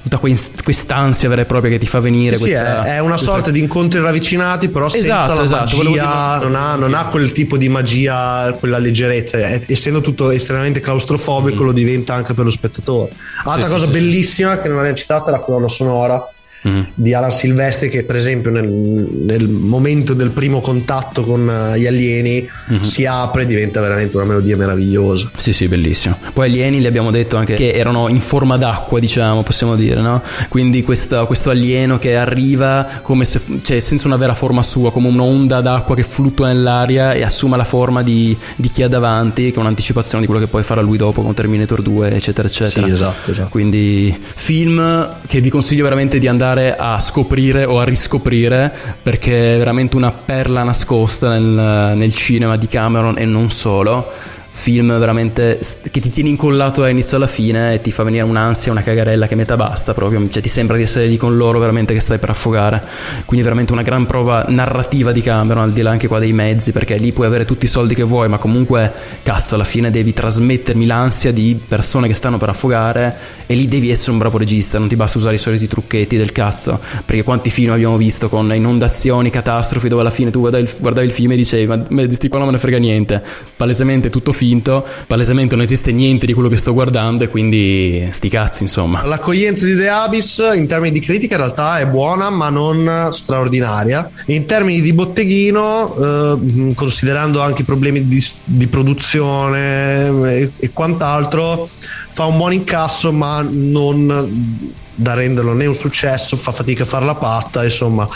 tutta 0.03 0.17
quest- 0.19 0.63
quest'ansia 0.63 1.29
vera 1.29 1.43
e 1.43 1.45
propria 1.45 1.71
che 1.71 1.79
ti 1.79 1.87
fa 1.87 2.01
venire 2.01 2.35
Sì, 2.37 2.43
questa- 2.43 2.85
è, 2.85 2.99
una 3.01 3.11
questa- 3.15 3.33
sorta 3.33 3.51
di 3.51 3.61
incontri 3.61 4.01
ravvicinati, 4.01 4.69
però 4.71 4.89
senza 4.89 5.07
Esatto, 5.25 5.35
la 5.35 5.43
esatto, 5.43 5.77
volevo 5.77 5.95
magia, 5.97 6.35
dire- 6.39 6.51
non 6.51 6.55
ha, 6.61 6.75
non 6.77 6.95
ha 6.95 7.07
quel 7.07 7.33
tipo 7.33 7.57
di 7.59 7.69
magia, 7.69 8.55
quella 8.59 8.79
leggerezza. 8.79 9.39
Essendo 9.67 10.01
tutto 10.01 10.31
estremamente 10.31 10.81
claustrofobico, 10.81 11.63
lo 11.65 11.73
diventa 11.73 12.15
anche 12.15 12.33
per 12.35 12.45
lo 12.45 12.51
spettatore. 12.51 13.11
Altra 13.45 13.53
Mm. 13.53 13.67
sì, 13.67 13.73
cosa 13.73 13.79
sì, 13.79 13.85
sì. 13.85 13.91
bellissima 13.91 14.59
che 14.59 14.69
non 14.69 14.79
abbiamo 14.79 14.97
citato 14.97 15.29
è 15.29 15.31
la 15.33 15.41
colonna 15.41 15.69
sonora. 15.69 16.27
Mm. 16.69 16.81
Di 16.95 17.15
Alan 17.15 17.33
Silvestri, 17.33 17.89
che 17.89 18.05
per 18.05 18.17
esempio 18.17 18.51
nel, 18.51 18.69
nel 18.69 19.49
momento 19.49 20.13
del 20.15 20.31
primo 20.31 20.61
contatto 20.61 21.23
con 21.23 21.49
eh, 21.49 21.79
gli 21.79 21.87
alieni 21.87 22.47
Mhm. 22.69 22.81
si 22.81 23.07
apre 23.07 23.43
e 23.43 23.47
diventa 23.47 23.81
veramente 23.81 24.17
una 24.17 24.27
melodia 24.27 24.57
meravigliosa. 24.57 25.31
Sì, 25.37 25.53
sì, 25.53 25.69
bellissimo. 25.69 26.19
Poi 26.33 26.49
alieni 26.49 26.81
li 26.81 26.87
abbiamo 26.87 27.11
detto 27.11 27.37
anche 27.37 27.55
che 27.55 27.73
erano 27.73 28.09
in 28.09 28.21
forma 28.21 28.57
d'acqua, 28.57 28.99
diciamo, 29.01 29.43
possiamo 29.43 29.75
dire, 29.77 30.01
no? 30.01 30.23
Quindi 30.49 30.83
questo, 30.83 31.27
questo 31.27 31.51
alieno 31.51 31.99
che 31.99 32.17
arriva 32.17 32.87
come 33.03 33.25
se, 33.25 33.41
cioè, 33.63 33.81
senza 33.81 34.07
una 34.07 34.17
vera 34.17 34.35
forma 34.35 34.63
sua, 34.63 34.93
come 34.93 35.09
un'onda 35.09 35.61
d'acqua 35.61 35.95
che 35.95 36.03
fluttua 36.03 36.49
nell'aria 36.49 37.13
e 37.13 37.23
assume 37.23 37.57
la 37.57 37.65
forma 37.65 38.03
di, 38.03 38.37
di 38.57 38.69
chi 38.69 38.83
ha 38.83 38.89
davanti, 38.89 39.51
che 39.51 39.57
è 39.57 39.61
un'anticipazione 39.61 40.21
di 40.23 40.27
quello 40.29 40.45
che 40.45 40.51
poi 40.51 40.63
farà 40.63 40.81
lui 40.83 40.97
dopo 40.97 41.23
con 41.23 41.33
Terminator 41.35 41.81
2, 41.83 42.11
eccetera, 42.13 42.47
eccetera. 42.49 42.87
Sì, 42.87 42.93
esatto, 42.93 43.31
esatto. 43.31 43.49
Quindi 43.51 44.17
film 44.35 45.17
che 45.27 45.41
vi 45.41 45.49
consiglio 45.49 45.85
veramente 45.85 46.19
di 46.19 46.27
andare 46.27 46.50
a 46.59 46.99
scoprire 46.99 47.65
o 47.65 47.79
a 47.79 47.85
riscoprire 47.85 48.73
perché 49.03 49.55
è 49.55 49.59
veramente 49.59 49.97
una 49.97 50.13
perla 50.13 50.63
nascosta 50.63 51.29
nel, 51.29 51.97
nel 51.97 52.15
cinema 52.15 52.57
di 52.57 52.67
Cameron 52.67 53.19
e 53.19 53.25
non 53.25 53.51
solo. 53.51 54.13
Film 54.53 54.99
veramente 54.99 55.61
che 55.91 56.01
ti 56.01 56.11
tieni 56.11 56.31
incollato 56.31 56.83
all'inizio 56.83 57.17
alla 57.17 57.27
fine 57.27 57.75
e 57.75 57.81
ti 57.81 57.93
fa 57.93 58.03
venire 58.03 58.25
un'ansia, 58.25 58.73
una 58.73 58.83
cagarella 58.83 59.27
che 59.27 59.35
metà 59.35 59.57
basta 59.57 59.95
proprio, 59.95 60.29
cioè 60.29 60.43
ti 60.43 60.49
sembra 60.49 60.77
di 60.77 60.83
essere 60.83 61.07
lì 61.07 61.17
con 61.17 61.37
loro 61.37 61.59
veramente 61.59 61.95
che 61.95 62.01
stai 62.01 62.19
per 62.19 62.31
affogare. 62.31 62.83
Quindi 63.25 63.45
veramente 63.45 63.73
una 63.73 63.83
gran 63.83 64.07
prova 64.07 64.45
narrativa 64.49 65.13
di 65.13 65.23
Cameron, 65.23 65.63
al 65.63 65.73
di 65.73 65.83
là 65.83 65.91
anche 65.91 66.09
qua 66.09 66.19
dei 66.19 66.33
mezzi, 66.33 66.73
perché 66.73 66.97
lì 66.97 67.13
puoi 67.13 67.27
avere 67.27 67.45
tutti 67.45 67.65
i 67.65 67.69
soldi 67.69 67.95
che 67.95 68.03
vuoi, 68.03 68.29
ma 68.29 68.39
comunque 68.39 68.93
cazzo 69.23 69.55
alla 69.55 69.65
fine 69.65 69.91
devi 69.91 70.13
trasmettermi 70.13 70.85
l'ansia 70.85 71.33
di 71.33 71.59
persone 71.67 72.09
che 72.09 72.15
stanno 72.15 72.37
per 72.37 72.49
affogare 72.49 73.17
e 73.47 73.55
lì 73.55 73.67
devi 73.67 73.91
essere 73.91 74.13
un 74.13 74.19
bravo 74.19 74.37
regista, 74.37 74.79
non 74.79 74.89
ti 74.89 74.97
basta 74.97 75.19
usare 75.19 75.37
i 75.37 75.39
soliti 75.39 75.67
trucchetti 75.69 76.17
del 76.17 76.33
cazzo, 76.33 76.81
perché 77.05 77.23
quanti 77.23 77.51
film 77.51 77.73
abbiamo 77.73 77.97
visto 77.97 78.29
con 78.29 78.53
inondazioni, 78.53 79.31
catastrofi 79.31 79.89
dove 79.89 80.03
alla 80.03 80.11
fine 80.11 80.31
tu 80.31 80.41
guardavi 80.41 80.65
il, 80.65 80.71
guardavi 80.81 81.07
il 81.07 81.13
film 81.13 81.33
e 81.33 81.37
dicevi 81.37 81.67
ma 81.67 81.77
di 82.07 82.15
sti 82.15 82.29
qua 82.29 82.39
non 82.39 82.49
me 82.49 82.55
ne 82.55 82.61
frega 82.61 82.79
niente, 82.79 83.23
palesemente 83.57 84.11
tutto 84.11 84.33
finto, 84.41 84.87
palesemente 85.07 85.55
non 85.55 85.63
esiste 85.63 85.93
niente 85.93 86.25
di 86.25 86.33
quello 86.33 86.49
che 86.49 86.57
sto 86.57 86.73
guardando 86.73 87.25
e 87.25 87.29
quindi 87.29 88.09
sti 88.11 88.29
cazzi 88.31 88.63
insomma. 88.63 89.05
L'accoglienza 89.05 89.67
di 89.67 89.77
The 89.77 89.91
Abyss 89.91 90.53
in 90.55 90.67
termini 90.67 90.99
di 90.99 91.01
critica 91.01 91.35
in 91.35 91.43
realtà 91.43 91.79
è 91.79 91.87
buona 91.87 92.31
ma 92.31 92.49
non 92.49 93.11
straordinaria. 93.13 94.11
In 94.27 94.47
termini 94.47 94.81
di 94.81 94.95
botteghino, 94.95 95.95
eh, 95.95 96.75
considerando 96.75 97.43
anche 97.43 97.61
i 97.61 97.65
problemi 97.67 98.09
di, 98.09 98.25
di 98.45 98.67
produzione 98.67 100.09
e, 100.09 100.51
e 100.57 100.71
quant'altro, 100.73 101.69
fa 102.13 102.25
un 102.25 102.39
buon 102.39 102.55
incasso 102.55 103.13
ma 103.13 103.47
non 103.47 104.79
da 105.01 105.15
renderlo 105.15 105.55
né 105.55 105.67
un 105.67 105.75
successo, 105.75 106.37
fa 106.37 106.53
fatica 106.53 106.83
a 106.83 106.87
fare 106.87 107.05
la 107.05 107.15
patta, 107.15 107.65
insomma 107.65 108.07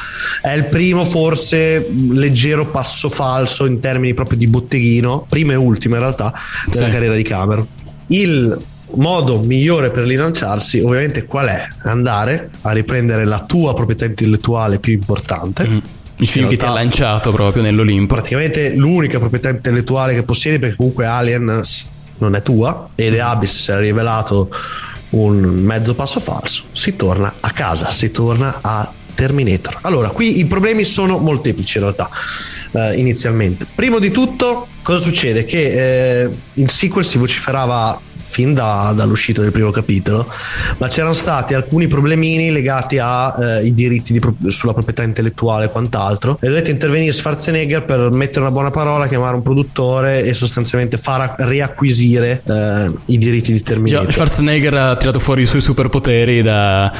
è 0.42 0.52
il 0.52 0.66
primo 0.66 1.04
forse 1.04 1.86
leggero 2.10 2.66
passo 2.66 3.08
falso 3.08 3.64
in 3.64 3.80
termini 3.80 4.12
proprio 4.14 4.36
di 4.36 4.46
botteghino, 4.46 5.26
primo 5.28 5.52
e 5.52 5.56
ultimo 5.56 5.94
in 5.94 6.00
realtà, 6.02 6.32
della 6.66 6.86
Sì. 6.86 6.92
carriera 6.92 7.14
di 7.14 7.22
Cameron. 7.22 7.66
Il 8.08 8.58
modo 8.96 9.40
migliore 9.40 9.90
per 9.90 10.04
rilanciarsi 10.04 10.78
ovviamente 10.80 11.24
qual 11.24 11.48
è? 11.48 11.66
Andare 11.84 12.50
a 12.60 12.72
riprendere 12.72 13.24
la 13.24 13.40
tua 13.40 13.74
proprietà 13.74 14.04
intellettuale 14.04 14.78
più 14.78 14.92
importante. 14.92 15.80
Il 16.16 16.28
film 16.28 16.46
che 16.48 16.56
ti 16.56 16.64
ha 16.64 16.70
lanciato 16.70 17.32
proprio 17.32 17.62
nell'Olimpo. 17.62 18.14
praticamente 18.14 18.74
l'unica 18.76 19.18
proprietà 19.18 19.48
intellettuale 19.48 20.14
che 20.14 20.22
possiedi 20.22 20.58
perché 20.60 20.76
comunque 20.76 21.06
Aliens 21.06 21.86
non 22.18 22.36
è 22.36 22.42
tua 22.42 22.88
e 22.94 23.10
The 23.10 23.20
Abyss 23.20 23.62
si 23.64 23.70
è 23.72 23.78
rivelato 23.78 24.48
un 25.14 25.36
mezzo 25.62 25.94
passo 25.94 26.20
falso 26.20 26.64
si 26.72 26.96
torna 26.96 27.36
a 27.40 27.50
casa 27.50 27.90
si 27.90 28.10
torna 28.10 28.58
a 28.60 28.92
Terminator. 29.14 29.78
Allora 29.82 30.10
qui 30.10 30.40
i 30.40 30.46
problemi 30.46 30.82
sono 30.82 31.18
molteplici 31.18 31.78
in 31.78 31.84
realtà 31.84 32.10
eh, 32.72 32.96
inizialmente. 32.96 33.66
Primo 33.72 33.98
di 33.98 34.10
tutto 34.10 34.66
cosa 34.82 35.02
succede? 35.02 35.44
Che 35.44 36.22
eh, 36.22 36.30
il 36.54 36.68
sequel 36.68 37.04
si 37.04 37.18
vociferava 37.18 37.98
fin 38.24 38.54
da- 38.54 38.92
dall'uscita 38.96 39.40
del 39.42 39.52
primo 39.52 39.70
capitolo, 39.70 40.26
ma 40.78 40.88
c'erano 40.88 41.12
stati 41.12 41.54
alcuni 41.54 41.86
problemini 41.86 42.50
legati 42.50 42.98
ai 42.98 43.72
diritti 43.74 44.12
di 44.12 44.20
sulla 44.50 44.72
proprietà 44.72 45.02
intellettuale 45.02 45.66
e 45.66 45.68
quant'altro. 45.70 46.38
E 46.40 46.48
dovete 46.48 46.70
intervenire 46.70 47.12
Schwarzenegger 47.12 47.84
per 47.84 48.10
mettere 48.12 48.40
una 48.40 48.50
buona 48.50 48.70
parola, 48.70 49.06
chiamare 49.08 49.36
un 49.36 49.42
produttore 49.42 50.24
e 50.24 50.32
sostanzialmente 50.34 50.96
far 50.96 51.34
riacquisire 51.38 52.42
eh, 52.44 52.92
i 53.06 53.18
diritti 53.18 53.52
di 53.52 53.62
Terminator. 53.62 54.06
Già, 54.06 54.12
Schwarzenegger 54.12 54.74
ha 54.74 54.96
tirato 54.96 55.18
fuori 55.18 55.42
i 55.42 55.46
suoi 55.46 55.60
superpoteri 55.60 56.42
da, 56.42 56.90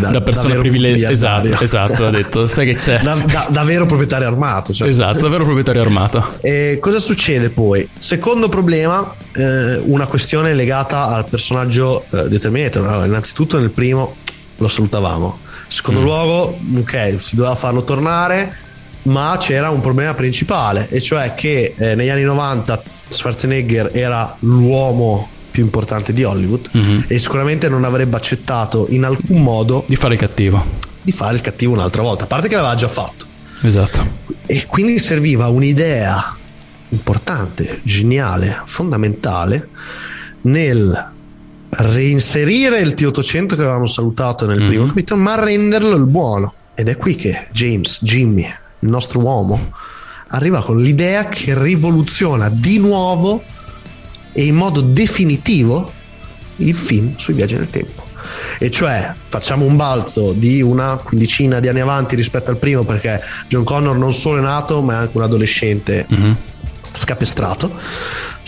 da- 0.00 0.08
da 0.10 0.20
persona 0.20 0.54
privilegiata. 0.56 1.12
Esatto, 1.12 1.62
esatto, 1.62 2.06
ha 2.06 2.10
detto, 2.10 2.46
sai 2.46 2.66
che 2.66 2.74
c'è. 2.74 3.00
Da, 3.02 3.14
da- 3.14 3.46
da 3.50 3.62
vero 3.64 3.86
proprietario 3.86 4.26
armato. 4.26 4.72
cioè. 4.72 4.88
Esatto, 4.88 5.18
davvero 5.20 5.44
proprietario 5.44 5.80
armato. 5.82 6.38
E 6.40 6.78
cosa 6.80 6.98
succede 6.98 7.50
poi? 7.50 7.88
Secondo 7.98 8.48
problema, 8.48 9.14
eh, 9.34 9.80
una 9.84 10.06
questione 10.06 10.54
legata 10.60 11.08
al 11.08 11.28
personaggio 11.28 12.04
eh, 12.10 12.28
di 12.28 12.38
Terminator. 12.38 12.86
Allora, 12.86 13.06
innanzitutto 13.06 13.58
nel 13.58 13.70
primo 13.70 14.16
lo 14.56 14.68
salutavamo. 14.68 15.38
Secondo 15.68 16.00
Mm. 16.00 16.04
luogo, 16.04 16.58
ok, 16.78 17.16
si 17.18 17.36
doveva 17.36 17.54
farlo 17.54 17.82
tornare, 17.84 18.54
ma 19.02 19.36
c'era 19.40 19.70
un 19.70 19.80
problema 19.80 20.14
principale, 20.14 20.88
e 20.88 21.00
cioè 21.00 21.34
che 21.34 21.74
eh, 21.76 21.94
negli 21.94 22.08
anni 22.10 22.22
90 22.24 22.82
Schwarzenegger 23.08 23.90
era 23.94 24.36
l'uomo 24.40 25.28
più 25.50 25.62
importante 25.64 26.12
di 26.12 26.22
Hollywood 26.24 26.68
Mhm. 26.72 27.04
e 27.08 27.18
sicuramente 27.18 27.68
non 27.68 27.84
avrebbe 27.84 28.16
accettato 28.16 28.86
in 28.90 29.04
alcun 29.04 29.42
modo 29.42 29.84
Di 29.88 29.96
fare 29.96 30.14
il 30.14 30.20
cattivo. 30.20 30.62
di 31.02 31.10
fare 31.12 31.34
il 31.34 31.40
cattivo 31.40 31.72
un'altra 31.72 32.02
volta, 32.02 32.24
a 32.24 32.26
parte 32.26 32.46
che 32.48 32.54
l'aveva 32.56 32.74
già 32.74 32.88
fatto. 32.88 33.24
Esatto. 33.62 34.18
E 34.46 34.66
quindi 34.66 34.98
serviva 34.98 35.48
un'idea 35.48 36.36
importante, 36.90 37.80
geniale, 37.84 38.60
fondamentale 38.64 39.68
nel 40.42 41.12
reinserire 41.70 42.78
il 42.80 42.94
T800 42.96 43.48
che 43.48 43.54
avevamo 43.54 43.86
salutato 43.86 44.46
nel 44.46 44.66
primo 44.66 44.86
capitolo, 44.86 45.20
ma 45.20 45.42
renderlo 45.42 45.96
il 45.96 46.06
buono. 46.06 46.54
Ed 46.74 46.88
è 46.88 46.96
qui 46.96 47.14
che 47.14 47.48
James, 47.52 47.98
Jimmy, 48.02 48.44
il 48.44 48.88
nostro 48.88 49.20
uomo, 49.20 49.72
arriva 50.28 50.62
con 50.62 50.80
l'idea 50.80 51.28
che 51.28 51.60
rivoluziona 51.60 52.48
di 52.48 52.78
nuovo 52.78 53.42
e 54.32 54.44
in 54.44 54.54
modo 54.54 54.80
definitivo 54.80 55.92
il 56.56 56.74
film 56.74 57.16
sui 57.16 57.34
viaggi 57.34 57.56
nel 57.56 57.70
tempo. 57.70 58.08
E 58.58 58.70
cioè 58.70 59.12
facciamo 59.28 59.64
un 59.64 59.76
balzo 59.76 60.32
di 60.32 60.60
una 60.60 60.96
quindicina 60.96 61.60
di 61.60 61.68
anni 61.68 61.80
avanti 61.80 62.14
rispetto 62.14 62.50
al 62.50 62.58
primo 62.58 62.84
perché 62.84 63.20
John 63.48 63.64
Connor 63.64 63.96
non 63.96 64.12
solo 64.12 64.38
è 64.38 64.42
nato 64.42 64.82
ma 64.82 64.94
è 64.94 64.96
anche 64.96 65.16
un 65.16 65.22
adolescente 65.22 66.06
scapestrato. 66.92 67.72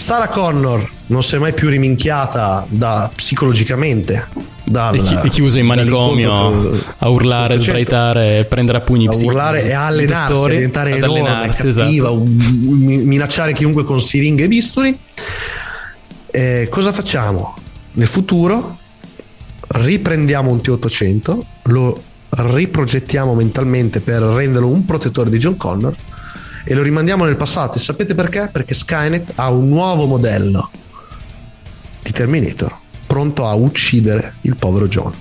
Sarah 0.03 0.27
Connor 0.27 0.91
non 1.07 1.23
si 1.23 1.37
è 1.37 1.39
mai 1.39 1.55
più 1.55 1.69
riminchiata 1.69 2.67
da, 2.69 3.09
psicologicamente 3.15 4.27
dal, 4.65 4.97
E 4.97 5.01
chi- 5.01 5.17
e 5.23 5.29
chiusa 5.29 5.61
in 5.61 5.67
manicomio 5.67 6.73
a 6.99 7.09
urlare, 7.09 7.55
800. 7.55 7.63
sbraitare 7.63 8.39
e 8.41 8.45
prendere 8.47 8.79
a 8.79 8.81
pugni 8.81 9.07
a 9.07 9.15
urlare 9.15 9.63
e 9.63 9.73
a 9.73 9.87
allenarsi, 9.87 10.33
a 10.33 10.35
dottori, 10.35 10.55
diventare 10.57 10.91
ad 10.93 10.97
enorme, 10.99 11.21
allenarsi, 11.21 11.63
cattiva, 11.63 12.09
esatto. 12.09 12.15
un- 12.21 12.65
un- 12.67 13.03
minacciare 13.05 13.53
chiunque 13.53 13.85
con 13.85 14.01
siringhe 14.01 14.43
e 14.43 14.49
bisturi. 14.49 14.99
Eh, 16.33 16.67
cosa 16.69 16.91
facciamo? 16.93 17.55
Nel 17.93 18.09
futuro 18.09 18.79
riprendiamo 19.69 20.51
un 20.51 20.59
T800, 20.59 21.39
lo 21.65 21.97
riprogettiamo 22.31 23.35
mentalmente 23.35 24.01
per 24.01 24.21
renderlo 24.23 24.69
un 24.69 24.85
protettore 24.85 25.31
di 25.31 25.39
John 25.39 25.57
Connor 25.57 25.95
e 26.65 26.75
lo 26.75 26.83
rimandiamo 26.83 27.25
nel 27.25 27.37
passato. 27.37 27.79
E 27.79 27.81
sapete 27.81 28.15
perché? 28.15 28.49
Perché 28.53 28.75
Skynet 28.75 29.33
ha 29.37 29.51
un 29.51 29.69
nuovo 29.69 30.07
modello 30.07 30.71
di 32.03 32.13
Terminator 32.13 32.77
pronto 33.07 33.47
a 33.47 33.55
uccidere 33.55 34.37
il 34.43 34.57
povero 34.57 34.89
John. 34.89 35.13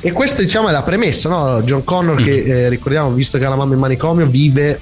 E 0.00 0.10
questa 0.12 0.40
diciamo 0.40 0.68
è 0.68 0.72
la 0.72 0.82
premessa, 0.82 1.28
no? 1.28 1.62
John 1.62 1.84
Connor 1.84 2.14
Mm-hmm. 2.20 2.24
che 2.24 2.64
eh, 2.64 2.68
ricordiamo, 2.70 3.10
visto 3.12 3.36
che 3.38 3.44
ha 3.44 3.48
la 3.50 3.56
mamma 3.56 3.74
in 3.74 3.80
manicomio, 3.80 4.26
vive 4.26 4.80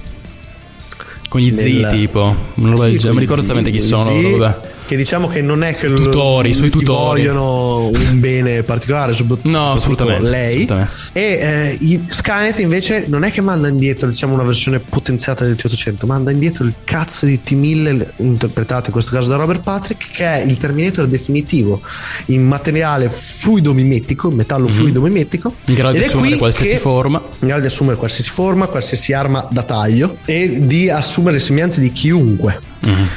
Con 1.29 1.41
gli 1.41 1.55
zii, 1.55 1.81
nel- 1.83 1.91
tipo. 1.93 2.35
Non 2.55 2.71
lo 2.71 2.77
Sì, 2.77 2.85
mi 3.11 3.19
ricordo 3.19 3.43
zii, 3.43 3.51
esattamente 3.51 3.71
chi 3.71 3.81
sono. 3.81 4.03
zii, 4.05 4.39
vabbè. 4.39 4.69
Che 4.89 4.97
diciamo 4.97 5.29
che 5.29 5.43
non 5.43 5.63
è 5.65 5.75
che 5.75 5.93
Tutori, 5.93 6.55
gli 6.55 6.71
tutori. 6.71 6.87
vogliono 7.27 7.89
un 7.89 8.21
bene 8.21 8.63
particolare, 8.63 9.13
soprattutto, 9.13 9.47
No, 9.51 9.77
soprattutto 9.77 10.11
assolutamente, 10.13 10.31
lei. 10.31 10.53
assolutamente. 10.55 10.93
E 11.13 11.79
eh, 11.83 12.01
Skynet 12.07 12.59
invece 12.61 13.05
non 13.07 13.23
è 13.23 13.31
che 13.31 13.43
manda 13.43 13.69
indietro 13.69 14.09
diciamo 14.09 14.33
una 14.33 14.45
versione 14.45 14.79
potenziata 14.79 15.45
del 15.45 15.57
T800, 15.63 16.07
manda 16.07 16.31
indietro 16.31 16.65
il 16.65 16.75
cazzo 16.85 17.27
di 17.27 17.39
T1000 17.47 18.13
interpretato 18.17 18.87
in 18.87 18.93
questo 18.93 19.11
caso 19.11 19.29
da 19.29 19.37
Robert 19.37 19.61
Patrick 19.61 20.11
che 20.11 20.25
è 20.25 20.41
il 20.41 20.57
Terminator 20.57 21.07
definitivo 21.07 21.83
in 22.29 22.47
materiale 22.47 23.11
fluido 23.11 23.75
mimetico, 23.75 24.31
in 24.31 24.37
metallo 24.37 24.69
fluido 24.69 25.03
mimetico. 25.03 25.53
In 25.67 25.75
grado 25.75 25.99
di 25.99 26.05
assumere 26.05 26.37
qualsiasi 26.39 26.71
che- 26.73 26.79
forma. 26.79 27.23
in 27.41 27.47
grado 27.47 27.61
di 27.61 27.67
assumere 27.67 27.99
qualsiasi 27.99 28.31
forma, 28.31 28.69
qualsiasi 28.69 29.13
arma 29.13 29.47
da 29.51 29.65
taglio 29.65 30.17
e 30.25 30.61
di 30.67 30.89
assumere 30.89 31.35
le 31.37 31.43
sembianze 31.43 31.79
di 31.79 31.93
chiunque. 31.93 32.59
Mhm. 32.81 33.09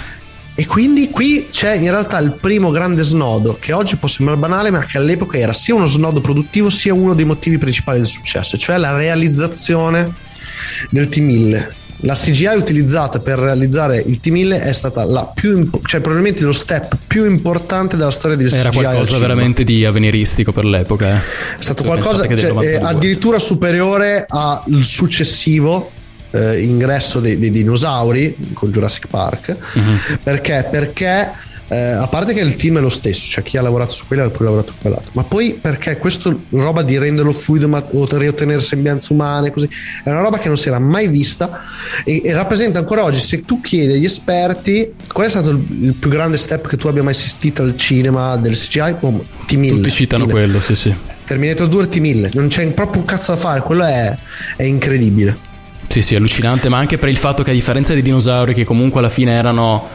E 0.61 0.67
quindi 0.67 1.09
qui 1.09 1.47
c'è 1.49 1.73
in 1.73 1.89
realtà 1.89 2.19
il 2.19 2.37
primo 2.39 2.69
grande 2.69 3.01
snodo 3.01 3.57
che 3.59 3.73
oggi 3.73 3.95
può 3.95 4.07
sembrare 4.07 4.39
banale, 4.39 4.69
ma 4.69 4.77
che 4.85 4.99
all'epoca 4.99 5.39
era 5.39 5.53
sia 5.53 5.73
uno 5.73 5.87
snodo 5.87 6.21
produttivo 6.21 6.69
sia 6.69 6.93
uno 6.93 7.15
dei 7.15 7.25
motivi 7.25 7.57
principali 7.57 7.97
del 7.97 8.05
successo, 8.05 8.59
cioè 8.59 8.77
la 8.77 8.95
realizzazione 8.95 10.13
del 10.91 11.07
T1000. 11.07 11.67
La 12.01 12.13
CGI 12.13 12.55
utilizzata 12.57 13.19
per 13.21 13.39
realizzare 13.39 14.03
il 14.05 14.19
T1000 14.23 14.61
è 14.61 14.71
stata 14.71 15.03
la 15.03 15.25
più 15.25 15.57
impo- 15.57 15.81
cioè 15.83 15.99
probabilmente 15.99 16.43
lo 16.43 16.51
step 16.51 16.95
più 17.07 17.25
importante 17.25 17.97
della 17.97 18.11
storia 18.11 18.37
del 18.37 18.53
Era 18.53 18.69
CGI 18.69 18.77
al 18.77 18.83
qualcosa 18.93 19.17
veramente 19.17 19.63
di 19.63 19.83
avveniristico 19.83 20.51
per 20.51 20.65
l'epoca. 20.65 21.07
eh. 21.07 21.57
È 21.57 21.61
stato 21.63 21.81
qualcosa 21.81 22.27
del 22.27 22.37
cioè, 22.37 22.49
eh, 22.49 22.53
92. 22.53 22.87
addirittura 22.87 23.39
superiore 23.39 24.25
al 24.27 24.61
successivo 24.81 25.89
eh, 26.31 26.61
ingresso 26.61 27.19
dei, 27.19 27.37
dei 27.37 27.51
dinosauri 27.51 28.35
con 28.53 28.71
Jurassic 28.71 29.07
Park. 29.07 29.57
Mhm. 29.75 29.99
Perché? 30.23 30.67
Perché 30.69 31.31
eh, 31.71 31.77
a 31.77 32.07
parte 32.07 32.33
che 32.33 32.41
il 32.41 32.57
team 32.57 32.79
è 32.79 32.81
lo 32.81 32.89
stesso, 32.89 33.27
cioè 33.29 33.43
chi 33.45 33.55
ha 33.55 33.61
lavorato 33.61 33.93
su 33.93 34.05
quello 34.05 34.25
ha 34.25 34.29
pure 34.29 34.43
lavorato 34.43 34.73
su 34.73 34.79
quell'altro, 34.79 35.11
ma 35.13 35.23
poi 35.23 35.53
perché 35.53 35.97
questo 35.97 36.41
roba 36.49 36.81
di 36.81 36.97
renderlo 36.97 37.31
fluido 37.31 37.69
ma 37.69 37.81
o 37.93 38.07
riottenere 38.17 38.59
sembianze 38.59 39.13
umane, 39.13 39.51
così 39.51 39.69
è 40.03 40.09
una 40.09 40.19
roba 40.19 40.37
che 40.37 40.49
non 40.49 40.57
si 40.57 40.67
era 40.67 40.79
mai 40.79 41.07
vista 41.07 41.63
e, 42.03 42.21
e 42.25 42.33
rappresenta 42.33 42.79
ancora 42.79 43.05
oggi. 43.05 43.21
Se 43.21 43.45
tu 43.45 43.61
chiedi 43.61 43.93
agli 43.93 44.03
esperti 44.03 44.95
qual 45.13 45.27
è 45.27 45.29
stato 45.29 45.51
il, 45.51 45.65
il 45.79 45.93
più 45.93 46.09
grande 46.09 46.35
step 46.35 46.67
che 46.67 46.75
tu 46.75 46.87
abbia 46.87 47.03
mai 47.03 47.13
assistito 47.13 47.61
al 47.61 47.77
cinema 47.77 48.35
del 48.35 48.57
CGI, 48.57 48.95
boom, 48.99 49.21
T1000. 49.47 49.69
Tutti 49.69 49.91
citano 49.91 50.23
fine. 50.23 50.33
quello, 50.33 50.59
sì, 50.59 50.75
sì. 50.75 50.93
Terminator 51.23 51.69
2 51.69 51.83
e 51.83 51.87
T1000, 51.87 52.29
non 52.33 52.47
c'è 52.49 52.67
proprio 52.67 52.99
un 52.99 53.07
cazzo 53.07 53.31
da 53.31 53.37
fare, 53.37 53.61
quello 53.61 53.85
è, 53.85 54.13
è 54.57 54.63
incredibile. 54.63 55.50
Sì, 55.91 56.01
sì, 56.01 56.15
allucinante, 56.15 56.69
ma 56.69 56.77
anche 56.77 56.97
per 56.97 57.09
il 57.09 57.17
fatto 57.17 57.43
che 57.43 57.51
a 57.51 57.53
differenza 57.53 57.91
dei 57.91 58.01
dinosauri 58.01 58.53
che 58.53 58.63
comunque 58.63 58.99
alla 58.99 59.09
fine 59.09 59.33
erano 59.33 59.85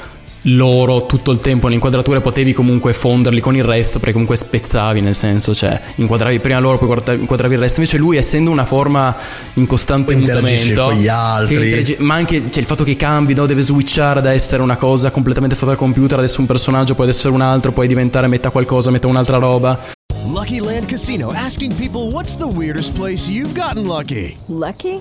loro 0.43 1.07
tutto 1.07 1.31
il 1.31 1.41
tempo 1.41 1.69
nell'inquadratura 1.69 2.21
potevi 2.21 2.53
comunque 2.53 2.93
fonderli 2.93 3.41
con 3.41 3.57
il 3.57 3.65
resto 3.65 3.95
perché 3.95 4.13
comunque 4.13 4.37
spezzavi 4.37 5.01
nel 5.01 5.15
senso 5.15 5.55
cioè 5.55 5.81
inquadravi 5.97 6.39
prima 6.39 6.61
loro 6.61 6.77
poi 6.77 7.19
inquadravi 7.19 7.55
il 7.55 7.61
resto 7.61 7.81
invece 7.81 7.97
lui 7.97 8.17
essendo 8.17 8.51
una 8.51 8.67
forma 8.67 9.17
in 9.55 9.67
costante 9.67 10.15
mutamento 10.15 10.85
con 10.85 10.95
gli 10.95 11.09
altri. 11.09 11.97
ma 12.01 12.15
anche 12.15 12.43
cioè, 12.49 12.61
il 12.61 12.67
fatto 12.67 12.85
che 12.85 12.95
cambi 12.95 13.35
no? 13.35 13.47
deve 13.47 13.63
switchare 13.63 14.21
da 14.21 14.33
essere 14.33 14.63
una 14.63 14.77
cosa 14.77 15.11
completamente 15.11 15.57
fatta 15.57 15.69
dal 15.69 15.77
computer 15.77 16.19
adesso 16.19 16.41
un 16.41 16.47
personaggio 16.47 16.95
poi 16.95 17.07
ad 17.07 17.13
essere 17.13 17.33
un 17.33 17.41
altro 17.41 17.73
poi 17.73 17.89
diventare 17.89 18.29
metà 18.29 18.51
qualcosa 18.51 18.91
metà 18.91 19.09
un'altra 19.09 19.39
roba 19.39 19.95
Lucky 20.27 20.61
Land 20.61 20.87
Casino 20.87 21.33
asking 21.33 21.75
people 21.75 22.13
what's 22.13 22.37
the 22.37 22.47
weirdest 22.47 22.95
place 22.95 23.29
you've 23.29 23.59
gotten 23.59 23.87
lucky? 23.87 24.37
Lucky? 24.47 25.01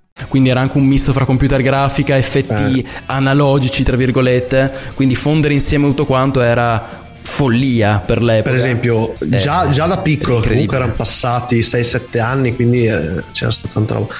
Quindi 0.27 0.49
era 0.49 0.61
anche 0.61 0.77
un 0.77 0.85
misto 0.85 1.13
fra 1.13 1.25
computer 1.25 1.61
grafica, 1.61 2.17
effetti 2.17 2.85
analogici, 3.07 3.83
tra 3.83 3.95
virgolette. 3.95 4.71
Quindi 4.95 5.15
fondere 5.15 5.53
insieme 5.53 5.87
tutto 5.87 6.05
quanto 6.05 6.41
era 6.41 6.99
follia 7.23 8.03
per 8.05 8.21
l'epoca. 8.21 8.49
Per 8.49 8.59
esempio, 8.59 9.13
Eh, 9.19 9.37
già, 9.37 9.69
già 9.69 9.85
da 9.85 9.99
piccolo, 9.99 10.41
comunque 10.41 10.75
erano 10.75 10.93
passati 10.93 11.61
6-7 11.61 12.19
anni, 12.19 12.55
quindi 12.55 12.85
eh, 12.85 13.23
c'era 13.31 13.51
stata 13.51 13.73
tanta 13.75 13.95
roba. 13.95 14.13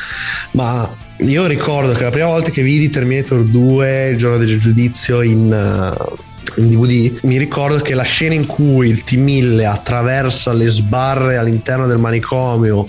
Ma 0.52 0.89
io 1.18 1.45
ricordo 1.45 1.93
che 1.93 2.04
la 2.04 2.10
prima 2.10 2.28
volta 2.28 2.49
che 2.49 2.64
vidi 2.64 2.89
Terminator 2.89 3.43
2, 3.43 4.10
il 4.10 4.18
giorno 4.18 4.38
del 4.38 4.60
giudizio 4.60 5.22
in, 5.22 5.52
eh, 5.52 6.62
in 6.62 6.70
DVD, 6.70 7.20
mi 7.24 7.38
ricordo 7.38 7.78
che 7.80 7.93
la 7.93 8.04
scena 8.04 8.34
in 8.34 8.45
cui 8.45 8.89
il 8.89 9.04
T-1000 9.04 9.66
attraversa 9.66 10.54
le 10.54 10.68
sbarre 10.68 11.38
all'interno 11.38 11.88
del 11.88 11.99
manicomio, 11.99 12.88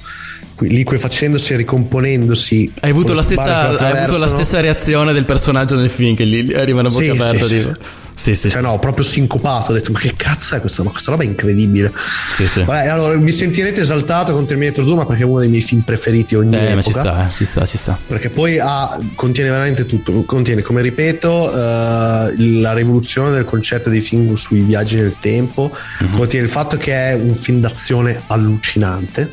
liquefacendosi 0.61 1.53
e 1.53 1.57
ricomponendosi. 1.57 2.72
Hai 2.80 2.90
avuto, 2.90 3.12
la 3.14 3.22
stessa, 3.22 3.68
hai 3.78 3.98
avuto 4.03 4.18
la 4.18 4.28
stessa 4.28 4.61
reazione 4.61 5.12
del 5.12 5.24
personaggio 5.24 5.76
nel 5.76 5.90
film 5.90 6.14
che 6.14 6.24
lì 6.24 6.53
arriva 6.55 6.80
una 6.80 6.88
bocca 6.88 7.03
Sì, 7.05 7.09
aperta. 7.11 7.44
sì, 7.46 7.59
tipo. 7.59 7.72
sì. 7.74 7.80
Sì, 8.14 8.34
sì, 8.34 8.50
Cioè, 8.50 8.60
no, 8.62 8.78
proprio 8.78 9.04
sincopato. 9.04 9.70
Ho 9.72 9.74
detto, 9.74 9.90
ma 9.92 9.98
che 9.98 10.14
cazzo 10.16 10.54
è 10.54 10.60
questa? 10.60 10.82
Ma 10.84 10.90
questa 10.90 11.10
roba 11.10 11.22
è 11.22 11.26
incredibile. 11.26 11.92
Sì, 12.34 12.46
sì. 12.46 12.62
Vabbè, 12.62 12.86
allora 12.88 13.18
mi 13.18 13.32
sentirete 13.32 13.80
esaltato 13.80 14.32
con 14.32 14.46
Terminator 14.46 14.84
2, 14.84 14.94
ma 14.96 15.06
perché 15.06 15.22
è 15.22 15.26
uno 15.26 15.40
dei 15.40 15.48
miei 15.48 15.62
film 15.62 15.80
preferiti 15.80 16.34
ogni 16.34 16.54
Eh, 16.56 16.64
epoca. 16.64 16.82
ci 16.82 16.90
sta, 16.92 17.26
eh, 17.28 17.30
ci 17.32 17.44
sta, 17.44 17.66
ci 17.66 17.76
sta. 17.78 17.98
Perché 18.06 18.30
poi 18.30 18.58
ha- 18.60 18.96
contiene 19.14 19.50
veramente 19.50 19.86
tutto. 19.86 20.22
Contiene, 20.24 20.62
come 20.62 20.82
ripeto, 20.82 21.50
eh, 21.52 22.34
la 22.60 22.72
rivoluzione 22.74 23.30
del 23.32 23.44
concetto 23.44 23.88
dei 23.90 24.00
film 24.00 24.34
sui 24.34 24.60
viaggi 24.60 24.96
nel 24.96 25.16
tempo. 25.18 25.74
Mhm. 26.00 26.16
Contiene 26.16 26.44
il 26.46 26.50
fatto 26.52 26.76
che 26.76 26.92
è 27.10 27.14
un 27.14 27.32
film 27.34 27.58
d'azione 27.60 28.20
allucinante. 28.26 29.32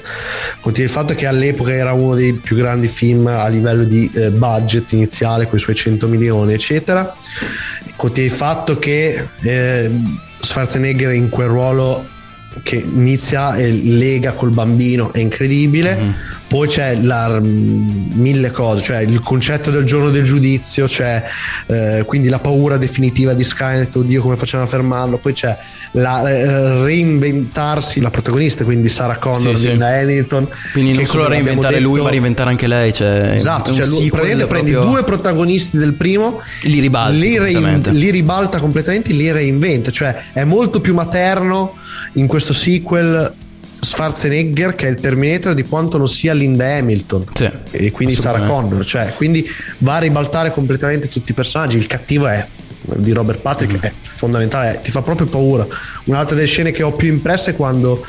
Contiene 0.62 0.90
il 0.90 0.96
fatto 0.96 1.14
che 1.16 1.28
all'epoca 1.28 1.74
era 1.74 1.94
uno 1.94 2.16
dei 2.16 2.34
più 2.34 2.56
grandi 2.56 2.88
film 2.88 3.28
a 3.28 3.48
livello 3.48 3.84
di 3.84 4.10
eh, 4.14 4.32
budget 4.32 4.92
iniziale, 4.94 5.48
con 5.48 5.58
i 5.58 5.62
suoi 5.62 5.76
100 5.76 6.08
milioni, 6.08 6.54
eccetera. 6.54 7.16
Contiene 8.00 8.30
il 8.30 8.36
fatto 8.36 8.80
che 8.80 9.28
eh, 9.42 9.92
Schwarzenegger 10.40 11.12
in 11.12 11.28
quel 11.28 11.50
ruolo 11.50 12.08
che 12.64 12.78
inizia 12.78 13.56
e 13.56 13.70
lega 13.72 14.32
col 14.32 14.52
bambino 14.52 15.12
è 15.12 15.20
incredibile. 15.20 15.98
Mhm. 15.98 16.16
Poi 16.48 16.70
c'è 16.70 16.96
la, 16.96 17.38
mm, 17.42 18.12
mille 18.14 18.52
cose, 18.52 18.82
cioè 18.82 19.00
il 19.00 19.20
concetto 19.20 19.70
del 19.70 19.84
giorno 19.84 20.12
del 20.12 20.24
giudizio, 20.24 20.86
c'è 20.88 21.26
eh, 21.68 22.04
quindi 22.06 22.30
la 22.30 22.40
paura 22.40 22.78
definitiva 22.78 23.34
di 23.34 23.44
Skynet, 23.44 23.94
oddio 23.94 24.22
come 24.22 24.38
facciamo 24.38 24.64
a 24.64 24.68
fermarlo, 24.68 25.18
poi 25.18 25.34
c'è 25.34 25.58
la 25.94 26.30
eh, 26.30 26.84
reinventarsi 26.84 28.00
la 28.00 28.10
protagonista, 28.12 28.64
quindi 28.64 28.90
Sarah 28.90 29.18
Connor, 29.18 29.56
Sì, 29.56 29.64
sì. 29.64 29.68
Linda 29.70 29.88
Hamilton. 29.88 30.48
Quindi 30.72 30.94
non 30.94 31.06
solo 31.06 31.28
reinventare 31.28 31.80
lui, 31.80 31.94
detto- 31.94 32.04
ma 32.04 32.10
reinventare 32.10 32.50
anche 32.52 32.68
lei. 32.68 32.94
Cioè, 32.94 33.34
Esatto, 33.36 33.74
cioè 33.74 33.86
lui, 33.86 34.10
praticamente 34.10 34.48
prendi 34.48 34.72
proprio- 34.72 34.92
due 34.92 35.04
protagonisti 35.04 35.78
del 35.78 35.94
primo, 35.94 36.42
Li 36.64 36.80
ribalti 36.80 37.20
li, 37.20 37.38
rein- 37.40 37.82
li 37.92 38.10
ribalta 38.12 38.60
completamente, 38.60 39.12
li 39.14 39.32
reinventa, 39.32 39.90
cioè 39.92 40.16
è 40.34 40.44
molto 40.44 40.80
più 40.82 40.94
materno 40.94 41.76
in 42.14 42.28
questo 42.28 42.54
sequel 42.54 43.34
Schwarzenegger 43.82 44.76
che 44.76 44.88
è 44.88 44.90
il 44.90 45.00
Terminator 45.00 45.54
di 45.54 45.64
quanto 45.64 45.98
non 45.98 46.08
sia 46.10 46.34
Linda 46.34 46.66
Hamilton 46.76 47.26
Sì, 47.34 47.50
e 47.72 47.92
quindi 47.92 48.14
Sarah. 48.14 48.42
Connor, 48.42 48.84
cioè 48.86 49.14
quindi 49.16 49.50
va 49.80 49.96
a 49.96 50.00
ribaltare 50.00 50.52
completamente 50.52 51.08
tutti 51.08 51.32
i 51.32 51.34
personaggi, 51.34 51.78
il 51.78 51.88
cattivo 51.88 52.28
è 52.28 52.46
di 52.98 53.12
Robert 53.12 53.40
Patrick 53.42 53.74
Mm. 53.74 53.82
è 53.82 53.94
fondamentale, 54.02 54.80
ti 54.82 54.92
fa 54.92 55.02
proprio 55.02 55.28
paura. 55.28 55.66
Un'altra 56.06 56.36
delle 56.36 56.48
scene 56.48 56.72
che 56.72 56.84
ho 56.84 56.92
più 56.94 57.08
impresse 57.10 57.52
è 57.52 57.56
quando 57.56 58.06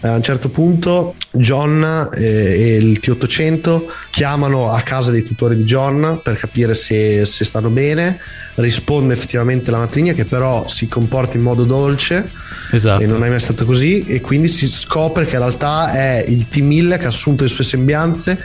a 0.00 0.14
un 0.14 0.22
certo 0.22 0.48
punto 0.48 1.12
John 1.32 1.82
e, 2.14 2.22
e 2.24 2.76
il 2.76 3.00
T800 3.02 3.82
chiamano 4.10 4.70
a 4.70 4.80
casa 4.82 5.10
dei 5.10 5.24
tutori 5.24 5.56
di 5.56 5.64
John 5.64 6.20
per 6.22 6.36
capire 6.36 6.74
se, 6.74 7.24
se 7.24 7.44
stanno 7.44 7.68
bene. 7.68 8.20
Risponde 8.54 9.14
effettivamente 9.14 9.72
la 9.72 9.78
matrigna 9.78 10.12
che 10.12 10.24
però 10.24 10.68
si 10.68 10.86
comporta 10.86 11.36
in 11.36 11.42
modo 11.42 11.64
dolce 11.64 12.30
Esatto. 12.70 13.02
e 13.02 13.06
non 13.06 13.24
è 13.24 13.28
mai 13.28 13.40
stato 13.40 13.64
così 13.64 14.04
e 14.04 14.20
quindi 14.20 14.46
si 14.46 14.68
scopre 14.68 15.24
che 15.26 15.32
in 15.32 15.40
realtà 15.40 15.90
è 15.92 16.24
il 16.28 16.46
T1000 16.48 16.96
che 16.98 17.04
ha 17.06 17.08
assunto 17.08 17.42
le 17.42 17.48
sue 17.50 17.64
sembianze. 17.64 18.38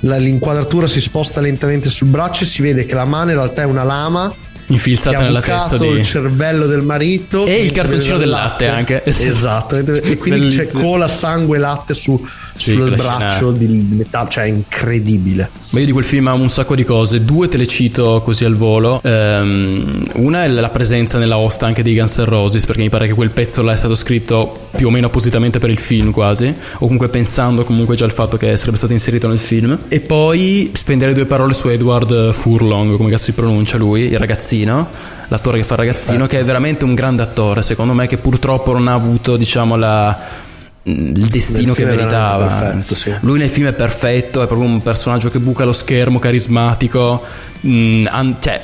L'inquadratura 0.00 0.86
si 0.86 1.00
sposta 1.00 1.40
lentamente 1.40 1.88
sul 1.88 2.08
braccio 2.08 2.44
e 2.44 2.46
si 2.46 2.62
vede 2.62 2.86
che 2.86 2.94
la 2.94 3.04
mano 3.06 3.30
in 3.30 3.36
realtà 3.38 3.62
è 3.62 3.66
una 3.66 3.82
lama 3.84 4.32
Infilzata 4.72 5.20
nella 5.20 5.40
testa 5.40 5.76
di... 5.76 5.86
il 5.86 6.04
cervello 6.04 6.66
del 6.66 6.82
marito 6.82 7.46
E 7.46 7.62
il 7.62 7.72
cartoncino 7.72 8.16
del 8.18 8.28
latte 8.28 8.66
anche. 8.68 9.02
esatto 9.04 9.76
e 9.76 10.16
quindi 10.18 10.48
c'è 10.48 10.66
cola 10.70 11.08
sangue 11.08 11.58
latte 11.58 11.94
su, 11.94 12.20
Sì, 12.52 12.72
sul 12.72 12.94
braccio 12.94 13.54
scena- 13.54 13.58
di 13.58 13.86
metallo 13.90 14.28
cioè 14.28 14.44
incredibile 14.44 15.50
Ma 15.70 15.80
io 15.80 15.86
di 15.86 15.92
quel 15.92 16.04
film 16.04 16.28
amo 16.28 16.42
un 16.42 16.50
sacco 16.50 16.74
di 16.74 16.84
cose, 16.84 17.24
due 17.24 17.48
te 17.48 17.56
le 17.56 17.66
cito 17.66 18.20
così 18.22 18.44
al 18.44 18.56
volo. 18.56 19.00
Ehm, 19.02 20.06
una 20.16 20.44
è 20.44 20.48
la 20.48 20.68
presenza 20.70 21.18
nella 21.18 21.38
hosta 21.38 21.66
anche 21.66 21.82
dei 21.82 21.94
Guns 21.94 22.18
N' 22.18 22.24
Roses, 22.24 22.66
perché 22.66 22.82
mi 22.82 22.88
pare 22.88 23.06
che 23.06 23.14
quel 23.14 23.30
pezzo 23.30 23.62
là 23.62 23.72
è 23.72 23.76
stato 23.76 23.94
scritto 23.94 24.68
più 24.76 24.88
o 24.88 24.90
meno 24.90 25.06
appositamente 25.06 25.58
per 25.58 25.70
il 25.70 25.78
film 25.78 26.10
quasi, 26.10 26.46
o 26.74 26.78
comunque 26.78 27.08
pensando 27.08 27.64
comunque 27.64 27.96
già 27.96 28.04
al 28.04 28.12
fatto 28.12 28.36
che 28.36 28.56
sarebbe 28.56 28.76
stato 28.76 28.92
inserito 28.92 29.28
nel 29.28 29.38
film. 29.38 29.78
E 29.88 30.00
poi 30.00 30.70
spendere 30.74 31.14
due 31.14 31.26
parole 31.26 31.54
su 31.54 31.68
Edward 31.68 32.32
Furlong, 32.32 32.96
come 32.96 33.10
cazzo 33.10 33.24
si 33.24 33.32
pronuncia 33.32 33.76
lui, 33.76 34.02
il 34.02 34.18
ragazzino, 34.18 34.61
l'attore 34.64 35.58
che 35.58 35.64
fa 35.64 35.74
il 35.74 35.80
ragazzino, 35.80 36.26
che 36.26 36.40
è 36.40 36.44
veramente 36.44 36.84
un 36.84 36.94
grande 36.94 37.22
attore, 37.22 37.62
secondo 37.62 37.92
me, 37.92 38.06
che 38.06 38.18
purtroppo 38.18 38.72
non 38.72 38.88
ha 38.88 38.94
avuto, 38.94 39.36
diciamo, 39.36 39.76
la 39.76 40.50
il 40.84 41.26
destino 41.28 41.74
che 41.74 41.84
meritava. 41.84 42.46
perfetto, 42.46 42.94
sì. 42.94 43.14
Lui 43.20 43.38
nel 43.38 43.50
film 43.50 43.68
è 43.68 43.72
perfetto, 43.72 44.42
è 44.42 44.46
proprio 44.46 44.68
un 44.68 44.82
personaggio 44.82 45.30
che 45.30 45.38
buca 45.38 45.64
lo 45.64 45.72
schermo, 45.72 46.18
carismatico, 46.18 47.22
mm, 47.64 48.06
an- 48.10 48.36
cioè 48.40 48.60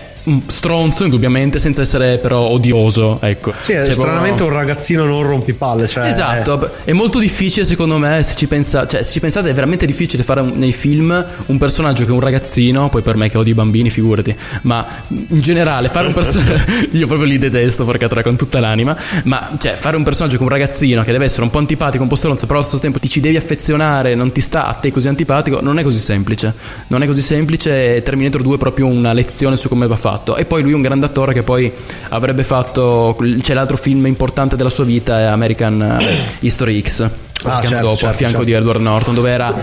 stronzo 0.46 1.04
indubbiamente 1.04 1.58
senza 1.58 1.82
essere 1.82 2.18
però 2.18 2.40
odioso, 2.48 3.18
ecco. 3.20 3.52
sì 3.60 3.72
Cioè, 3.72 3.84
stranamente 3.92 4.36
proprio- 4.36 4.46
un 4.46 4.52
ragazzino 4.54 5.04
non 5.04 5.22
rompipalle 5.22 5.86
cioè 5.86 6.06
Esatto, 6.06 6.70
è 6.84 6.92
molto 6.92 7.18
difficile 7.18 7.64
secondo 7.64 7.98
me 7.98 8.22
se 8.22 8.34
ci, 8.34 8.46
pensa- 8.46 8.86
cioè, 8.86 9.02
se 9.02 9.12
ci 9.12 9.20
pensate 9.20 9.50
è 9.50 9.54
veramente 9.54 9.86
difficile 9.86 10.22
fare 10.22 10.40
un- 10.40 10.52
nei 10.56 10.72
film 10.72 11.24
un 11.46 11.58
personaggio 11.58 12.04
che 12.04 12.10
è 12.10 12.12
un 12.12 12.20
ragazzino, 12.20 12.88
poi 12.88 13.02
per 13.02 13.16
me 13.16 13.28
che 13.28 13.38
odio 13.38 13.52
i 13.52 13.56
bambini 13.56 13.90
figurati, 13.90 14.34
ma 14.62 14.86
in 15.08 15.38
generale 15.38 15.88
fare 15.88 16.06
un 16.08 16.12
personaggio, 16.12 16.62
io 16.92 17.06
proprio 17.06 17.26
li 17.26 17.38
detesto 17.38 17.84
porca 17.84 18.08
tra 18.08 18.22
con 18.22 18.36
tutta 18.36 18.60
l'anima, 18.60 18.96
ma 19.24 19.50
cioè 19.58 19.74
fare 19.74 19.96
un 19.96 20.02
personaggio 20.02 20.34
che 20.36 20.40
è 20.42 20.44
un 20.44 20.50
ragazzino 20.50 21.02
che 21.02 21.12
deve 21.12 21.24
essere 21.24 21.42
un 21.42 21.50
po' 21.50 21.58
antipatico, 21.58 22.02
un 22.02 22.08
po' 22.08 22.14
stronzo, 22.16 22.46
però 22.46 22.58
allo 22.58 22.66
stesso 22.66 22.82
tempo 22.82 22.98
ti 22.98 23.08
ci 23.08 23.20
devi 23.20 23.36
affezionare, 23.36 24.14
non 24.14 24.32
ti 24.32 24.40
sta 24.40 24.66
a 24.66 24.74
te 24.74 24.90
così 24.92 25.08
antipatico, 25.08 25.60
non 25.60 25.78
è 25.78 25.82
così 25.82 25.98
semplice, 25.98 26.52
non 26.88 27.02
è 27.02 27.06
così 27.06 27.22
semplice 27.22 28.02
Terminator 28.02 28.42
2 28.42 28.54
è 28.54 28.58
proprio 28.58 28.86
una 28.86 29.12
lezione 29.12 29.56
su 29.56 29.68
come 29.68 29.86
va 29.86 29.96
fatto 29.96 30.16
e 30.36 30.44
poi 30.44 30.62
lui 30.62 30.72
è 30.72 30.74
un 30.74 30.82
grande 30.82 31.06
attore 31.06 31.32
che 31.32 31.42
poi 31.42 31.72
avrebbe 32.10 32.44
fatto, 32.44 33.16
c'è 33.40 33.54
l'altro 33.54 33.76
film 33.76 34.06
importante 34.06 34.56
della 34.56 34.70
sua 34.70 34.84
vita 34.84 35.18
è 35.18 35.24
American 35.24 35.80
eh, 36.00 36.26
History 36.40 36.82
X. 36.82 37.10
Ah, 37.44 37.60
certo, 37.62 37.74
dopo, 37.76 37.92
a 37.92 37.96
certo, 37.96 38.16
fianco 38.16 38.38
certo. 38.38 38.44
di 38.44 38.52
Edward 38.52 38.80
Norton, 38.80 39.14
dove 39.14 39.30
era 39.30 39.54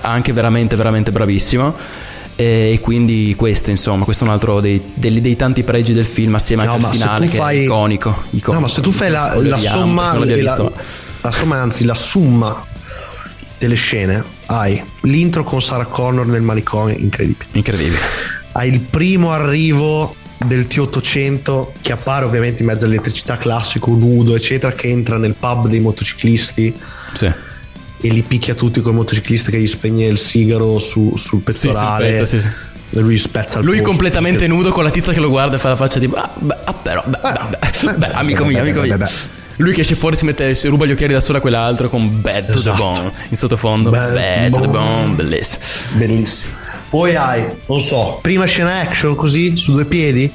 anche, 0.00 0.32
veramente, 0.32 0.74
veramente 0.74 1.12
bravissimo. 1.12 1.74
E 2.34 2.78
quindi 2.80 3.34
questo, 3.36 3.68
insomma, 3.68 4.04
questo 4.04 4.24
è 4.24 4.26
un 4.26 4.32
altro 4.32 4.60
dei, 4.60 4.80
dei- 4.94 5.20
dei 5.20 5.36
tanti 5.36 5.64
pregi 5.64 5.92
del 5.92 6.06
film, 6.06 6.34
assieme 6.34 6.64
No, 6.64 6.72
anche 6.72 6.86
al 6.86 6.92
finale, 6.92 7.28
che 7.28 7.36
fai- 7.36 7.58
è 7.58 7.62
iconico, 7.64 8.22
iconico. 8.30 8.52
No, 8.52 8.60
ma 8.60 8.68
se 8.68 8.80
tu 8.80 8.90
fai 8.90 9.10
la, 9.10 9.34
la 9.36 9.58
somma, 9.58 10.16
la, 10.18 10.72
la 11.20 11.30
somma, 11.30 11.60
anzi 11.60 11.84
la 11.84 11.94
summa 11.94 12.64
delle 13.58 13.74
scene, 13.74 14.24
hai 14.46 14.82
l'intro 15.02 15.44
con 15.44 15.60
Sarah 15.60 15.86
Connor 15.86 16.26
nel 16.26 16.42
manicomio, 16.42 16.96
incredibile. 16.96 17.48
Incredibile. 17.52 18.00
Il 18.64 18.80
primo 18.80 19.30
arrivo 19.32 20.14
del 20.44 20.66
T800 20.68 21.68
che 21.80 21.92
appare 21.92 22.24
ovviamente 22.24 22.62
in 22.62 22.68
mezzo 22.68 22.84
all'elettricità 22.84 23.36
classico, 23.38 23.90
nudo, 23.92 24.34
eccetera, 24.36 24.72
che 24.72 24.88
entra 24.88 25.16
nel 25.16 25.34
pub 25.38 25.68
dei 25.68 25.80
motociclisti 25.80 26.74
Sì. 27.14 27.26
e 27.26 28.08
li 28.08 28.22
picchia 28.22 28.54
tutti 28.54 28.80
col 28.80 28.94
motociclista 28.94 29.50
che 29.50 29.58
gli 29.60 29.66
spegne 29.66 30.06
il 30.06 30.18
sigaro 30.18 30.78
su- 30.78 31.14
sul 31.16 31.40
pettorale. 31.40 32.10
petto, 32.10 32.24
sì, 32.24 32.40
sì. 32.40 32.48
E 32.94 33.00
lui 33.00 33.16
spezza 33.16 33.58
il 33.60 33.64
Lui 33.64 33.76
polso, 33.76 33.90
completamente 33.90 34.38
perché- 34.40 34.52
nudo 34.52 34.70
con 34.70 34.84
la 34.84 34.90
tizia 34.90 35.12
che 35.14 35.20
lo 35.20 35.30
guarda 35.30 35.56
e 35.56 35.58
fa 35.58 35.70
la 35.70 35.76
faccia 35.76 35.98
di 35.98 36.10
ah, 36.12 36.30
beh, 36.38 36.56
ah, 36.64 36.72
però, 36.74 37.02
beh, 37.06 37.18
beh, 37.22 37.94
beh, 37.96 38.06
amico 38.08 38.44
mio, 38.44 38.60
amico 38.60 38.80
mio. 38.82 38.98
Lui 39.56 39.72
che 39.72 39.80
esce 39.80 39.94
fuori 39.94 40.16
si 40.16 40.24
mette 40.24 40.52
si 40.54 40.66
ruba 40.68 40.84
gli 40.86 40.90
occhiali 40.92 41.12
da 41.12 41.20
solo 41.20 41.38
a 41.38 41.40
quell'altro 41.40 41.88
con 41.88 42.20
Bad 42.20 42.46
to 42.46 42.52
the 42.52 42.58
Esatto. 42.58 42.76
Bone 42.82 43.12
in 43.30 43.36
sottofondo. 43.36 43.90
Bad 43.90 44.14
Bad, 44.14 44.50
to 44.52 44.60
the 44.60 44.66
Bone. 44.68 45.02
Bone, 45.02 45.14
bellissimo. 45.14 45.64
Bellissimo. 45.92 46.52
Poi 46.92 47.14
hai, 47.16 47.42
non 47.68 47.80
so, 47.80 48.18
prima 48.20 48.44
scena 48.44 48.80
action 48.80 49.14
così, 49.14 49.56
su 49.56 49.72
due 49.72 49.86
piedi, 49.86 50.30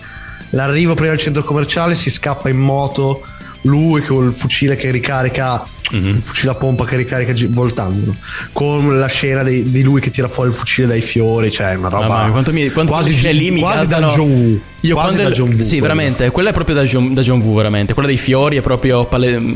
l'arrivo 0.51 0.95
prima 0.95 1.12
al 1.12 1.20
centro 1.20 1.43
commerciale, 1.43 1.93
si 1.93 2.10
scappa 2.10 2.49
in 2.49 2.58
moto, 2.58 3.22
lui 3.62 4.01
con 4.01 4.26
il 4.26 4.34
fucile 4.34 4.76
che 4.76 4.89
ricarica, 4.89 5.68
Mhm. 5.91 6.08
il 6.08 6.22
fucile 6.24 6.51
a 6.51 6.55
pompa 6.55 6.84
che 6.84 6.95
ricarica 6.97 7.32
gi- 7.32 7.45
voltando, 7.45 8.16
con 8.53 8.97
la 8.97 9.05
scena 9.05 9.43
di, 9.43 9.70
di 9.72 9.84
lui 9.84 10.01
che 10.01 10.10
tira 10.10 10.28
fuori 10.28 10.49
il 10.49 10.55
fucile 10.55 10.88
dai 10.88 11.01
fiori, 11.01 11.51
cioè 11.51 11.76
una 11.76 11.89
roba 11.89 12.08
Mamma 12.08 12.32
quanto 12.32 12.51
mi, 12.51 12.70
quanto 12.72 12.91
quasi, 12.91 13.32
lì 13.34 13.51
mi 13.51 13.60
quasi 13.60 13.88
da 13.88 13.99
gasano. 13.99 14.12
John 14.12 14.30
Woo. 14.32 14.60
Io 14.82 14.93
quasi 14.95 15.14
quando 15.14 15.24
da 15.24 15.30
John 15.30 15.49
Woo. 15.53 15.62
Sì, 15.62 15.80
veramente, 15.80 16.32
quella 16.32 16.49
è 16.49 16.53
proprio 16.53 16.76
da 16.76 16.84
John, 16.84 17.14
da 17.14 17.22
John 17.22 17.39
Woo, 17.39 17.53
veramente. 17.55 17.93
Quella 17.93 18.08
dei 18.10 18.18
fiori 18.18 18.58
è 18.58 18.62
proprio 18.62 19.08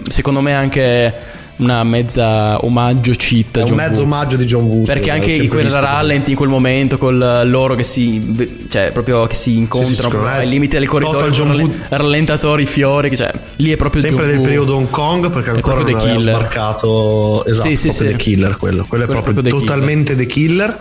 secondo 0.08 0.40
me 0.42 0.54
anche 0.54 1.14
una 1.62 1.84
mezza 1.84 2.58
omaggio 2.66 3.12
cheat 3.16 3.58
a 3.58 3.60
È 3.60 3.64
un 3.64 3.68
John 3.70 3.78
mezzo 3.78 3.96
Woo. 3.98 4.04
omaggio 4.04 4.36
di 4.38 4.46
John 4.46 4.64
Woo. 4.64 4.84
Perché 4.84 5.12
anche 5.12 5.32
in 5.32 5.48
quel 5.50 5.70
rallenti 5.70 6.32
in 6.32 6.38
quel 6.38 6.50
momento 6.50 6.98
con 6.98 7.18
loro 7.46 7.76
che 7.76 7.84
si 7.84 8.66
cioè 8.70 8.92
proprio 8.92 9.28
che 9.28 9.36
si 9.36 9.58
incontrano 9.58 10.26
ai 10.26 10.48
limiti 10.48 10.78
del 10.78 10.88
corridoio 10.88 11.30
John 11.30 11.50
con 11.50 11.58
Woo. 11.60 11.68
ralle- 11.68 11.86
rallentatori 11.90 12.66
fiori 12.66 13.10
che 13.10 13.16
cioè 13.18 13.32
lì 13.58 13.72
è 13.72 13.78
proprio 13.78 14.02
Sempre 14.02 14.20
John 14.20 14.28
del 14.30 14.38
Woo. 14.38 14.46
periodo 14.46 14.76
Hong 14.76 14.90
Kong 14.90 15.30
perché 15.30 15.50
ancora 15.52 15.76
non 15.76 15.86
The 15.86 15.92
aveva 15.94 16.16
Killer. 16.16 16.36
sbarcato 16.36 17.46
esatto, 17.46 17.68
Sì, 17.70 17.76
sì, 17.76 17.88
proprio 17.90 18.08
sì. 18.10 18.16
The 18.16 18.24
Killer 18.24 18.58
quello, 18.58 18.86
quello 18.88 19.04
è 19.04 19.08
Quello 19.08 19.20
è 19.20 19.24
proprio, 19.24 19.34
proprio 19.34 19.60
The 19.60 19.66
totalmente 19.66 20.16
The 20.16 20.26
Killer. 20.26 20.78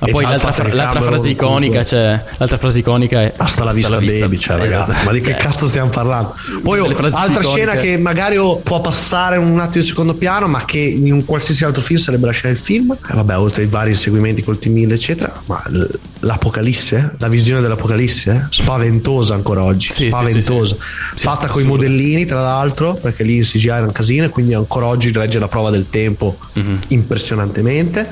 Ma 0.00 0.06
poi 0.08 0.22
il 0.24 0.28
l'altra, 0.30 0.52
fra- 0.52 0.74
l'altra 0.74 1.00
frase 1.02 1.28
iconica, 1.30 1.84
cioè, 1.84 2.24
l'altra 2.38 2.56
frase 2.56 2.78
iconica 2.78 3.20
è 3.22 3.32
Hasta 3.36 3.64
la 3.64 3.72
vista, 3.72 3.98
baby, 3.98 4.38
cioè, 4.38 4.56
ragazzi, 4.56 5.04
ma 5.04 5.12
di 5.12 5.20
che 5.20 5.32
Cioè, 5.32 5.38
cazzo 5.40 5.66
stiamo 5.68 5.90
parlando? 5.90 6.34
Poi 6.62 6.80
oh, 6.80 6.96
altra 7.12 7.42
scena 7.42 7.76
che 7.76 7.98
magari 7.98 8.38
oh, 8.38 8.56
può 8.60 8.80
passare 8.80 9.36
un 9.36 9.58
attimo 9.60 9.82
in 9.82 9.88
secondo 9.88 10.14
piano, 10.14 10.48
ma 10.48 10.64
che 10.64 10.78
in 10.78 11.12
un 11.12 11.24
qualsiasi 11.26 11.64
altro 11.64 11.82
film 11.82 11.98
sarebbe 12.00 12.24
la 12.26 12.32
scena 12.32 12.54
del 12.54 12.62
film. 12.62 12.92
E 12.92 13.14
vabbè, 13.14 13.36
oltre 13.36 13.62
ai 13.62 13.68
vari 13.68 13.90
inseguimenti 13.90 14.42
col 14.42 14.58
T-1000, 14.58 14.92
eccetera, 14.92 15.32
ma 15.46 15.62
l'apocalisse, 16.20 17.16
la 17.18 17.28
visione 17.28 17.60
dell'apocalisse, 17.60 18.30
eh? 18.30 18.46
spaventosa 18.48 19.34
ancora 19.34 19.62
oggi, 19.64 19.90
Sì, 19.92 20.08
spaventosa. 20.08 20.74
sì, 20.76 20.80
sì. 21.14 21.24
Fatta 21.24 21.46
con 21.46 21.60
i 21.62 21.66
modellini, 21.66 22.24
tra 22.24 22.40
l'altro, 22.40 22.94
perché 22.94 23.22
lì 23.22 23.36
in 23.36 23.42
CGI 23.44 23.68
era 23.68 23.82
un 23.82 23.92
casino, 23.92 24.24
e 24.24 24.28
quindi 24.30 24.54
ancora 24.54 24.86
oggi 24.86 25.12
regge 25.12 25.38
la 25.38 25.48
prova 25.48 25.70
del 25.70 25.90
tempo 25.90 26.38
Mhm. 26.54 26.78
impressionantemente. 26.88 28.08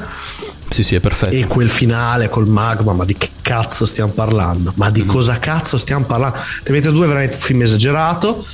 Sì, 0.69 0.83
sì, 0.83 0.95
è 0.95 1.01
perfetto. 1.01 1.35
E 1.35 1.47
quel 1.47 1.69
finale 1.69 2.29
col 2.29 2.49
magma, 2.49 2.93
ma 2.93 3.05
di 3.05 3.15
che 3.17 3.31
cazzo 3.43 3.87
stiamo 3.87 4.13
parlando? 4.13 4.73
Ma 4.77 4.91
di 4.91 5.05
cosa 5.05 5.39
cazzo 5.39 5.79
stiamo 5.79 6.05
parlando? 6.05 6.39
Terminator 6.63 6.93
2 6.93 7.05
è 7.05 7.09
veramente 7.09 7.37
un 7.37 7.43
film 7.43 7.63
esagerato. 7.63 8.45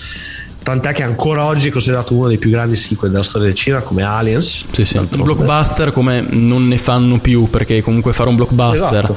Tant'è 0.63 0.93
che 0.95 1.03
ancora 1.03 1.45
oggi 1.45 1.69
è 1.69 1.71
considerato 1.71 2.15
uno 2.15 2.29
dei 2.29 2.39
più 2.39 2.49
grandi 2.49 2.75
sequel 2.75 3.11
della 3.11 3.23
storia 3.23 3.49
del 3.49 3.57
cinema, 3.57 3.83
come 3.83 4.03
Aliens. 4.03 4.65
Sì, 4.71 4.85
sì. 4.87 4.97
Un 4.97 5.09
blockbuster 5.11 5.93
come 5.93 6.25
non 6.31 6.67
ne 6.67 6.79
fanno 6.79 7.19
più 7.19 7.51
perché 7.51 7.83
comunque 7.83 8.15
fare 8.15 8.31
un 8.31 8.37
blockbuster 8.37 9.05
Esatto. 9.05 9.17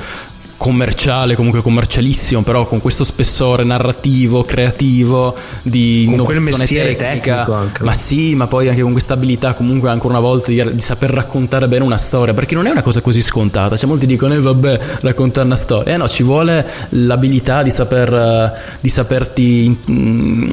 Commerciale, 0.57 1.35
comunque 1.35 1.61
commercialissimo, 1.61 2.41
però 2.41 2.67
con 2.67 2.81
questo 2.81 3.03
spessore 3.03 3.63
narrativo, 3.63 4.43
creativo, 4.43 5.35
di 5.61 6.05
Con 6.07 6.17
quel 6.23 6.37
innovazione 6.37 6.57
mestiere 6.59 6.95
tecnica. 6.95 7.35
tecnico 7.43 7.53
anche. 7.53 7.83
Ma 7.83 7.93
sì, 7.93 8.35
ma 8.35 8.47
poi 8.47 8.67
anche 8.67 8.81
con 8.81 8.91
questa 8.91 9.13
abilità 9.13 9.53
comunque 9.53 9.89
ancora 9.89 10.17
una 10.17 10.27
volta 10.27 10.49
di, 10.51 10.63
di 10.73 10.81
saper 10.81 11.11
raccontare 11.11 11.67
bene 11.67 11.83
una 11.83 11.97
storia, 11.97 12.33
perché 12.33 12.55
non 12.55 12.65
è 12.65 12.71
una 12.71 12.81
cosa 12.81 13.01
così 13.01 13.21
scontata. 13.21 13.75
Cioè 13.77 13.87
molti 13.87 14.05
dicono 14.07 14.33
"Eh 14.33 14.39
vabbè, 14.41 14.79
raccontare 15.01 15.45
una 15.45 15.55
storia". 15.55 15.93
Eh 15.93 15.97
no, 15.97 16.07
ci 16.07 16.23
vuole 16.23 16.67
l'abilità 16.89 17.61
di 17.61 17.69
saper 17.69 18.13
eh, 18.13 18.77
di 18.79 18.89
saperti 18.89 19.77
mm, 19.91 20.49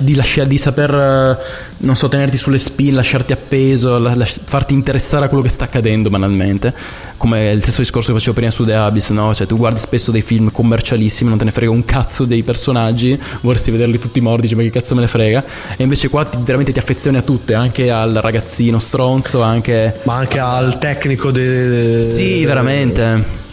di, 0.00 0.14
lascia- 0.14 0.44
di 0.44 0.58
saper 0.58 0.94
eh, 0.94 1.64
non 1.78 1.94
so, 1.94 2.08
tenerti 2.08 2.36
sulle 2.36 2.58
spine, 2.58 2.92
lasciarti 2.92 3.32
appeso, 3.32 3.96
la- 3.98 4.14
lasci- 4.14 4.40
farti 4.44 4.74
interessare 4.74 5.26
a 5.26 5.28
quello 5.28 5.42
che 5.42 5.50
sta 5.50 5.64
accadendo 5.64 6.10
banalmente. 6.10 6.74
Come 7.16 7.50
il 7.50 7.62
stesso 7.62 7.80
discorso 7.80 8.08
che 8.12 8.18
facevo 8.18 8.34
prima 8.34 8.50
su 8.50 8.64
The 8.64 8.74
Abyss, 8.74 9.10
no? 9.10 9.32
Cioè, 9.36 9.46
tu 9.46 9.56
guardi 9.58 9.78
spesso 9.78 10.10
dei 10.10 10.22
film 10.22 10.50
commercialissimi, 10.50 11.28
non 11.28 11.36
te 11.38 11.44
ne 11.44 11.52
frega 11.52 11.70
un 11.70 11.84
cazzo 11.84 12.24
dei 12.24 12.42
personaggi, 12.42 13.20
vorresti 13.42 13.70
vederli 13.70 13.98
tutti 13.98 14.20
morti, 14.22 14.42
dici, 14.42 14.54
ma 14.54 14.62
che 14.62 14.70
cazzo 14.70 14.94
me 14.94 15.02
ne 15.02 15.08
frega? 15.08 15.44
E 15.76 15.82
invece 15.82 16.08
qua 16.08 16.24
ti- 16.24 16.38
veramente 16.40 16.72
ti 16.72 16.78
affezioni 16.78 17.18
a 17.18 17.22
tutte, 17.22 17.52
anche 17.54 17.90
al 17.90 18.14
ragazzino 18.14 18.78
stronzo, 18.78 19.42
anche. 19.42 20.00
Ma 20.04 20.14
anche 20.14 20.38
al 20.38 20.78
tecnico 20.78 21.30
de- 21.30 22.02
Sì, 22.02 22.44
veramente. 22.46 23.44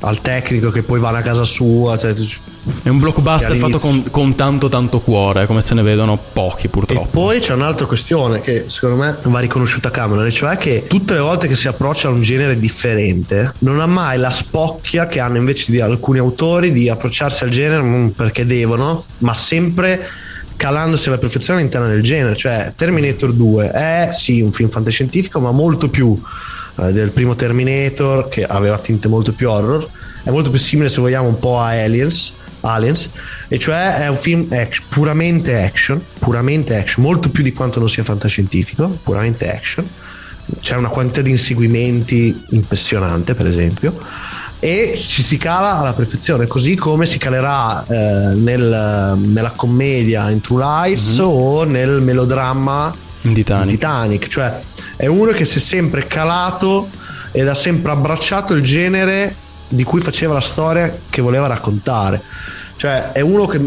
Al 0.00 0.20
tecnico 0.20 0.70
che 0.70 0.82
poi 0.84 1.00
va 1.00 1.10
a 1.10 1.22
casa 1.22 1.44
sua. 1.44 1.96
cioè, 1.98 2.14
È 2.82 2.88
un 2.88 2.98
blockbuster 2.98 3.56
fatto 3.56 3.78
con, 3.78 4.04
con 4.10 4.36
tanto 4.36 4.68
tanto 4.68 5.00
cuore, 5.00 5.46
come 5.46 5.60
se 5.60 5.74
ne 5.74 5.82
vedono 5.82 6.16
pochi 6.32 6.68
purtroppo. 6.68 7.08
Poi 7.10 7.40
c'è 7.40 7.54
un'altra 7.54 7.86
questione 7.86 8.40
che 8.40 8.68
secondo 8.68 8.96
me 8.96 9.18
va 9.22 9.40
riconosciuta 9.40 9.88
a 9.88 9.90
Cameron, 9.90 10.26
e 10.26 10.30
cioè 10.30 10.56
che 10.56 10.84
tutte 10.86 11.14
le 11.14 11.20
volte 11.20 11.48
che 11.48 11.56
si 11.56 11.66
approccia 11.66 12.08
a 12.08 12.12
un 12.12 12.22
genere 12.22 12.58
differente, 12.58 13.52
non 13.60 13.80
ha 13.80 13.86
mai 13.86 14.16
la 14.18 14.30
spocchia 14.30 15.08
che 15.08 15.18
hanno 15.18 15.38
invece 15.38 15.72
di 15.72 15.80
alcuni 15.80 16.18
autori 16.20 16.72
di 16.72 16.88
approcciarsi 16.88 17.42
al 17.42 17.50
genere 17.50 17.82
non 17.82 18.12
perché 18.14 18.46
devono, 18.46 19.04
ma 19.18 19.34
sempre 19.34 20.06
calandosi 20.54 21.08
alla 21.08 21.18
perfezione 21.18 21.58
all'interno 21.58 21.88
del 21.88 22.02
genere. 22.02 22.36
Cioè, 22.36 22.72
Terminator 22.76 23.32
2 23.32 23.70
è 23.70 24.10
sì 24.12 24.40
un 24.40 24.52
film 24.52 24.68
fantascientifico, 24.68 25.40
ma 25.40 25.50
molto 25.50 25.90
più 25.90 26.16
eh, 26.78 26.92
del 26.92 27.10
primo 27.10 27.34
Terminator, 27.34 28.28
che 28.28 28.44
aveva 28.44 28.78
tinte 28.78 29.08
molto 29.08 29.32
più 29.32 29.50
horror. 29.50 29.88
È 30.22 30.30
molto 30.30 30.50
più 30.50 30.60
simile, 30.60 30.88
se 30.88 31.00
vogliamo, 31.00 31.26
un 31.26 31.40
po' 31.40 31.58
a 31.58 31.70
Aliens. 31.70 32.34
Aliens, 32.62 33.10
e 33.48 33.58
cioè 33.58 33.98
è 33.98 34.08
un 34.08 34.16
film 34.16 34.48
action, 34.50 34.86
puramente 34.88 35.62
action, 35.62 36.02
puramente 36.18 36.76
action, 36.76 37.04
molto 37.04 37.30
più 37.30 37.42
di 37.42 37.52
quanto 37.52 37.78
non 37.78 37.88
sia 37.88 38.02
fantascientifico, 38.02 38.88
puramente 39.02 39.52
action. 39.52 39.86
C'è 40.60 40.76
una 40.76 40.88
quantità 40.88 41.22
di 41.22 41.30
inseguimenti 41.30 42.44
impressionante, 42.50 43.34
per 43.34 43.46
esempio, 43.46 43.96
e 44.58 44.94
ci 44.96 45.22
si 45.22 45.38
cala 45.38 45.78
alla 45.78 45.92
perfezione, 45.92 46.46
così 46.46 46.76
come 46.76 47.06
si 47.06 47.18
calerà 47.18 47.84
eh, 47.86 48.34
nel- 48.34 49.18
nella 49.18 49.50
commedia 49.52 50.30
in 50.30 50.40
True 50.40 50.62
Lies 50.64 51.18
o 51.18 51.64
nel 51.64 52.00
melodramma 52.00 52.94
in 53.22 53.34
Titanic. 53.34 53.70
Titanic. 53.70 54.26
Cioè, 54.28 54.60
è 54.96 55.06
uno 55.06 55.32
che 55.32 55.44
si 55.44 55.58
è 55.58 55.60
sempre 55.60 56.06
calato 56.06 56.90
ed 57.32 57.48
ha 57.48 57.54
sempre 57.54 57.92
abbracciato 57.92 58.52
il 58.52 58.62
genere 58.62 59.34
di 59.72 59.84
cui 59.84 60.00
faceva 60.00 60.34
la 60.34 60.40
storia 60.40 60.98
che 61.08 61.22
voleva 61.22 61.46
raccontare. 61.46 62.22
Cioè, 62.76 63.12
è 63.12 63.20
uno 63.20 63.46
che 63.46 63.60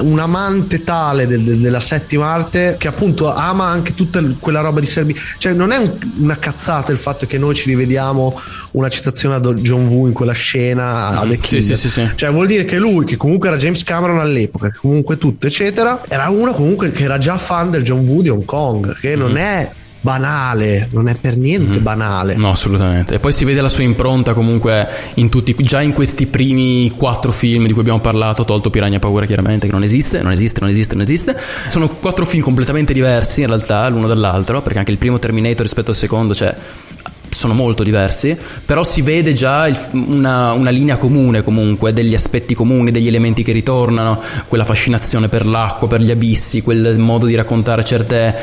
un 0.00 0.18
amante 0.18 0.82
tale 0.82 1.28
del- 1.28 1.42
del- 1.44 1.58
della 1.60 1.78
settima 1.78 2.32
arte 2.32 2.74
che 2.78 2.88
appunto 2.88 3.32
ama 3.32 3.66
anche 3.66 3.94
tutta 3.94 4.20
quella 4.40 4.58
roba 4.60 4.80
di 4.80 4.86
Serbi. 4.86 5.14
Cioè, 5.38 5.52
non 5.54 5.70
è 5.70 5.76
un- 5.76 5.96
una 6.16 6.36
cazzata 6.36 6.90
il 6.90 6.98
fatto 6.98 7.26
che 7.26 7.38
noi 7.38 7.54
ci 7.54 7.68
rivediamo 7.68 8.38
una 8.72 8.88
citazione 8.88 9.36
a 9.36 9.40
John 9.40 9.86
Woo 9.86 10.08
in 10.08 10.12
quella 10.12 10.32
scena 10.32 11.10
a 11.10 11.26
The 11.28 11.36
Mm, 11.38 11.42
sì, 11.42 11.62
sì, 11.62 11.76
sì, 11.76 11.88
sì. 11.88 12.10
Cioè, 12.16 12.30
vuol 12.32 12.48
dire 12.48 12.64
che 12.64 12.78
lui, 12.78 13.04
che 13.04 13.16
comunque 13.16 13.48
era 13.48 13.56
James 13.56 13.84
Cameron 13.84 14.18
all'epoca, 14.18 14.68
che 14.68 14.78
comunque 14.78 15.16
tutto, 15.16 15.46
eccetera, 15.46 16.00
era 16.08 16.28
uno 16.30 16.52
comunque 16.52 16.90
che 16.90 17.04
era 17.04 17.18
già 17.18 17.38
fan 17.38 17.70
del 17.70 17.82
John 17.84 18.00
Woo 18.04 18.20
di 18.20 18.30
Hong 18.30 18.44
Kong, 18.44 18.98
che 18.98 19.14
non 19.14 19.36
è 19.36 19.70
banale, 20.06 20.88
non 20.92 21.08
è 21.08 21.16
per 21.16 21.36
niente 21.36 21.80
banale. 21.80 22.36
No, 22.36 22.50
assolutamente. 22.50 23.14
E 23.14 23.18
poi 23.18 23.32
si 23.32 23.44
vede 23.44 23.60
la 23.60 23.68
sua 23.68 23.82
impronta 23.82 24.34
comunque 24.34 24.88
in 25.14 25.28
tutti, 25.28 25.52
già 25.58 25.82
in 25.82 25.92
questi 25.92 26.26
primi 26.26 26.92
quattro 26.96 27.32
film 27.32 27.66
di 27.66 27.72
cui 27.72 27.80
abbiamo 27.80 27.98
parlato, 27.98 28.44
tolto 28.44 28.70
Piranha 28.70 29.00
Paura 29.00 29.26
chiaramente, 29.26 29.66
che 29.66 29.72
non 29.72 29.82
esiste, 29.82 30.22
non 30.22 30.30
esiste, 30.30 30.60
non 30.60 30.68
esiste, 30.68 30.94
non 30.94 31.02
esiste. 31.02 31.36
Sono 31.66 31.88
quattro 31.88 32.24
film 32.24 32.44
completamente 32.44 32.92
diversi 32.92 33.40
in 33.40 33.48
realtà 33.48 33.88
l'uno 33.88 34.06
dall'altro, 34.06 34.62
perché 34.62 34.78
anche 34.78 34.92
il 34.92 34.98
primo 34.98 35.18
Terminator 35.18 35.62
rispetto 35.62 35.90
al 35.90 35.96
secondo, 35.96 36.32
cioè 36.32 36.54
sono 37.28 37.54
molto 37.54 37.82
diversi, 37.82 38.36
però 38.64 38.82
si 38.82 39.02
vede 39.02 39.32
già 39.32 39.66
il- 39.66 39.78
una, 39.92 40.52
una 40.52 40.70
linea 40.70 40.96
comune 40.96 41.42
comunque, 41.42 41.92
degli 41.92 42.14
aspetti 42.14 42.54
comuni, 42.54 42.90
degli 42.90 43.06
elementi 43.08 43.42
che 43.42 43.52
ritornano, 43.52 44.20
quella 44.48 44.64
fascinazione 44.64 45.28
per 45.28 45.46
l'acqua, 45.46 45.88
per 45.88 46.00
gli 46.00 46.10
abissi, 46.10 46.62
quel 46.62 46.98
modo 46.98 47.26
di 47.26 47.34
raccontare 47.34 47.84
certe, 47.84 48.34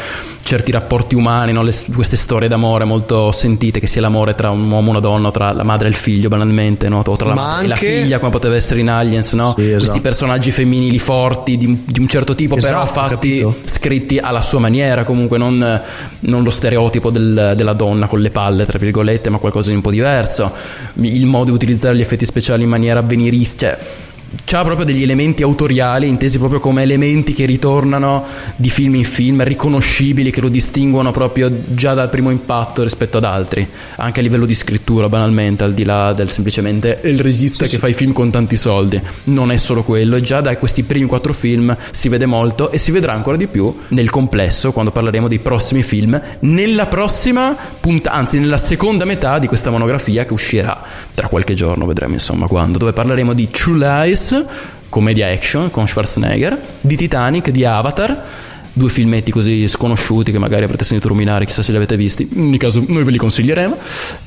certi 0.44 0.72
rapporti 0.72 1.16
umani, 1.16 1.52
no? 1.54 1.64
Le- 1.64 1.74
queste 1.94 2.16
storie 2.16 2.48
d'amore 2.48 2.84
molto 2.86 3.32
sentite, 3.32 3.80
che 3.80 3.88
sia 3.88 4.02
l'amore 4.02 4.34
tra 4.34 4.50
un 4.50 4.70
uomo 4.70 4.88
e 4.88 4.90
una 4.92 5.00
donna, 5.00 5.32
tra 5.32 5.52
la 5.54 5.64
madre 5.64 5.88
e 5.88 5.90
il 5.90 5.96
figlio 5.96 6.28
banalmente, 6.30 6.90
no? 6.90 7.02
o 7.04 7.16
tra 7.16 7.30
la 7.30 7.34
Ma 7.36 7.42
madre 7.42 7.66
e 7.66 7.68
la 7.68 7.74
anche- 7.76 8.02
figlia 8.02 8.20
come 8.20 8.32
poteva 8.32 8.56
essere 8.56 8.80
in 8.82 8.90
Aliens, 8.90 9.34
no? 9.34 9.54
Sì, 9.58 9.64
esatto. 9.66 9.78
questi 9.80 10.02
personaggi 10.02 10.52
femminili 10.52 11.00
forti 11.00 11.58
di, 11.58 11.84
di 11.86 12.00
un 12.00 12.08
certo 12.08 12.36
tipo, 12.36 12.56
però 12.56 12.84
Esatto, 12.84 13.00
fatti 13.00 13.40
capito. 13.40 13.56
scritti 13.66 14.18
alla 14.20 14.42
sua 14.42 14.60
maniera, 14.60 15.04
comunque 15.04 15.38
non, 15.38 15.82
non 16.20 16.44
lo 16.44 16.50
stereotipo 16.50 17.10
del- 17.10 17.54
della 17.56 17.74
donna 17.74 18.08
con 18.08 18.20
le 18.20 18.30
palle, 18.30 18.66
tra 18.74 18.82
virgolette, 18.82 19.30
ma 19.30 19.38
qualcosa 19.38 19.70
di 19.70 19.76
un 19.76 19.82
po' 19.82 19.92
diverso. 19.92 20.52
Il 20.96 21.28
modo 21.28 21.46
di 21.46 21.52
utilizzare 21.52 21.96
gli 21.96 22.02
effetti 22.02 22.26
speciali 22.26 22.64
in 22.64 22.70
maniera 22.70 23.02
avveniristica. 23.02 23.78
Cioè, 23.78 23.86
c'ha 24.46 24.64
proprio 24.64 24.86
degli 24.86 25.04
elementi 25.04 25.44
autoriali 25.44 26.08
intesi 26.08 26.38
proprio 26.38 26.60
come 26.60 26.82
elementi 26.82 27.34
che 27.34 27.46
ritornano 27.46 28.24
di 28.56 28.70
film 28.70 28.96
in 28.96 29.04
film, 29.04 29.44
riconoscibili, 29.44 30.32
che 30.32 30.42
lo 30.42 30.50
distinguono 30.50 31.12
proprio 31.12 31.52
già 31.68 31.94
dal 31.94 32.10
primo 32.10 32.30
impatto 32.30 32.84
rispetto 32.84 33.18
ad 33.18 33.24
altri, 33.24 33.68
anche 33.98 34.20
a 34.20 34.24
livello 34.24 34.46
di 34.46 34.54
scrittura 34.54 35.10
banalmente, 35.10 35.64
al 35.64 35.74
di 35.74 35.84
là 35.84 36.14
del 36.14 36.30
semplicemente 36.30 37.00
il 37.04 37.20
regista 37.20 37.66
che 37.66 37.78
fa 37.78 37.88
i 37.88 37.94
film 37.94 38.12
con 38.12 38.32
tanti 38.32 38.56
soldi, 38.56 39.02
non 39.26 39.52
è 39.52 39.58
solo 39.58 39.84
quello, 39.84 40.20
già 40.20 40.42
da 40.42 40.58
questi 40.58 40.84
primi 40.84 41.08
quattro 41.08 41.34
film 41.34 41.76
si 41.92 42.10
vede 42.10 42.26
molto 42.26 42.72
e 42.72 42.78
si 42.78 42.92
vedrà 42.92 43.14
ancora 43.14 43.38
di 43.38 43.48
più 43.48 43.76
nel 43.90 44.10
complesso 44.10 44.72
quando 44.72 44.92
parleremo 44.92 45.28
dei 45.28 45.40
prossimi 45.40 45.84
film, 45.84 46.20
nella 46.40 46.88
prossima 46.88 47.56
puntata, 47.80 48.16
anzi 48.16 48.40
nella 48.40 48.58
seconda 48.58 49.06
metà 49.06 49.40
di 49.40 49.48
questa 49.48 49.70
monografia 49.70 50.26
che 50.26 50.34
uscirà 50.34 50.82
tra 51.14 51.28
qualche 51.28 51.54
giorno, 51.54 51.86
vedremo 51.86 52.14
insomma 52.14 52.48
quando, 52.48 52.78
dove 52.78 52.94
parleremo 52.94 53.34
di 53.34 53.50
True 53.50 53.78
Lies, 53.78 54.23
commedia 54.90 55.28
action 55.30 55.72
con 55.72 55.88
Schwarzenegger, 55.88 56.60
di 56.82 56.96
Titanic, 56.96 57.50
di 57.50 57.66
Avatar, 57.66 58.24
due 58.74 58.90
filmetti 58.90 59.32
così 59.32 59.68
sconosciuti 59.68 60.32
che 60.32 60.40
magari 60.40 60.64
avrete 60.64 60.84
sentito 60.84 61.10
ruminare, 61.10 61.46
chissà 61.46 61.62
se 61.62 61.72
li 61.72 61.78
avete 61.78 61.96
visti, 61.96 62.28
in 62.34 62.46
ogni 62.46 62.58
caso 62.58 62.84
noi 62.88 63.04
ve 63.04 63.12
li 63.12 63.18
consiglieremo, 63.18 63.78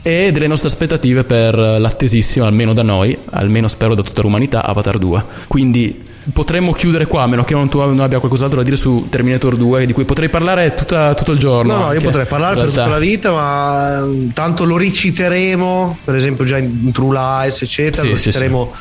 e 0.02 0.30
delle 0.32 0.46
nostre 0.46 0.68
aspettative 0.68 1.24
per 1.24 1.56
l'attesissima, 1.56 2.46
almeno 2.46 2.72
da 2.72 2.82
noi, 2.82 3.16
almeno 3.30 3.68
spero 3.68 3.94
da 3.94 4.02
tutta 4.02 4.22
l'umanità, 4.22 4.64
Avatar 4.64 4.98
2. 4.98 5.24
Quindi 5.48 6.04
potremmo 6.32 6.72
chiudere 6.72 7.06
qua, 7.06 7.22
a 7.22 7.26
meno 7.26 7.44
che 7.44 7.54
non 7.54 7.68
tu 7.68 7.78
non 7.78 8.00
abbia 8.00 8.18
qualcos'altro 8.18 8.58
da 8.58 8.64
dire 8.64 8.76
su 8.76 9.06
Terminator 9.08 9.56
2, 9.56 9.86
di 9.86 9.92
cui 9.92 10.04
potrei 10.04 10.28
parlare 10.28 10.70
tutta- 10.70 11.14
tutto 11.14 11.32
il 11.32 11.38
giorno. 11.38 11.72
No, 11.72 11.78
no, 11.78 11.84
io 11.86 11.90
anche, 11.90 12.04
potrei 12.04 12.26
parlare 12.26 12.56
per 12.56 12.66
tutta 12.66 12.86
la 12.86 12.98
vita, 12.98 13.32
ma 13.32 14.04
tanto 14.32 14.64
lo 14.64 14.76
riciteremo, 14.76 15.98
per 16.04 16.16
esempio 16.16 16.44
già 16.44 16.58
in 16.58 16.90
True 16.92 17.16
Lies, 17.16 17.62
eccetera, 17.62 18.02
Sì, 18.02 18.10
lo 18.10 18.16
sì, 18.16 18.24
riciteremo 18.26 18.72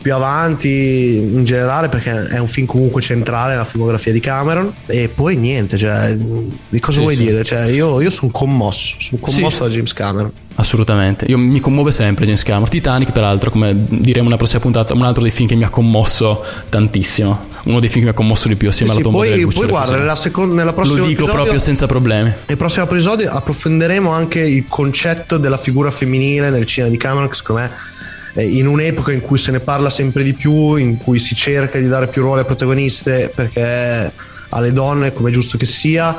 più 0.00 0.14
avanti 0.14 1.16
in 1.16 1.44
generale 1.44 1.88
perché 1.88 2.26
è 2.28 2.38
un 2.38 2.46
film 2.48 2.66
comunque 2.66 3.02
centrale 3.02 3.52
nella 3.52 3.64
filmografia 3.64 4.12
di 4.12 4.20
Cameron 4.20 4.72
e 4.86 5.08
poi 5.08 5.36
niente, 5.36 5.76
cioè, 5.76 6.14
di 6.16 6.80
cosa 6.80 6.96
Sì, 6.98 7.02
vuoi 7.02 7.16
sì. 7.16 7.24
dire? 7.24 7.44
Cioè, 7.44 7.66
io, 7.66 8.00
io 8.00 8.10
sono 8.10 8.30
commosso, 8.30 8.96
sono 8.98 9.20
commosso 9.20 9.56
Sì. 9.64 9.68
da 9.68 9.74
James 9.74 9.92
Cameron. 9.92 10.32
Assolutamente, 10.56 11.24
io 11.26 11.38
mi 11.38 11.60
commuove 11.60 11.90
sempre 11.90 12.24
James 12.24 12.42
Cameron. 12.42 12.68
Titanic, 12.68 13.12
peraltro, 13.12 13.50
come 13.50 13.74
diremo 13.88 14.24
nella 14.24 14.36
prossima 14.36 14.60
puntata, 14.60 14.92
un 14.94 15.02
altro 15.02 15.22
dei 15.22 15.30
film 15.30 15.48
che 15.48 15.54
mi 15.54 15.64
ha 15.64 15.70
commosso 15.70 16.44
tantissimo. 16.68 17.48
Uno 17.64 17.78
dei 17.80 17.88
film 17.88 18.00
che 18.00 18.04
mi 18.06 18.10
ha 18.10 18.14
commosso 18.14 18.48
di 18.48 18.56
più 18.56 18.68
assieme 18.68 18.90
Sì, 18.90 18.96
alla 18.96 19.04
tomba 19.04 19.18
poi, 19.20 19.28
delle 19.28 19.42
poi 19.42 19.50
lucciole. 19.52 19.70
guarda, 19.70 19.96
nella, 19.96 20.16
secon- 20.16 20.54
nella 20.54 20.72
prossima 20.72 20.96
Lo 20.98 21.04
dico 21.04 21.20
episodio- 21.22 21.42
proprio 21.42 21.60
senza 21.60 21.86
problemi. 21.86 22.32
Nel 22.46 22.56
prossimo 22.56 22.84
episodio 22.84 23.30
approfondiremo 23.30 24.10
anche 24.10 24.40
il 24.40 24.64
concetto 24.68 25.36
della 25.38 25.58
figura 25.58 25.90
femminile 25.90 26.50
nel 26.50 26.66
cinema 26.66 26.90
di 26.90 26.98
Cameron, 26.98 27.28
che 27.28 27.34
secondo 27.36 27.62
me 27.62 27.70
in 28.34 28.66
un'epoca 28.66 29.12
in 29.12 29.20
cui 29.20 29.38
se 29.38 29.50
ne 29.50 29.60
parla 29.60 29.90
sempre 29.90 30.22
di 30.22 30.34
più, 30.34 30.76
in 30.76 30.96
cui 30.96 31.18
si 31.18 31.34
cerca 31.34 31.78
di 31.78 31.88
dare 31.88 32.06
più 32.08 32.22
ruoli 32.22 32.40
a 32.40 32.44
protagoniste 32.44 33.32
perché 33.34 34.12
alle 34.50 34.72
donne, 34.72 35.12
come 35.12 35.30
è 35.30 35.32
giusto 35.32 35.56
che 35.58 35.66
sia. 35.66 36.16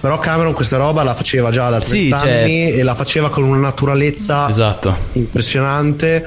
Però 0.00 0.18
Cameron 0.18 0.52
questa 0.52 0.76
roba 0.78 1.04
la 1.04 1.14
faceva 1.14 1.52
già 1.52 1.70
da 1.70 1.78
30 1.78 2.16
Sì, 2.18 2.24
cioè- 2.26 2.42
anni 2.42 2.72
e 2.72 2.82
la 2.82 2.94
faceva 2.96 3.30
con 3.30 3.44
una 3.44 3.58
naturalezza 3.58 4.48
Esatto. 4.48 4.96
impressionante 5.12 6.26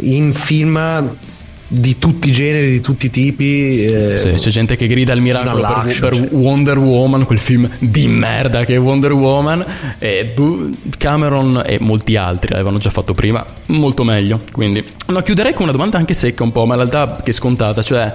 in 0.00 0.32
film 0.34 1.16
di 1.72 1.98
tutti 1.98 2.28
i 2.28 2.32
generi, 2.32 2.70
di 2.70 2.80
tutti 2.80 3.06
i 3.06 3.10
tipi. 3.10 3.82
eh, 3.84 4.18
Sì, 4.18 4.32
c'è 4.32 4.50
gente 4.50 4.76
che 4.76 4.86
grida 4.86 5.12
al 5.12 5.20
miracolo 5.20 5.62
per, 5.62 5.98
per 6.00 6.14
cioè. 6.14 6.28
Wonder 6.30 6.78
Woman, 6.78 7.24
quel 7.24 7.38
film 7.38 7.68
di 7.78 8.06
merda 8.08 8.64
che 8.64 8.74
è 8.74 8.78
Wonder 8.78 9.12
Woman. 9.12 9.64
E 9.98 10.34
Cameron 10.98 11.62
e 11.64 11.78
molti 11.80 12.16
altri 12.16 12.50
l'avevano 12.50 12.78
già 12.78 12.90
fatto 12.90 13.14
prima, 13.14 13.44
molto 13.66 14.04
meglio. 14.04 14.42
Quindi, 14.52 14.84
no, 15.06 15.22
chiuderei 15.22 15.52
con 15.54 15.62
una 15.62 15.72
domanda 15.72 15.96
anche 15.96 16.12
secca 16.14 16.42
un 16.42 16.52
po', 16.52 16.66
ma 16.66 16.74
in 16.74 16.88
realtà 16.88 17.20
che 17.22 17.30
è 17.30 17.34
scontata. 17.34 17.82
Cioè, 17.82 18.14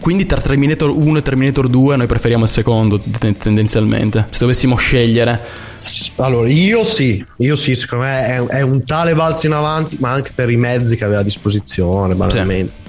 quindi 0.00 0.26
tra 0.26 0.40
Terminator 0.40 0.90
1 0.90 1.18
e 1.18 1.22
Terminator 1.22 1.68
2 1.68 1.96
noi 1.96 2.06
preferiamo 2.06 2.44
il 2.44 2.50
secondo 2.50 2.98
ten- 3.18 3.36
tendenzialmente. 3.36 4.26
Se 4.30 4.38
dovessimo 4.40 4.76
scegliere. 4.76 5.40
Allora, 6.16 6.50
io 6.50 6.84
sì, 6.84 7.24
io 7.38 7.56
sì, 7.56 7.74
secondo 7.74 8.04
me 8.04 8.26
è, 8.26 8.40
è 8.58 8.62
un 8.62 8.84
tale 8.84 9.14
balzo 9.14 9.46
in 9.46 9.52
avanti, 9.52 9.96
ma 10.00 10.10
anche 10.10 10.32
per 10.34 10.50
i 10.50 10.56
mezzi 10.56 10.96
che 10.96 11.04
aveva 11.04 11.20
a 11.20 11.24
disposizione, 11.24 12.14
banalmente. 12.14 12.79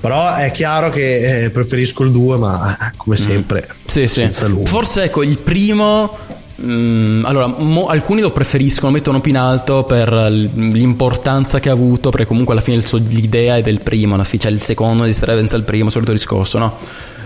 Però 0.00 0.34
è 0.34 0.50
chiaro 0.50 0.90
che 0.90 1.44
eh, 1.44 1.50
preferisco 1.50 2.02
il 2.04 2.10
2, 2.12 2.38
ma 2.38 2.72
eh, 2.76 2.92
come 2.96 3.16
sempre, 3.16 3.66
Sì, 3.86 4.06
sì. 4.06 4.20
senza 4.22 4.46
lui. 4.46 4.66
Forse 4.66 5.04
ecco 5.04 5.22
il 5.22 5.38
primo. 5.38 6.16
mm, 6.62 7.24
allora, 7.24 7.46
mo- 7.46 7.86
alcuni 7.86 8.20
lo 8.20 8.32
preferiscono, 8.32 8.92
mettono 8.92 9.20
più 9.20 9.30
in 9.30 9.38
alto 9.38 9.84
per 9.84 10.12
l'importanza 10.12 11.58
che 11.60 11.68
ha 11.68 11.72
avuto, 11.72 12.10
perché 12.10 12.26
comunque 12.26 12.52
alla 12.54 12.62
fine 12.62 12.76
il 12.76 12.86
suo- 12.86 12.98
l'idea 12.98 13.56
è 13.56 13.62
del 13.62 13.80
primo, 13.82 14.22
fine, 14.24 14.42
cioè 14.42 14.52
il 14.52 14.62
secondo 14.62 15.04
di 15.04 15.12
stare 15.12 15.36
senza 15.36 15.56
il 15.56 15.62
primo, 15.64 15.90
solito 15.90 16.12
discorso, 16.12 16.58
no? 16.58 16.76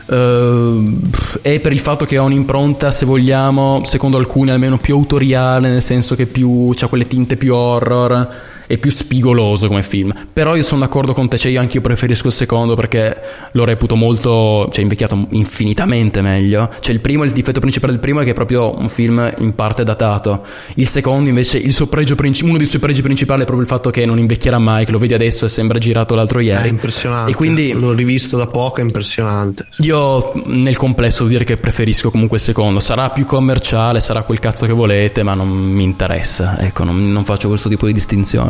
Eh, 0.06 0.96
e 1.42 1.60
per 1.60 1.72
il 1.72 1.78
fatto 1.78 2.04
che 2.04 2.16
ha 2.16 2.22
un'impronta, 2.22 2.90
se 2.90 3.06
vogliamo, 3.06 3.82
secondo 3.84 4.18
alcuni 4.18 4.50
almeno 4.50 4.76
più 4.78 4.94
autoriale, 4.94 5.68
nel 5.68 5.82
senso 5.82 6.14
che 6.14 6.26
più 6.26 6.70
ha 6.78 6.86
quelle 6.88 7.06
tinte 7.06 7.36
più 7.36 7.54
horror. 7.54 8.28
È 8.66 8.78
più 8.78 8.90
spigoloso 8.90 9.68
come 9.68 9.82
film. 9.82 10.12
Però 10.32 10.56
io 10.56 10.62
sono 10.62 10.80
d'accordo 10.80 11.12
con 11.12 11.28
te, 11.28 11.38
cioè 11.38 11.52
io 11.52 11.60
anche 11.60 11.76
io 11.76 11.82
preferisco 11.82 12.28
il 12.28 12.32
secondo 12.32 12.74
perché 12.74 13.20
lo 13.52 13.64
reputo 13.64 13.96
molto, 13.96 14.68
cioè 14.72 14.82
invecchiato 14.82 15.26
infinitamente 15.30 16.20
meglio. 16.20 16.70
Cioè 16.80 16.94
il 16.94 17.00
primo, 17.00 17.24
il 17.24 17.32
difetto 17.32 17.60
principale 17.60 17.92
del 17.92 18.00
primo 18.00 18.20
è 18.20 18.24
che 18.24 18.30
è 18.30 18.34
proprio 18.34 18.76
un 18.78 18.88
film 18.88 19.32
in 19.38 19.54
parte 19.54 19.84
datato. 19.84 20.44
Il 20.74 20.88
secondo 20.88 21.28
invece, 21.28 21.58
il 21.58 21.72
suo 21.72 21.86
pregio 21.86 22.14
princi- 22.14 22.44
uno 22.44 22.56
dei 22.56 22.66
suoi 22.66 22.80
pregi 22.80 23.02
principali 23.02 23.42
è 23.42 23.44
proprio 23.44 23.64
il 23.64 23.70
fatto 23.70 23.90
che 23.90 24.06
non 24.06 24.18
invecchierà 24.18 24.58
mai, 24.58 24.84
che 24.84 24.92
lo 24.92 24.98
vedi 24.98 25.14
adesso 25.14 25.44
e 25.44 25.48
sembra 25.48 25.78
girato 25.78 26.14
l'altro 26.14 26.40
ieri. 26.40 26.68
È 26.68 26.70
impressionante. 26.70 27.30
E 27.30 27.34
quindi 27.34 27.72
l'ho 27.72 27.92
rivisto 27.92 28.36
da 28.36 28.46
poco, 28.46 28.78
è 28.78 28.82
impressionante. 28.82 29.66
io 29.78 30.32
nel 30.46 30.76
complesso 30.76 31.18
devo 31.18 31.30
dire 31.30 31.44
che 31.44 31.56
preferisco 31.56 32.10
comunque 32.10 32.38
il 32.38 32.42
secondo. 32.42 32.80
Sarà 32.80 33.10
più 33.10 33.26
commerciale, 33.26 34.00
sarà 34.00 34.22
quel 34.22 34.38
cazzo 34.38 34.66
che 34.66 34.72
volete, 34.72 35.22
ma 35.22 35.34
non 35.34 35.48
mi 35.48 35.82
interessa. 35.82 36.58
Ecco, 36.58 36.84
non, 36.84 37.12
non 37.12 37.24
faccio 37.24 37.48
questo 37.48 37.68
tipo 37.68 37.86
di 37.86 37.92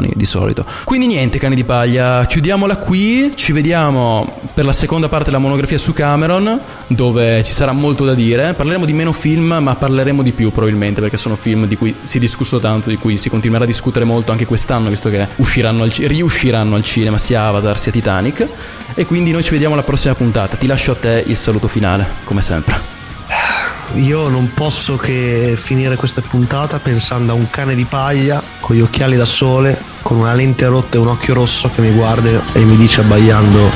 distinzioni 0.05 0.13
di 0.15 0.25
solito. 0.25 0.65
Quindi 0.85 1.07
niente, 1.07 1.39
cani 1.39 1.55
di 1.55 1.65
paglia, 1.65 2.25
chiudiamola 2.27 2.77
qui. 2.77 3.33
Ci 3.35 3.53
vediamo 3.53 4.41
per 4.53 4.65
la 4.65 4.73
seconda 4.73 5.09
parte 5.09 5.27
della 5.27 5.39
monografia 5.39 5.79
su 5.79 5.93
Cameron, 5.93 6.61
dove 6.89 7.43
ci 7.45 7.53
sarà 7.53 7.73
molto 7.73 8.05
da 8.05 8.15
dire. 8.15 8.55
Parleremo 8.55 8.85
di 8.85 8.93
meno 8.93 9.13
film, 9.13 9.57
ma 9.61 9.75
parleremo 9.75 10.23
di 10.23 10.33
più 10.33 10.51
probabilmente, 10.51 11.01
perché 11.01 11.17
sono 11.17 11.37
film 11.37 11.67
di 11.67 11.77
cui 11.77 11.95
si 12.03 12.19
è 12.19 12.21
discusso 12.21 12.59
tanto, 12.61 12.91
di 12.91 12.97
cui 12.97 13.17
si 13.17 13.29
continuerà 13.29 13.65
a 13.65 13.67
discutere 13.67 14.05
molto 14.05 14.33
anche 14.33 14.47
quest'anno, 14.47 14.89
visto 14.91 15.09
che 15.11 15.27
usciranno 15.37 15.83
al 15.83 15.93
ci- 15.93 16.07
riusciranno 16.07 16.75
al 16.75 16.83
cinema 16.83 17.19
sia 17.19 17.47
Avatar 17.47 17.79
sia 17.79 17.93
Titanic. 17.93 18.47
E 18.95 19.07
quindi 19.07 19.33
noi 19.33 19.43
ci 19.43 19.51
vediamo 19.51 19.75
alla 19.75 19.83
prossima 19.83 20.15
puntata. 20.15 20.57
Ti 20.57 20.67
lascio 20.67 20.93
a 20.93 20.97
te 20.97 21.25
il 21.27 21.37
saluto 21.37 21.69
finale, 21.69 22.07
come 22.25 22.43
sempre. 22.43 22.93
Io 23.93 24.29
non 24.29 24.53
posso 24.55 24.97
che 24.97 25.55
finire 25.57 25.97
questa 25.97 26.21
puntata 26.21 26.81
pensando 26.81 27.33
a 27.33 27.35
un 27.35 27.49
cane 27.51 27.75
di 27.75 27.85
paglia 27.85 28.43
con 28.61 28.75
gli 28.75 28.81
occhiali 28.81 29.17
da 29.17 29.25
sole, 29.25 29.81
con 30.03 30.19
una 30.19 30.35
lente 30.35 30.67
rotta 30.67 30.97
e 30.97 31.01
un 31.01 31.09
occhio 31.09 31.35
rosso 31.35 31.71
che 31.71 31.81
mi 31.81 31.91
guarda 31.93 32.43
e 32.53 32.65
mi 32.65 32.77
dice 32.77 33.03
abbaiando 33.03 33.71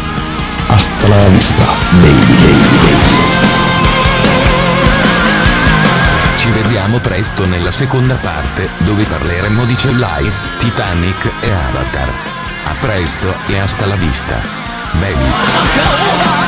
hasta 0.69 1.09
la 1.09 1.29
vista, 1.29 1.65
baby, 2.01 2.37
baby, 2.37 2.77
baby. 2.83 3.29
Ci 6.37 6.51
vediamo 6.51 6.99
presto 6.99 7.47
nella 7.47 7.71
seconda 7.71 8.17
parte, 8.17 8.69
dove 8.79 9.05
parleremo 9.05 9.65
di 9.65 9.77
Cellice, 9.77 10.49
Titanic 10.59 11.31
e 11.41 11.51
Avatar. 11.51 12.13
A 12.65 12.75
presto 12.81 13.35
e 13.47 13.59
hasta 13.59 13.87
la 13.87 13.97
vista. 13.97 14.41
Baby. 14.93 16.48